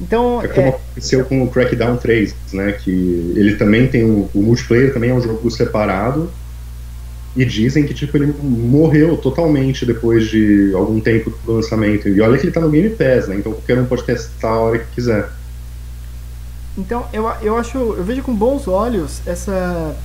Então, 0.00 0.42
é 0.42 0.48
como 0.48 0.66
é... 0.66 0.70
aconteceu 0.70 1.24
com 1.24 1.42
o 1.42 1.50
Crackdown 1.50 1.96
3, 1.96 2.34
né? 2.52 2.72
Que 2.72 2.90
ele 3.34 3.56
também 3.56 3.88
tem 3.88 4.04
o, 4.04 4.30
o 4.34 4.42
multiplayer 4.42 4.92
também 4.92 5.10
é 5.10 5.14
um 5.14 5.20
jogo 5.20 5.50
separado. 5.50 6.30
E 7.34 7.44
dizem 7.44 7.84
que 7.84 7.92
tipo, 7.92 8.16
ele 8.16 8.34
morreu 8.42 9.16
totalmente 9.18 9.84
depois 9.84 10.26
de 10.28 10.72
algum 10.74 11.00
tempo 11.00 11.30
do 11.44 11.52
lançamento. 11.52 12.08
E 12.08 12.20
olha 12.20 12.38
que 12.38 12.44
ele 12.44 12.52
tá 12.52 12.60
no 12.60 12.70
Game 12.70 12.88
Pass, 12.90 13.28
né? 13.28 13.36
Então 13.36 13.52
qualquer 13.52 13.78
um 13.78 13.84
pode 13.84 14.04
testar 14.04 14.48
a 14.48 14.60
hora 14.60 14.78
que 14.78 14.86
quiser. 14.94 15.28
Então 16.76 17.06
eu, 17.12 17.28
eu 17.40 17.56
acho. 17.56 17.78
Eu 17.78 18.04
vejo 18.04 18.22
com 18.22 18.34
bons 18.34 18.68
olhos 18.68 19.20
essa. 19.26 19.96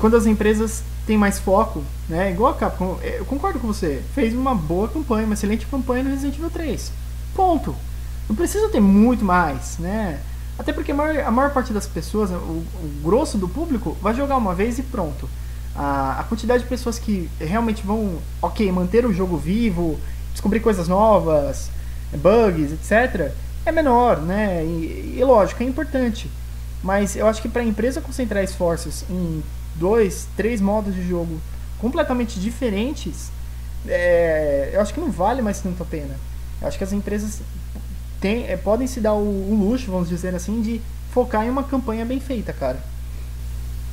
Quando 0.00 0.16
as 0.16 0.26
empresas 0.26 0.82
têm 1.06 1.18
mais 1.18 1.38
foco, 1.38 1.82
né? 2.08 2.30
Igual 2.30 2.52
a 2.52 2.54
Capcom, 2.54 2.98
eu 3.02 3.24
concordo 3.24 3.58
com 3.58 3.66
você. 3.66 4.02
Fez 4.14 4.32
uma 4.32 4.54
boa 4.54 4.88
campanha, 4.88 5.26
uma 5.26 5.34
excelente 5.34 5.66
campanha 5.66 6.02
no 6.02 6.10
Resident 6.10 6.36
Evil 6.36 6.50
3. 6.50 6.92
Ponto. 7.34 7.74
Não 8.28 8.34
precisa 8.34 8.68
ter 8.68 8.80
muito 8.80 9.24
mais, 9.24 9.78
né? 9.78 10.20
Até 10.58 10.72
porque 10.72 10.92
a 10.92 10.94
maior, 10.94 11.24
a 11.24 11.30
maior 11.30 11.50
parte 11.52 11.72
das 11.72 11.86
pessoas, 11.86 12.30
o, 12.30 12.34
o, 12.34 13.00
grosso 13.04 13.36
do 13.36 13.48
público, 13.48 13.96
vai 14.00 14.14
jogar 14.14 14.36
uma 14.36 14.54
vez 14.54 14.78
e 14.78 14.82
pronto. 14.82 15.28
A, 15.74 16.20
a 16.20 16.24
quantidade 16.24 16.62
de 16.62 16.68
pessoas 16.68 16.98
que 16.98 17.30
realmente 17.38 17.84
vão, 17.84 18.18
ok, 18.40 18.70
manter 18.72 19.04
o 19.04 19.12
jogo 19.12 19.36
vivo, 19.36 19.98
descobrir 20.32 20.60
coisas 20.60 20.88
novas, 20.88 21.70
bugs, 22.14 22.72
etc., 22.72 23.32
é 23.66 23.72
menor, 23.72 24.22
né? 24.22 24.64
E, 24.64 25.16
e 25.18 25.24
lógico, 25.24 25.62
é 25.62 25.66
importante. 25.66 26.30
Mas 26.82 27.16
eu 27.16 27.26
acho 27.26 27.42
que 27.42 27.48
para 27.48 27.62
a 27.62 27.64
empresa 27.64 28.00
concentrar 28.00 28.42
esforços 28.42 29.04
em 29.10 29.42
dois, 29.74 30.28
três 30.36 30.60
modos 30.60 30.94
de 30.94 31.06
jogo 31.06 31.40
completamente 31.78 32.38
diferentes, 32.38 33.30
é, 33.86 34.70
eu 34.72 34.80
acho 34.80 34.94
que 34.94 35.00
não 35.00 35.10
vale 35.10 35.42
mais 35.42 35.60
tanto 35.60 35.82
a 35.82 35.86
pena. 35.86 36.16
Eu 36.60 36.68
acho 36.68 36.78
que 36.78 36.84
as 36.84 36.92
empresas 36.92 37.40
tem, 38.20 38.46
é, 38.48 38.56
podem 38.56 38.86
se 38.86 39.00
dar 39.00 39.14
o, 39.14 39.18
o, 39.18 39.54
luxo, 39.54 39.90
vamos 39.90 40.08
dizer 40.08 40.34
assim, 40.34 40.62
de 40.62 40.80
focar 41.10 41.44
em 41.44 41.50
uma 41.50 41.64
campanha 41.64 42.04
bem 42.04 42.20
feita, 42.20 42.52
cara. 42.52 42.78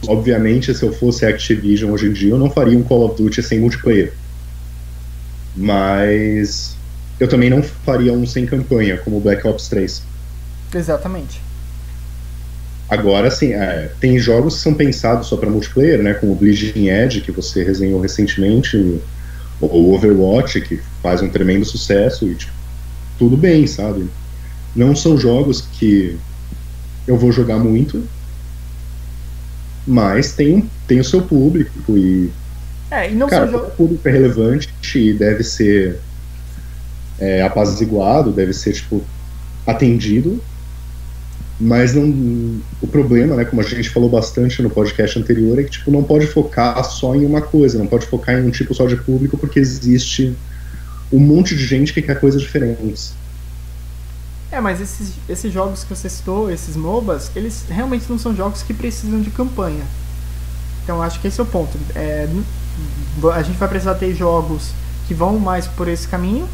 Obviamente, 0.07 0.73
se 0.73 0.83
eu 0.83 0.93
fosse 0.93 1.25
Activision 1.25 1.91
hoje 1.91 2.07
em 2.07 2.13
dia, 2.13 2.31
eu 2.31 2.37
não 2.37 2.49
faria 2.49 2.77
um 2.77 2.83
Call 2.83 3.05
of 3.05 3.21
Duty 3.21 3.41
sem 3.41 3.59
multiplayer. 3.59 4.13
Mas 5.55 6.75
eu 7.19 7.27
também 7.27 7.49
não 7.49 7.61
faria 7.61 8.13
um 8.13 8.25
sem 8.25 8.45
campanha, 8.45 8.97
como 8.97 9.17
o 9.17 9.19
Black 9.19 9.47
Ops 9.47 9.67
3. 9.67 10.03
Exatamente. 10.73 11.41
Agora, 12.89 13.31
sim, 13.31 13.53
é, 13.53 13.91
tem 13.99 14.19
jogos 14.19 14.55
que 14.55 14.61
são 14.61 14.73
pensados 14.73 15.27
só 15.27 15.37
para 15.37 15.49
multiplayer, 15.49 16.01
né? 16.03 16.13
Como 16.13 16.33
o 16.33 16.35
Bleeding 16.35 16.89
Edge, 16.89 17.21
que 17.21 17.31
você 17.31 17.63
resenhou 17.63 17.99
recentemente, 18.01 18.77
o 19.59 19.93
Overwatch, 19.93 20.61
que 20.61 20.79
faz 21.01 21.21
um 21.21 21.29
tremendo 21.29 21.65
sucesso, 21.65 22.27
e 22.27 22.35
tipo, 22.35 22.51
tudo 23.17 23.37
bem, 23.37 23.65
sabe? 23.65 24.07
Não 24.75 24.95
são 24.95 25.17
jogos 25.17 25.61
que 25.61 26.17
eu 27.07 27.17
vou 27.17 27.31
jogar 27.31 27.57
muito, 27.57 28.03
mas 29.85 30.33
tem, 30.33 30.69
tem 30.87 30.99
o 30.99 31.03
seu 31.03 31.21
público 31.21 31.97
e. 31.97 32.31
É, 32.91 33.09
e 33.09 33.15
não 33.15 33.27
cara, 33.27 33.45
são 33.45 33.53
jogos. 33.53 33.73
O 33.73 33.75
público 33.75 34.07
é 34.07 34.11
relevante 34.11 34.69
e 34.95 35.13
deve 35.13 35.43
ser 35.43 35.99
é, 37.23 37.41
apaziguado, 37.41 38.31
deve 38.31 38.53
ser, 38.53 38.73
tipo, 38.73 39.01
atendido. 39.65 40.41
Mas 41.59 41.93
não, 41.93 42.03
o 42.81 42.87
problema, 42.87 43.35
né, 43.37 43.45
como 43.45 43.61
a 43.61 43.63
gente 43.63 43.89
falou 43.89 44.09
bastante 44.09 44.61
no 44.61 44.69
podcast 44.69 45.17
anterior, 45.17 45.57
é 45.57 45.63
que 45.63 45.71
tipo, 45.71 45.89
não 45.91 46.03
pode 46.03 46.27
focar 46.27 46.83
só 46.83 47.15
em 47.15 47.25
uma 47.25 47.41
coisa, 47.41 47.77
não 47.77 47.87
pode 47.87 48.05
focar 48.07 48.35
em 48.35 48.45
um 48.45 48.49
tipo 48.49 48.73
só 48.73 48.85
de 48.85 48.97
público, 48.97 49.37
porque 49.37 49.59
existe 49.59 50.35
um 51.11 51.19
monte 51.19 51.55
de 51.55 51.65
gente 51.65 51.93
que 51.93 52.01
quer 52.01 52.19
coisas 52.19 52.41
diferentes. 52.41 53.13
É, 54.51 54.59
mas 54.59 54.81
esses, 54.81 55.13
esses 55.29 55.53
jogos 55.53 55.83
que 55.83 55.95
você 55.95 56.09
citou, 56.09 56.51
esses 56.51 56.75
MOBAs, 56.75 57.31
eles 57.35 57.63
realmente 57.69 58.05
não 58.09 58.19
são 58.19 58.35
jogos 58.35 58.61
que 58.61 58.73
precisam 58.73 59.21
de 59.21 59.29
campanha. 59.29 59.83
Então 60.83 61.01
acho 61.01 61.21
que 61.21 61.27
esse 61.27 61.39
é 61.39 61.43
o 61.43 61.45
ponto. 61.45 61.77
É, 61.95 62.27
a 63.33 63.43
gente 63.43 63.57
vai 63.57 63.69
precisar 63.69 63.95
ter 63.95 64.13
jogos 64.13 64.71
que 65.07 65.13
vão 65.13 65.39
mais 65.39 65.65
por 65.65 65.87
esse 65.87 66.07
caminho 66.07 66.47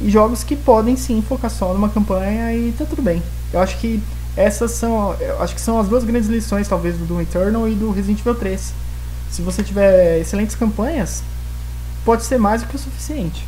e 0.00 0.10
jogos 0.10 0.44
que 0.44 0.54
podem 0.54 0.96
sim 0.96 1.22
focar 1.26 1.50
só 1.50 1.72
numa 1.72 1.88
campanha 1.88 2.54
e 2.54 2.72
tá 2.76 2.84
tudo 2.84 3.02
bem. 3.02 3.22
Eu 3.52 3.60
acho 3.60 3.78
que 3.78 4.02
essas 4.36 4.70
são, 4.72 5.16
acho 5.40 5.54
que 5.54 5.60
são 5.60 5.78
as 5.80 5.88
duas 5.88 6.04
grandes 6.04 6.28
lições 6.28 6.68
talvez 6.68 6.96
do 6.96 7.04
Doom 7.04 7.22
Eternal 7.22 7.68
e 7.68 7.74
do 7.74 7.90
Resident 7.90 8.20
Evil 8.20 8.34
3. 8.34 8.72
Se 9.30 9.42
você 9.42 9.62
tiver 9.62 10.20
excelentes 10.20 10.54
campanhas, 10.54 11.22
pode 12.04 12.24
ser 12.24 12.38
mais 12.38 12.62
do 12.62 12.68
que 12.68 12.76
o 12.76 12.78
suficiente. 12.78 13.44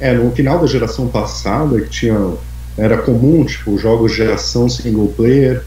É, 0.00 0.14
no 0.14 0.30
final 0.32 0.58
da 0.58 0.66
geração 0.66 1.08
passada, 1.08 1.80
que 1.82 1.90
tinha 1.90 2.34
era 2.78 2.96
comum, 2.98 3.44
tipo, 3.44 3.76
jogos 3.78 4.12
de 4.12 4.18
geração 4.18 4.68
single 4.68 5.08
player 5.08 5.62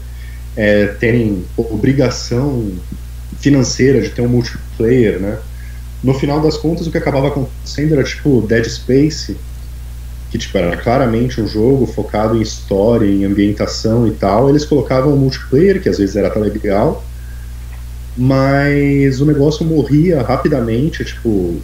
é, 0.56 0.86
terem 0.86 1.44
obrigação 1.56 2.72
financeira 3.38 4.00
de 4.00 4.10
ter 4.10 4.22
um 4.22 4.28
multiplayer, 4.28 5.20
né? 5.20 5.38
No 6.02 6.14
final 6.14 6.40
das 6.40 6.56
contas, 6.56 6.86
o 6.86 6.90
que 6.90 6.98
acabava 6.98 7.28
acontecendo 7.28 7.94
era 7.94 8.04
tipo 8.04 8.42
Dead 8.42 8.64
Space, 8.66 9.36
que 10.34 10.38
tipo, 10.38 10.58
era 10.58 10.76
claramente 10.76 11.40
um 11.40 11.46
jogo 11.46 11.86
focado 11.86 12.36
em 12.36 12.42
história, 12.42 13.06
em 13.06 13.24
ambientação 13.24 14.04
e 14.04 14.10
tal. 14.10 14.48
Eles 14.48 14.64
colocavam 14.64 15.12
um 15.12 15.16
multiplayer, 15.16 15.80
que 15.80 15.88
às 15.88 15.98
vezes 15.98 16.16
era 16.16 16.26
até 16.26 16.40
legal, 16.40 17.04
mas 18.16 19.20
o 19.20 19.26
negócio 19.26 19.64
morria 19.64 20.22
rapidamente, 20.22 21.04
tipo, 21.04 21.60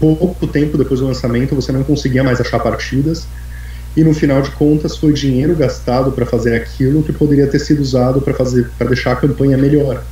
pouco 0.00 0.44
tempo 0.48 0.76
depois 0.76 0.98
do 0.98 1.06
lançamento 1.06 1.54
você 1.54 1.70
não 1.70 1.84
conseguia 1.84 2.24
mais 2.24 2.40
achar 2.40 2.58
partidas 2.58 3.28
e 3.96 4.02
no 4.02 4.12
final 4.12 4.42
de 4.42 4.50
contas 4.52 4.96
foi 4.96 5.12
dinheiro 5.12 5.54
gastado 5.54 6.10
para 6.10 6.26
fazer 6.26 6.56
aquilo 6.56 7.04
que 7.04 7.12
poderia 7.12 7.46
ter 7.46 7.60
sido 7.60 7.80
usado 7.80 8.20
para 8.20 8.34
fazer 8.34 8.68
para 8.76 8.88
deixar 8.88 9.12
a 9.12 9.16
campanha 9.16 9.56
melhor. 9.56 10.02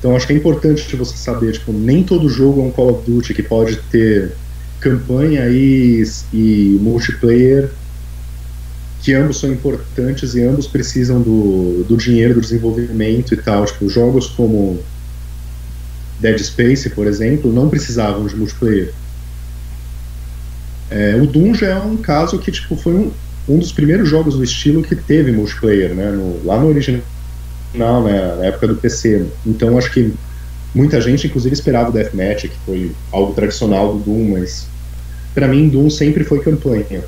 Então 0.00 0.16
acho 0.16 0.26
que 0.26 0.32
é 0.32 0.36
importante 0.36 0.96
você 0.96 1.16
saber, 1.16 1.52
tipo, 1.52 1.72
nem 1.72 2.02
todo 2.02 2.28
jogo 2.28 2.60
é 2.62 2.64
um 2.64 2.72
Call 2.72 2.90
of 2.90 3.08
Duty 3.08 3.32
que 3.32 3.44
pode 3.44 3.76
ter 3.92 4.32
campanha 4.80 5.48
e, 5.48 6.02
e 6.32 6.78
multiplayer, 6.80 7.70
que 9.02 9.14
ambos 9.14 9.40
são 9.40 9.50
importantes 9.50 10.34
e 10.34 10.42
ambos 10.42 10.66
precisam 10.66 11.20
do, 11.20 11.84
do 11.88 11.96
dinheiro 11.96 12.34
do 12.34 12.40
desenvolvimento 12.40 13.34
e 13.34 13.36
tal. 13.36 13.64
Tipo, 13.64 13.88
jogos 13.88 14.26
como 14.28 14.80
Dead 16.20 16.38
Space, 16.38 16.90
por 16.90 17.06
exemplo, 17.06 17.52
não 17.52 17.68
precisavam 17.68 18.26
de 18.26 18.36
multiplayer. 18.36 18.92
É, 20.90 21.16
o 21.16 21.26
Doom 21.26 21.54
já 21.54 21.68
é 21.68 21.78
um 21.78 21.96
caso 21.96 22.38
que 22.38 22.50
tipo, 22.50 22.74
foi 22.74 22.94
um, 22.94 23.12
um 23.48 23.58
dos 23.58 23.72
primeiros 23.72 24.08
jogos 24.08 24.36
do 24.36 24.44
estilo 24.44 24.82
que 24.82 24.96
teve 24.96 25.32
multiplayer, 25.32 25.94
né? 25.94 26.10
No, 26.10 26.44
lá 26.44 26.58
no 26.58 26.68
original, 26.68 27.02
né, 27.74 28.36
na 28.36 28.46
época 28.46 28.68
do 28.68 28.76
PC. 28.76 29.26
Então 29.46 29.76
acho 29.78 29.92
que 29.92 30.12
muita 30.74 31.00
gente, 31.00 31.26
inclusive, 31.26 31.54
esperava 31.54 31.90
o 31.90 31.92
Deathmatch, 31.92 32.42
que 32.42 32.58
foi 32.64 32.92
algo 33.10 33.32
tradicional 33.32 33.94
do 33.94 34.00
Doom, 34.00 34.32
mas 34.32 34.66
para 35.34 35.48
mim 35.48 35.68
Doom 35.68 35.90
sempre 35.90 36.24
foi 36.24 36.40
campanha. 36.40 37.04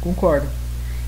Concordo. 0.00 0.46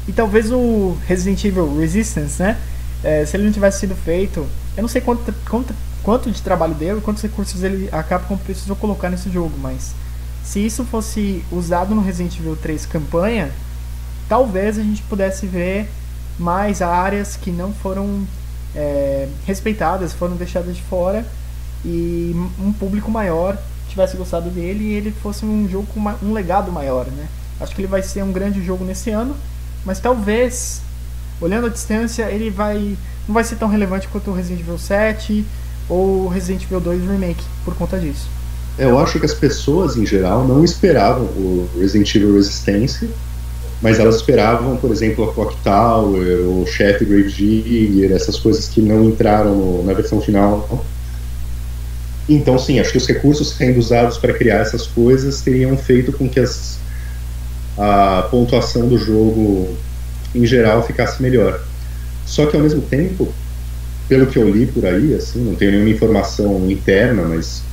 E 0.06 0.12
talvez 0.12 0.50
o 0.50 0.96
Resident 1.06 1.44
Evil 1.44 1.78
Resistance, 1.78 2.42
né? 2.42 2.58
É, 3.02 3.24
se 3.24 3.36
ele 3.36 3.44
não 3.44 3.52
tivesse 3.52 3.80
sido 3.80 3.94
feito, 3.94 4.46
eu 4.76 4.82
não 4.82 4.88
sei 4.88 5.00
quanto, 5.00 5.32
quanto, 5.48 5.74
quanto 6.02 6.30
de 6.30 6.40
trabalho 6.42 6.74
dele, 6.74 7.00
quantos 7.00 7.22
recursos 7.22 7.62
ele 7.62 7.88
a 7.90 8.02
Capcom 8.02 8.36
precisou 8.36 8.76
colocar 8.76 9.10
nesse 9.10 9.30
jogo, 9.30 9.52
mas 9.58 9.94
se 10.44 10.64
isso 10.64 10.84
fosse 10.84 11.44
usado 11.50 11.94
no 11.94 12.02
Resident 12.02 12.36
Evil 12.38 12.56
3 12.56 12.86
campanha, 12.86 13.50
talvez 14.28 14.78
a 14.78 14.82
gente 14.82 15.02
pudesse 15.02 15.46
ver 15.46 15.88
mais 16.38 16.82
áreas 16.82 17.36
que 17.36 17.50
não 17.50 17.72
foram 17.72 18.26
é, 18.74 19.28
respeitadas, 19.46 20.12
foram 20.12 20.36
deixadas 20.36 20.76
de 20.76 20.82
fora 20.82 21.24
e 21.84 22.34
um 22.60 22.72
público 22.72 23.10
maior 23.10 23.58
tivesse 23.88 24.16
gostado 24.16 24.48
dele 24.48 24.84
e 24.84 24.92
ele 24.94 25.10
fosse 25.22 25.44
um 25.44 25.68
jogo 25.68 25.86
com 25.92 26.00
uma, 26.00 26.16
um 26.22 26.32
legado 26.32 26.72
maior, 26.72 27.06
né? 27.06 27.28
Acho 27.60 27.74
que 27.74 27.80
ele 27.82 27.88
vai 27.88 28.02
ser 28.02 28.22
um 28.22 28.32
grande 28.32 28.64
jogo 28.64 28.84
nesse 28.84 29.10
ano, 29.10 29.36
mas 29.84 30.00
talvez, 30.00 30.80
olhando 31.40 31.66
a 31.66 31.70
distância, 31.70 32.24
ele 32.30 32.50
vai 32.50 32.96
não 33.26 33.34
vai 33.34 33.44
ser 33.44 33.56
tão 33.56 33.68
relevante 33.68 34.08
quanto 34.08 34.30
o 34.30 34.34
Resident 34.34 34.60
Evil 34.60 34.78
7 34.78 35.44
ou 35.88 36.28
Resident 36.28 36.64
Evil 36.64 36.80
2 36.80 37.02
Remake 37.02 37.44
por 37.64 37.74
conta 37.74 37.98
disso. 37.98 38.28
Eu 38.78 38.98
acho 38.98 39.20
que 39.20 39.26
as 39.26 39.34
pessoas 39.34 39.96
em 39.96 40.06
geral 40.06 40.46
não 40.46 40.64
esperavam 40.64 41.24
o 41.24 41.68
Resident 41.78 42.14
Evil 42.14 42.34
Resistance, 42.34 43.10
mas 43.82 43.98
elas 43.98 44.16
esperavam, 44.16 44.76
por 44.76 44.92
exemplo, 44.92 45.28
a 45.28 45.34
Clock 45.34 45.56
Tower, 45.64 46.48
o 46.48 46.64
Chef 46.66 47.04
Gravedigger, 47.04 48.12
essas 48.12 48.38
coisas 48.38 48.68
que 48.68 48.80
não 48.80 49.04
entraram 49.04 49.56
no, 49.56 49.84
na 49.84 49.92
versão 49.92 50.20
final. 50.20 50.86
Então, 52.28 52.56
sim, 52.56 52.78
acho 52.78 52.92
que 52.92 52.98
os 52.98 53.06
recursos 53.08 53.50
sendo 53.50 53.80
usados 53.80 54.16
para 54.18 54.32
criar 54.32 54.58
essas 54.58 54.86
coisas 54.86 55.40
teriam 55.40 55.76
feito 55.76 56.12
com 56.12 56.28
que 56.28 56.38
as, 56.38 56.78
a 57.76 58.28
pontuação 58.30 58.88
do 58.88 58.96
jogo 58.96 59.76
em 60.32 60.46
geral 60.46 60.86
ficasse 60.86 61.20
melhor. 61.20 61.60
Só 62.24 62.46
que 62.46 62.56
ao 62.56 62.62
mesmo 62.62 62.82
tempo, 62.82 63.34
pelo 64.08 64.26
que 64.26 64.38
eu 64.38 64.48
li 64.48 64.64
por 64.64 64.86
aí, 64.86 65.12
assim, 65.12 65.40
não 65.40 65.56
tenho 65.56 65.72
nenhuma 65.72 65.90
informação 65.90 66.70
interna, 66.70 67.22
mas 67.22 67.64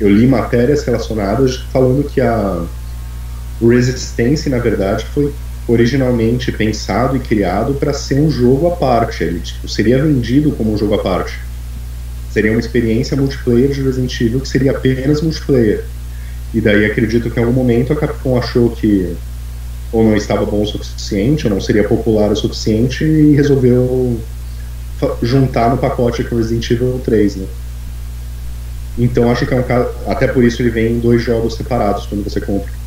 eu 0.00 0.08
li 0.08 0.26
matérias 0.26 0.82
relacionadas 0.84 1.56
falando 1.70 2.02
que 2.08 2.20
a 2.22 2.64
Resistance, 3.68 4.48
na 4.48 4.58
verdade, 4.58 5.06
foi 5.06 5.32
originalmente 5.68 6.50
pensado 6.50 7.16
e 7.16 7.20
criado 7.20 7.74
para 7.74 7.92
ser 7.92 8.20
um 8.20 8.30
jogo 8.30 8.66
à 8.68 8.76
parte. 8.76 9.22
Ele 9.22 9.40
tipo, 9.40 9.68
seria 9.68 10.02
vendido 10.02 10.52
como 10.52 10.72
um 10.72 10.78
jogo 10.78 10.94
à 10.94 10.98
parte. 10.98 11.38
Seria 12.32 12.50
uma 12.50 12.60
experiência 12.60 13.16
multiplayer 13.16 13.70
de 13.70 13.82
Resident 13.82 14.20
Evil 14.20 14.40
que 14.40 14.48
seria 14.48 14.72
apenas 14.72 15.20
multiplayer. 15.20 15.84
E 16.52 16.60
daí 16.60 16.84
acredito 16.84 17.30
que 17.30 17.38
em 17.38 17.42
algum 17.42 17.54
momento 17.54 17.92
a 17.92 17.96
Capcom 17.96 18.36
achou 18.36 18.70
que 18.70 19.14
ou 19.92 20.02
não 20.02 20.16
estava 20.16 20.46
bom 20.46 20.62
o 20.62 20.66
suficiente, 20.66 21.46
ou 21.46 21.52
não 21.52 21.60
seria 21.60 21.84
popular 21.84 22.32
o 22.32 22.36
suficiente 22.36 23.04
e 23.04 23.34
resolveu 23.34 24.18
juntar 25.22 25.68
no 25.68 25.76
pacote 25.76 26.24
com 26.24 26.36
Resident 26.36 26.70
Evil 26.70 27.00
3, 27.04 27.36
né? 27.36 27.46
Então 28.98 29.30
acho 29.30 29.46
que 29.46 29.52
é 29.52 29.56
um 29.56 29.62
caso, 29.62 29.90
até 30.06 30.26
por 30.26 30.42
isso 30.44 30.62
ele 30.62 30.70
vem 30.70 30.94
em 30.94 30.98
dois 30.98 31.22
jogos 31.22 31.54
separados 31.54 32.06
quando 32.06 32.24
você 32.24 32.40
compra. 32.40 32.81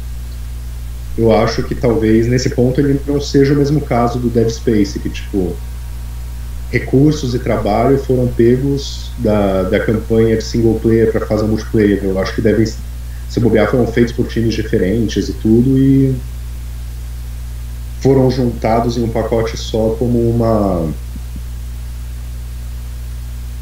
Eu 1.17 1.31
acho 1.31 1.63
que 1.63 1.73
talvez 1.73 2.27
nesse 2.27 2.49
ponto 2.49 2.81
ele 2.81 2.99
não 3.07 3.21
seja 3.21 3.53
o 3.53 3.57
mesmo 3.57 3.81
caso 3.81 4.19
do 4.19 4.29
Dead 4.29 4.49
Space, 4.49 4.99
que 4.99 5.09
tipo 5.09 5.55
recursos 6.71 7.33
e 7.33 7.39
trabalho 7.39 7.97
foram 7.99 8.27
pegos 8.27 9.11
da, 9.19 9.63
da 9.63 9.79
campanha 9.79 10.35
de 10.35 10.43
single 10.43 10.79
player 10.79 11.11
para 11.11 11.25
fazer 11.25 11.45
multiplayer. 11.45 12.03
Eu 12.03 12.19
acho 12.19 12.35
que 12.35 12.41
devem 12.41 12.65
se 12.65 13.39
bobear 13.39 13.69
foram 13.69 13.87
feitos 13.87 14.13
por 14.13 14.27
times 14.27 14.53
diferentes 14.53 15.29
e 15.29 15.33
tudo 15.33 15.77
e 15.77 16.15
foram 18.01 18.29
juntados 18.29 18.97
em 18.97 19.03
um 19.03 19.09
pacote 19.09 19.57
só 19.57 19.95
como 19.97 20.29
uma 20.29 20.91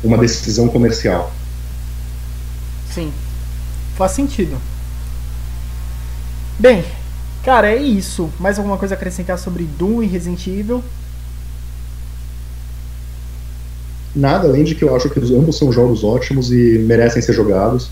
uma 0.03 0.17
decisão 0.17 0.67
comercial. 0.67 1.33
Sim, 2.93 3.11
faz 3.95 4.11
sentido. 4.11 4.57
Bem, 6.59 6.83
cara, 7.43 7.71
é 7.71 7.77
isso. 7.77 8.29
Mais 8.39 8.57
alguma 8.57 8.77
coisa 8.77 8.95
a 8.95 8.97
acrescentar 8.97 9.37
sobre 9.37 9.63
Doom 9.63 10.03
e 10.03 10.07
Resident 10.07 10.47
Evil? 10.47 10.83
Nada, 14.15 14.47
além 14.47 14.63
de 14.63 14.75
que 14.75 14.83
eu 14.83 14.95
acho 14.95 15.09
que 15.09 15.19
ambos 15.19 15.57
são 15.57 15.71
jogos 15.71 16.03
ótimos 16.03 16.51
e 16.51 16.77
merecem 16.79 17.21
ser 17.21 17.33
jogados. 17.33 17.89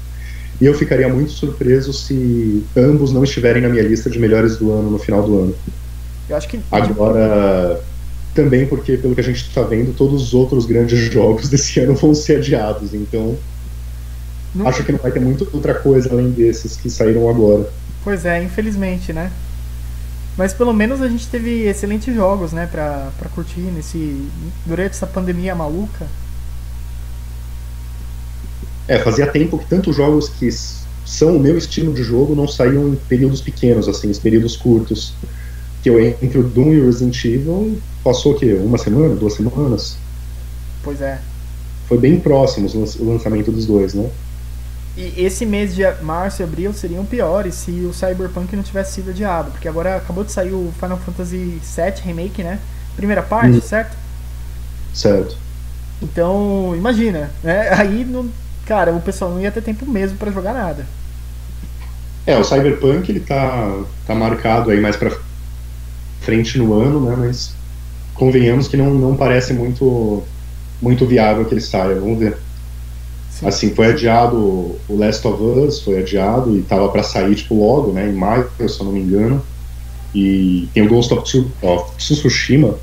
E 0.60 0.66
eu 0.66 0.74
ficaria 0.76 1.10
muito 1.10 1.32
surpreso 1.32 1.92
se 1.92 2.64
ambos 2.78 3.12
não 3.12 3.24
estiverem 3.24 3.64
na 3.64 3.70
minha 3.70 3.82
lista 3.82 4.10
de 4.10 4.20
melhores 4.20 4.58
do 4.58 4.72
ano 4.72 4.92
no 4.92 5.00
final 5.00 5.24
do 5.24 5.40
ano. 5.40 5.56
Eu 6.30 6.38
acho 6.38 6.48
que. 6.48 6.60
Agora, 6.72 7.82
também 8.36 8.68
porque, 8.68 8.96
pelo 8.96 9.16
que 9.16 9.22
a 9.22 9.24
gente 9.24 9.42
está 9.42 9.64
vendo, 9.64 9.96
todos 9.96 10.22
os 10.22 10.34
outros 10.36 10.68
grandes 10.68 11.00
jogos 11.12 11.50
desse 11.50 11.80
ano 11.80 11.96
vão 11.96 12.14
ser 12.14 12.38
adiados. 12.38 12.94
Então, 12.94 13.36
não... 14.54 14.68
acho 14.68 14.84
que 14.84 14.92
não 14.92 15.00
vai 15.00 15.12
ter 15.12 15.20
muita 15.20 15.46
outra 15.52 15.74
coisa 15.74 16.10
além 16.12 16.30
desses 16.30 16.78
que 16.78 16.92
saíram 16.92 17.28
agora. 17.28 17.68
Pois 18.04 18.26
é, 18.26 18.44
infelizmente, 18.44 19.14
né? 19.14 19.32
Mas 20.38 20.54
pelo 20.54 20.74
menos 20.74 21.02
a 21.02 21.08
gente 21.08 21.28
teve 21.28 21.64
excelentes 21.64 22.14
jogos, 22.16 22.52
né, 22.52 22.68
pra, 22.72 23.12
pra 23.20 23.30
curtir 23.30 23.60
nesse, 23.60 24.28
durante 24.66 24.92
essa 24.92 25.06
pandemia 25.06 25.54
maluca. 25.54 26.08
É, 28.88 28.98
fazia 29.00 29.28
tempo 29.28 29.58
que 29.60 29.66
tantos 29.66 29.96
jogos 29.96 30.30
que 30.30 30.50
são 31.06 31.36
o 31.36 31.40
meu 31.40 31.58
estilo 31.58 31.94
de 31.94 32.04
jogo 32.04 32.34
não 32.34 32.48
saíam 32.48 32.90
em 32.90 32.96
períodos 32.96 33.42
pequenos, 33.42 33.88
assim, 33.88 34.10
em 34.10 34.16
períodos 34.16 34.56
curtos 34.56 35.14
que 35.84 35.90
eu 35.90 36.00
entre 36.00 36.38
o 36.38 36.44
Doom 36.44 36.74
e 36.74 36.82
o 36.82 36.86
Resident 36.86 37.26
Evil 37.26 37.80
passou 38.04 38.34
o 38.34 38.36
quê? 38.40 38.54
Uma 38.54 38.78
semana, 38.78 39.16
duas 39.16 39.34
semanas? 39.34 39.98
Pois 40.84 41.02
é. 41.02 41.20
Foi 41.88 41.98
bem 41.98 42.20
próximo 42.20 42.68
o 43.00 43.12
lançamento 43.12 43.52
dos 43.52 43.66
dois, 43.66 43.94
né? 43.94 44.10
E 44.98 45.24
esse 45.24 45.46
mês 45.46 45.74
de 45.74 45.84
março 46.02 46.42
e 46.42 46.44
abril 46.44 46.74
seriam 46.74 47.06
piores 47.06 47.56
se 47.56 47.72
o 47.72 47.94
Cyberpunk 47.94 48.56
não 48.56 48.64
tivesse 48.64 48.96
sido 48.96 49.12
adiado, 49.12 49.52
porque 49.52 49.68
agora 49.68 49.96
acabou 49.96 50.24
de 50.24 50.32
sair 50.32 50.52
o 50.52 50.74
Final 50.80 50.98
Fantasy 50.98 51.62
VII 51.62 52.02
Remake, 52.04 52.44
né? 52.44 52.60
Primeira 52.96 53.22
parte, 53.22 53.58
hum. 53.58 53.62
certo? 53.62 53.96
Certo. 54.94 55.38
Então, 56.02 56.74
imagina, 56.76 57.32
né? 57.42 57.70
Aí, 57.78 58.04
não, 58.04 58.30
cara, 58.66 58.92
o 58.92 59.02
pessoal 59.02 59.32
não 59.32 59.40
ia 59.40 59.52
ter 59.52 59.62
tempo 59.62 59.86
mesmo 59.86 60.18
para 60.18 60.32
jogar 60.32 60.54
nada. 60.54 60.86
É, 62.26 62.38
o 62.38 62.44
Cyberpunk 62.44 63.10
ele 63.10 63.22
tá, 63.22 63.84
tá 64.06 64.14
marcado 64.14 64.70
aí 64.70 64.80
mais 64.80 64.96
para 64.96 65.12
frente 66.22 66.58
no 66.58 66.80
ano, 66.80 67.00
né? 67.10 67.16
Mas 67.18 67.56
convenhamos 68.14 68.68
que 68.68 68.78
não, 68.78 68.94
não 68.94 69.16
parece 69.16 69.54
muito, 69.54 70.24
muito 70.82 71.06
viável 71.06 71.46
que 71.46 71.54
ele 71.54 71.62
saia. 71.62 71.96
Vamos 71.96 72.20
ver. 72.20 72.38
Sim. 73.32 73.48
Assim, 73.48 73.74
foi 73.74 73.88
adiado 73.88 74.38
o 74.38 74.96
Last 74.98 75.26
of 75.28 75.42
Us, 75.42 75.82
foi 75.82 76.00
adiado 76.00 76.56
e 76.58 76.62
tava 76.62 76.90
para 76.90 77.02
sair 77.02 77.34
tipo 77.34 77.56
logo, 77.56 77.92
né? 77.92 78.10
Em 78.10 78.14
maio, 78.14 78.50
se 78.58 78.80
eu 78.80 78.86
não 78.86 78.92
me 78.92 79.00
engano. 79.00 79.42
E 80.14 80.68
tem 80.74 80.84
o 80.84 80.90
Ghost 80.90 81.14
of, 81.14 81.98
Tsushima, 81.98 82.78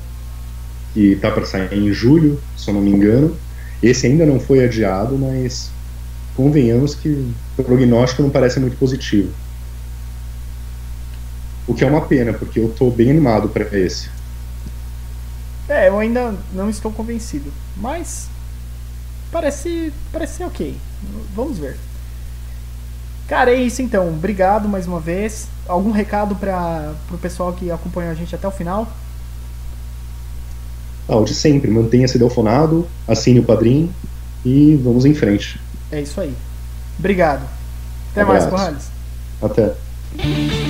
que 0.93 1.15
tá 1.17 1.29
para 1.29 1.45
sair 1.45 1.73
em 1.73 1.93
julho, 1.93 2.41
se 2.57 2.69
eu 2.69 2.73
não 2.73 2.81
me 2.81 2.91
engano. 2.91 3.35
Esse 3.81 4.07
ainda 4.07 4.25
não 4.25 4.39
foi 4.39 4.63
adiado, 4.65 5.17
mas 5.17 5.69
convenhamos 6.35 6.95
que 6.95 7.09
o 7.57 7.63
prognóstico 7.63 8.23
não 8.23 8.29
parece 8.29 8.59
muito 8.59 8.75
positivo. 8.77 9.29
O 11.67 11.73
que 11.73 11.83
é 11.83 11.87
uma 11.87 12.01
pena, 12.01 12.33
porque 12.33 12.59
eu 12.59 12.69
tô 12.69 12.89
bem 12.89 13.11
animado 13.11 13.47
para 13.49 13.63
esse. 13.77 14.09
É, 15.69 15.87
eu 15.87 15.99
ainda 15.99 16.33
não 16.51 16.67
estou 16.67 16.91
convencido, 16.91 17.53
mas 17.77 18.27
parece, 19.31 19.93
parece 20.11 20.37
ser 20.37 20.43
ok. 20.45 20.75
Vamos 21.35 21.57
ver. 21.57 21.77
Cara, 23.27 23.51
é 23.51 23.61
isso 23.61 23.81
então. 23.81 24.09
Obrigado 24.09 24.67
mais 24.67 24.87
uma 24.87 24.99
vez. 24.99 25.47
Algum 25.67 25.91
recado 25.91 26.35
para 26.35 26.93
o 27.11 27.17
pessoal 27.17 27.53
que 27.53 27.69
acompanhou 27.69 28.11
a 28.11 28.15
gente 28.15 28.33
até 28.33 28.47
o 28.47 28.51
final? 28.51 28.87
Ah, 31.07 31.17
o 31.17 31.23
de 31.25 31.33
sempre, 31.33 31.71
mantenha-se 31.71 32.17
delfonado, 32.19 32.87
assine 33.07 33.39
o 33.39 33.43
padrinho 33.43 33.93
e 34.45 34.75
vamos 34.75 35.05
em 35.05 35.13
frente. 35.13 35.59
É 35.91 36.01
isso 36.01 36.21
aí. 36.21 36.35
Obrigado. 36.97 37.47
Até 38.11 38.21
Abraço. 38.21 38.49
mais, 38.49 38.49
Corrales. 38.49 38.91
Até. 39.41 40.68